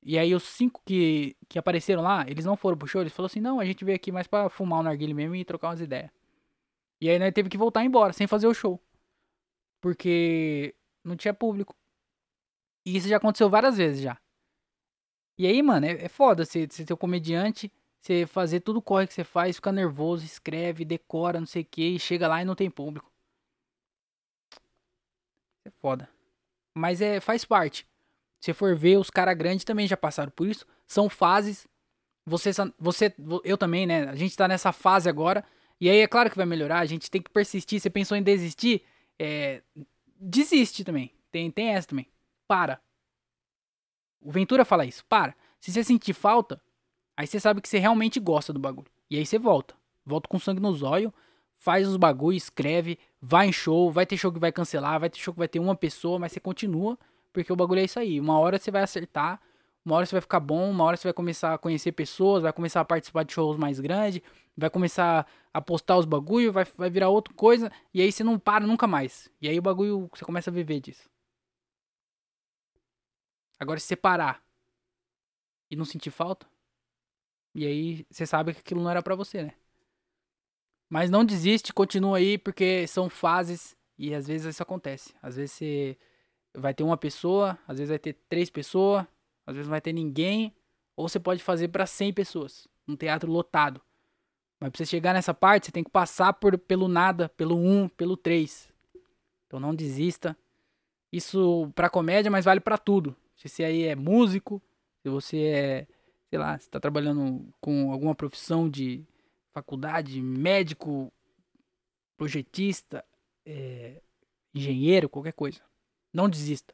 E 0.05 0.19
aí 0.19 0.35
os 0.35 0.43
cinco 0.43 0.83
que, 0.85 1.35
que 1.49 1.57
apareceram 1.57 2.03
lá, 2.03 2.23
eles 2.27 2.45
não 2.45 2.55
foram 2.55 2.77
pro 2.77 2.87
show, 2.87 3.01
eles 3.01 3.11
falaram 3.11 3.31
assim, 3.31 3.39
não, 3.41 3.59
a 3.59 3.65
gente 3.65 3.83
veio 3.83 3.95
aqui 3.95 4.11
mais 4.11 4.27
pra 4.27 4.49
fumar 4.49 4.77
o 4.77 4.81
um 4.81 4.85
narguilho 4.85 5.15
mesmo 5.15 5.35
e 5.35 5.43
trocar 5.43 5.69
umas 5.69 5.81
ideias. 5.81 6.11
E 7.01 7.09
aí 7.09 7.17
nós 7.17 7.33
teve 7.33 7.49
que 7.49 7.57
voltar 7.57 7.83
embora, 7.83 8.13
sem 8.13 8.27
fazer 8.27 8.45
o 8.47 8.53
show. 8.53 8.79
Porque 9.81 10.75
não 11.03 11.15
tinha 11.15 11.33
público. 11.33 11.75
E 12.85 12.95
isso 12.95 13.07
já 13.07 13.17
aconteceu 13.17 13.49
várias 13.49 13.77
vezes 13.77 14.01
já. 14.01 14.19
E 15.39 15.47
aí, 15.47 15.61
mano, 15.63 15.87
é, 15.87 16.05
é 16.05 16.07
foda 16.07 16.45
você, 16.45 16.67
você 16.67 16.85
ser 16.85 16.93
um 16.93 16.97
comediante, 16.97 17.71
você 17.99 18.27
fazer 18.27 18.59
tudo 18.61 18.81
corre 18.81 19.07
que 19.07 19.13
você 19.13 19.23
faz, 19.23 19.55
fica 19.55 19.71
nervoso, 19.71 20.23
escreve, 20.23 20.85
decora, 20.85 21.39
não 21.39 21.47
sei 21.47 21.63
o 21.63 21.65
que, 21.65 21.95
e 21.95 21.99
chega 21.99 22.27
lá 22.27 22.41
e 22.41 22.45
não 22.45 22.55
tem 22.55 22.69
público. 22.69 23.11
É 25.65 25.71
foda. 25.71 26.07
Mas 26.75 27.01
é, 27.01 27.19
faz 27.19 27.43
parte. 27.43 27.87
Se 28.45 28.53
for 28.53 28.75
ver, 28.75 28.97
os 28.97 29.09
caras 29.09 29.35
grandes 29.35 29.65
também 29.65 29.87
já 29.87 29.97
passaram 29.97 30.29
por 30.29 30.47
isso. 30.47 30.67
São 30.85 31.09
fases. 31.09 31.67
Você, 32.27 32.51
você, 32.77 33.11
eu 33.43 33.57
também, 33.57 33.87
né? 33.87 34.07
A 34.07 34.13
gente 34.13 34.37
tá 34.37 34.47
nessa 34.47 34.71
fase 34.71 35.09
agora. 35.09 35.43
E 35.81 35.89
aí 35.89 35.97
é 35.97 36.07
claro 36.07 36.29
que 36.29 36.37
vai 36.37 36.45
melhorar. 36.45 36.77
A 36.77 36.85
gente 36.85 37.09
tem 37.09 37.19
que 37.19 37.31
persistir. 37.31 37.79
Você 37.79 37.89
pensou 37.89 38.15
em 38.15 38.21
desistir? 38.21 38.83
É, 39.17 39.63
desiste 40.19 40.83
também. 40.83 41.11
Tem, 41.31 41.49
tem 41.49 41.69
essa 41.69 41.87
também. 41.87 42.07
Para. 42.47 42.79
O 44.21 44.31
Ventura 44.31 44.63
fala 44.63 44.85
isso. 44.85 45.03
Para. 45.05 45.35
Se 45.59 45.71
você 45.71 45.83
sentir 45.83 46.13
falta, 46.13 46.61
aí 47.17 47.25
você 47.25 47.39
sabe 47.39 47.61
que 47.61 47.67
você 47.67 47.79
realmente 47.79 48.19
gosta 48.19 48.53
do 48.53 48.59
bagulho. 48.59 48.91
E 49.09 49.17
aí 49.17 49.25
você 49.25 49.39
volta. 49.39 49.73
Volta 50.05 50.29
com 50.29 50.37
sangue 50.37 50.61
nos 50.61 50.83
olhos. 50.83 51.11
Faz 51.57 51.87
os 51.87 51.97
bagulhos, 51.97 52.43
escreve, 52.43 52.99
vai 53.19 53.47
em 53.47 53.51
show, 53.51 53.91
vai 53.91 54.05
ter 54.05 54.17
show 54.17 54.31
que 54.31 54.37
vai 54.37 54.51
cancelar, 54.51 54.99
vai 54.99 55.09
ter 55.09 55.17
show 55.17 55.33
que 55.33 55.39
vai 55.39 55.47
ter 55.47 55.57
uma 55.57 55.75
pessoa, 55.75 56.19
mas 56.19 56.31
você 56.31 56.39
continua 56.39 56.95
porque 57.35 57.51
o 57.51 57.55
bagulho 57.55 57.81
é 57.81 57.83
isso 57.83 57.99
aí. 57.99 58.19
Uma 58.19 58.39
hora 58.39 58.57
você 58.57 58.71
vai 58.71 58.81
acertar, 58.81 59.41
uma 59.83 59.95
hora 59.97 60.05
você 60.05 60.13
vai 60.13 60.21
ficar 60.21 60.39
bom, 60.39 60.71
uma 60.71 60.85
hora 60.85 60.95
você 60.95 61.07
vai 61.07 61.13
começar 61.13 61.53
a 61.53 61.57
conhecer 61.57 61.91
pessoas, 61.91 62.41
vai 62.41 62.53
começar 62.53 62.79
a 62.81 62.85
participar 62.85 63.23
de 63.23 63.33
shows 63.33 63.57
mais 63.57 63.79
grandes, 63.79 64.21
vai 64.57 64.69
começar 64.69 65.27
a 65.53 65.61
postar 65.61 65.97
os 65.97 66.05
bagulho, 66.05 66.51
vai, 66.51 66.63
vai 66.63 66.89
virar 66.89 67.09
outra 67.09 67.33
coisa, 67.33 67.69
e 67.93 68.01
aí 68.01 68.11
você 68.11 68.23
não 68.23 68.39
para 68.39 68.65
nunca 68.65 68.87
mais. 68.87 69.29
E 69.41 69.49
aí 69.49 69.59
o 69.59 69.61
bagulho, 69.61 70.09
você 70.13 70.23
começa 70.23 70.49
a 70.49 70.53
viver 70.53 70.79
disso. 70.79 71.09
Agora 73.59 73.79
se 73.79 73.95
parar 73.95 74.41
e 75.69 75.75
não 75.75 75.85
sentir 75.85 76.11
falta, 76.11 76.47
e 77.53 77.65
aí 77.65 78.05
você 78.09 78.25
sabe 78.25 78.53
que 78.53 78.61
aquilo 78.61 78.81
não 78.81 78.89
era 78.89 79.03
para 79.03 79.15
você, 79.15 79.43
né? 79.43 79.53
Mas 80.89 81.09
não 81.09 81.25
desiste, 81.25 81.73
continua 81.73 82.17
aí, 82.17 82.37
porque 82.37 82.87
são 82.87 83.09
fases 83.09 83.75
e 83.97 84.13
às 84.13 84.27
vezes 84.27 84.47
isso 84.47 84.63
acontece. 84.63 85.13
Às 85.21 85.35
vezes 85.35 85.51
você 85.51 85.97
vai 86.55 86.73
ter 86.73 86.83
uma 86.83 86.97
pessoa, 86.97 87.57
às 87.67 87.77
vezes 87.77 87.89
vai 87.89 87.99
ter 87.99 88.13
três 88.29 88.49
pessoas, 88.49 89.05
às 89.45 89.55
vezes 89.55 89.67
não 89.67 89.71
vai 89.71 89.81
ter 89.81 89.93
ninguém, 89.93 90.53
ou 90.95 91.07
você 91.07 91.19
pode 91.19 91.43
fazer 91.43 91.67
para 91.67 91.85
100 91.85 92.13
pessoas. 92.13 92.67
num 92.87 92.95
teatro 92.95 93.31
lotado. 93.31 93.81
Mas 94.59 94.69
pra 94.69 94.77
você 94.77 94.85
chegar 94.85 95.13
nessa 95.13 95.33
parte, 95.33 95.65
você 95.65 95.71
tem 95.71 95.83
que 95.83 95.89
passar 95.89 96.33
por, 96.33 96.57
pelo 96.57 96.87
nada, 96.87 97.29
pelo 97.29 97.57
1, 97.57 97.89
pelo 97.89 98.15
3. 98.15 98.71
Então 99.47 99.59
não 99.59 99.73
desista. 99.73 100.37
Isso 101.11 101.71
pra 101.75 101.89
comédia, 101.89 102.29
mas 102.29 102.45
vale 102.45 102.59
para 102.59 102.77
tudo. 102.77 103.15
Se 103.35 103.49
você 103.49 103.63
aí 103.63 103.83
é 103.83 103.95
músico, 103.95 104.61
se 105.01 105.09
você 105.09 105.37
é, 105.37 105.87
sei 106.29 106.39
lá, 106.39 106.55
está 106.55 106.79
trabalhando 106.79 107.51
com 107.59 107.91
alguma 107.91 108.13
profissão 108.13 108.69
de 108.69 109.03
faculdade, 109.51 110.21
médico, 110.21 111.11
projetista, 112.17 113.03
é, 113.45 114.01
engenheiro, 114.53 115.09
qualquer 115.09 115.33
coisa. 115.33 115.61
Não 116.15 116.29
desista. 116.29 116.73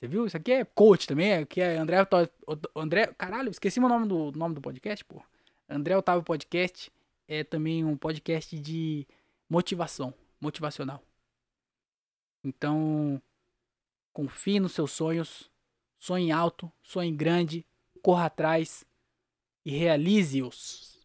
Você 0.00 0.08
viu? 0.08 0.24
Isso 0.24 0.34
aqui 0.34 0.50
é 0.50 0.64
coach 0.64 1.06
também, 1.06 1.34
aqui 1.34 1.60
é 1.60 1.76
André 1.76 1.98
André, 2.74 3.12
caralho, 3.18 3.50
esqueci 3.50 3.78
o 3.78 3.86
nome 3.86 4.08
do 4.08 4.32
nome 4.32 4.54
do 4.54 4.62
podcast, 4.62 5.04
pô. 5.04 5.22
André 5.68 5.94
Otávio 5.94 6.24
Podcast 6.24 6.90
é 7.26 7.44
também 7.44 7.84
um 7.84 7.98
podcast 7.98 8.58
de 8.58 9.06
motivação, 9.46 10.14
motivacional. 10.40 11.02
Então, 12.42 13.20
confie 14.10 14.58
nos 14.58 14.72
seus 14.72 14.92
sonhos, 14.92 15.50
sonhe 15.98 16.32
alto, 16.32 16.72
sonhe 16.82 17.12
grande, 17.12 17.66
corra 18.00 18.24
atrás 18.24 18.86
e 19.66 19.70
realize-os. 19.76 20.98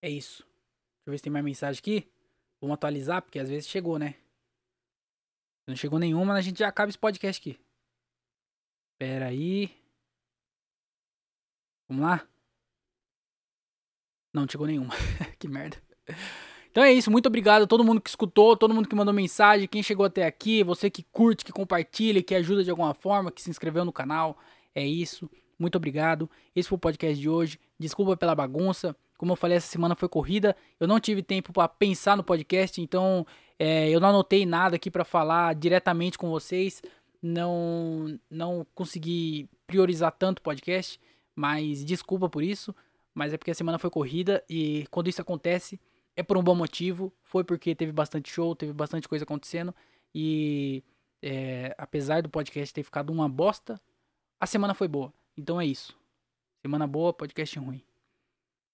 É 0.00 0.08
isso. 0.08 0.44
Deixa 0.44 1.06
eu 1.06 1.10
ver 1.10 1.18
se 1.18 1.24
tem 1.24 1.32
mais 1.32 1.44
mensagem 1.44 1.80
aqui. 1.80 2.08
Vamos 2.60 2.74
atualizar, 2.74 3.22
porque 3.22 3.38
às 3.38 3.48
vezes 3.48 3.68
chegou, 3.68 3.98
né? 3.98 4.14
Não 5.66 5.76
chegou 5.76 5.98
nenhuma, 5.98 6.34
a 6.34 6.40
gente 6.40 6.58
já 6.58 6.68
acaba 6.68 6.88
esse 6.88 6.98
podcast 6.98 7.40
aqui. 7.40 7.60
Pera 8.98 9.26
aí. 9.26 9.70
Vamos 11.88 12.04
lá? 12.04 12.26
Não 14.32 14.48
chegou 14.48 14.66
nenhuma. 14.66 14.94
que 15.38 15.46
merda. 15.46 15.76
Então 16.70 16.82
é 16.82 16.92
isso, 16.92 17.10
muito 17.10 17.26
obrigado 17.26 17.62
a 17.62 17.66
todo 17.66 17.84
mundo 17.84 18.00
que 18.00 18.08
escutou, 18.08 18.56
todo 18.56 18.74
mundo 18.74 18.88
que 18.88 18.94
mandou 18.94 19.12
mensagem, 19.12 19.66
quem 19.66 19.82
chegou 19.82 20.06
até 20.06 20.26
aqui, 20.26 20.62
você 20.62 20.88
que 20.90 21.02
curte, 21.02 21.44
que 21.44 21.52
compartilha, 21.52 22.22
que 22.22 22.34
ajuda 22.34 22.62
de 22.62 22.70
alguma 22.70 22.94
forma, 22.94 23.32
que 23.32 23.42
se 23.42 23.50
inscreveu 23.50 23.84
no 23.84 23.92
canal. 23.92 24.38
É 24.74 24.86
isso. 24.86 25.30
Muito 25.58 25.76
obrigado. 25.76 26.30
Esse 26.54 26.68
foi 26.68 26.76
o 26.76 26.80
podcast 26.80 27.18
de 27.20 27.28
hoje. 27.28 27.58
Desculpa 27.78 28.16
pela 28.16 28.34
bagunça. 28.34 28.94
Como 29.18 29.32
eu 29.32 29.36
falei, 29.36 29.56
essa 29.56 29.66
semana 29.66 29.96
foi 29.96 30.08
corrida. 30.08 30.56
Eu 30.78 30.86
não 30.86 31.00
tive 31.00 31.22
tempo 31.22 31.52
para 31.52 31.68
pensar 31.68 32.16
no 32.16 32.22
podcast, 32.22 32.80
então 32.80 33.26
é, 33.58 33.90
eu 33.90 33.98
não 33.98 34.10
anotei 34.10 34.46
nada 34.46 34.76
aqui 34.76 34.90
para 34.90 35.04
falar 35.04 35.54
diretamente 35.56 36.16
com 36.16 36.30
vocês. 36.30 36.80
Não, 37.20 38.18
não 38.30 38.64
consegui 38.76 39.48
priorizar 39.66 40.12
tanto 40.12 40.38
o 40.38 40.42
podcast, 40.42 41.00
mas 41.34 41.84
desculpa 41.84 42.28
por 42.28 42.44
isso. 42.44 42.74
Mas 43.12 43.34
é 43.34 43.36
porque 43.36 43.50
a 43.50 43.54
semana 43.54 43.78
foi 43.78 43.90
corrida 43.90 44.44
e 44.48 44.86
quando 44.88 45.08
isso 45.08 45.20
acontece 45.20 45.80
é 46.14 46.22
por 46.22 46.38
um 46.38 46.42
bom 46.42 46.54
motivo. 46.54 47.12
Foi 47.24 47.42
porque 47.42 47.74
teve 47.74 47.90
bastante 47.90 48.32
show, 48.32 48.54
teve 48.54 48.72
bastante 48.72 49.08
coisa 49.08 49.24
acontecendo 49.24 49.74
e 50.14 50.84
é, 51.20 51.74
apesar 51.76 52.22
do 52.22 52.28
podcast 52.28 52.72
ter 52.72 52.84
ficado 52.84 53.10
uma 53.10 53.28
bosta, 53.28 53.80
a 54.40 54.46
semana 54.46 54.74
foi 54.74 54.86
boa. 54.86 55.12
Então 55.36 55.60
é 55.60 55.66
isso. 55.66 55.98
Semana 56.62 56.86
boa, 56.86 57.12
podcast 57.12 57.58
ruim. 57.58 57.87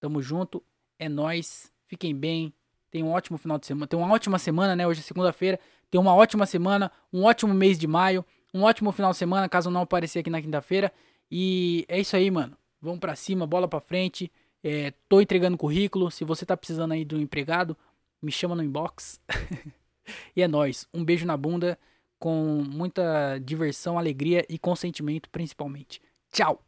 Tamo 0.05 0.21
junto, 0.21 0.61
é 0.99 1.09
nós. 1.09 1.73
Fiquem 1.87 2.15
bem. 2.15 2.53
Tenham 2.91 3.07
um 3.07 3.11
ótimo 3.11 3.39
final 3.39 3.57
de 3.57 3.65
semana. 3.65 3.87
Tenham 3.87 4.03
uma 4.03 4.13
ótima 4.13 4.37
semana, 4.37 4.75
né? 4.75 4.85
Hoje 4.85 4.99
é 4.99 5.03
segunda-feira. 5.03 5.59
Tenham 5.89 6.03
uma 6.03 6.13
ótima 6.13 6.45
semana, 6.45 6.91
um 7.11 7.23
ótimo 7.23 7.51
mês 7.55 7.79
de 7.79 7.87
maio, 7.87 8.23
um 8.53 8.61
ótimo 8.61 8.91
final 8.91 9.09
de 9.09 9.17
semana, 9.17 9.49
caso 9.49 9.71
não 9.71 9.81
aparecer 9.81 10.19
aqui 10.19 10.29
na 10.29 10.39
quinta-feira. 10.39 10.93
E 11.31 11.85
é 11.87 11.99
isso 11.99 12.15
aí, 12.15 12.29
mano. 12.29 12.55
Vamos 12.79 12.99
para 12.99 13.15
cima, 13.15 13.47
bola 13.47 13.67
para 13.67 13.79
frente. 13.79 14.31
É, 14.63 14.93
tô 15.09 15.19
entregando 15.19 15.57
currículo. 15.57 16.11
Se 16.11 16.23
você 16.23 16.45
tá 16.45 16.55
precisando 16.55 16.91
aí 16.91 17.03
de 17.03 17.15
um 17.15 17.19
empregado, 17.19 17.75
me 18.21 18.31
chama 18.31 18.53
no 18.53 18.61
inbox. 18.61 19.19
e 20.37 20.43
é 20.43 20.47
nóis. 20.47 20.87
Um 20.93 21.03
beijo 21.03 21.25
na 21.25 21.35
bunda 21.35 21.79
com 22.19 22.63
muita 22.63 23.39
diversão, 23.39 23.97
alegria 23.97 24.45
e 24.47 24.59
consentimento, 24.59 25.31
principalmente. 25.31 25.99
Tchau! 26.31 26.63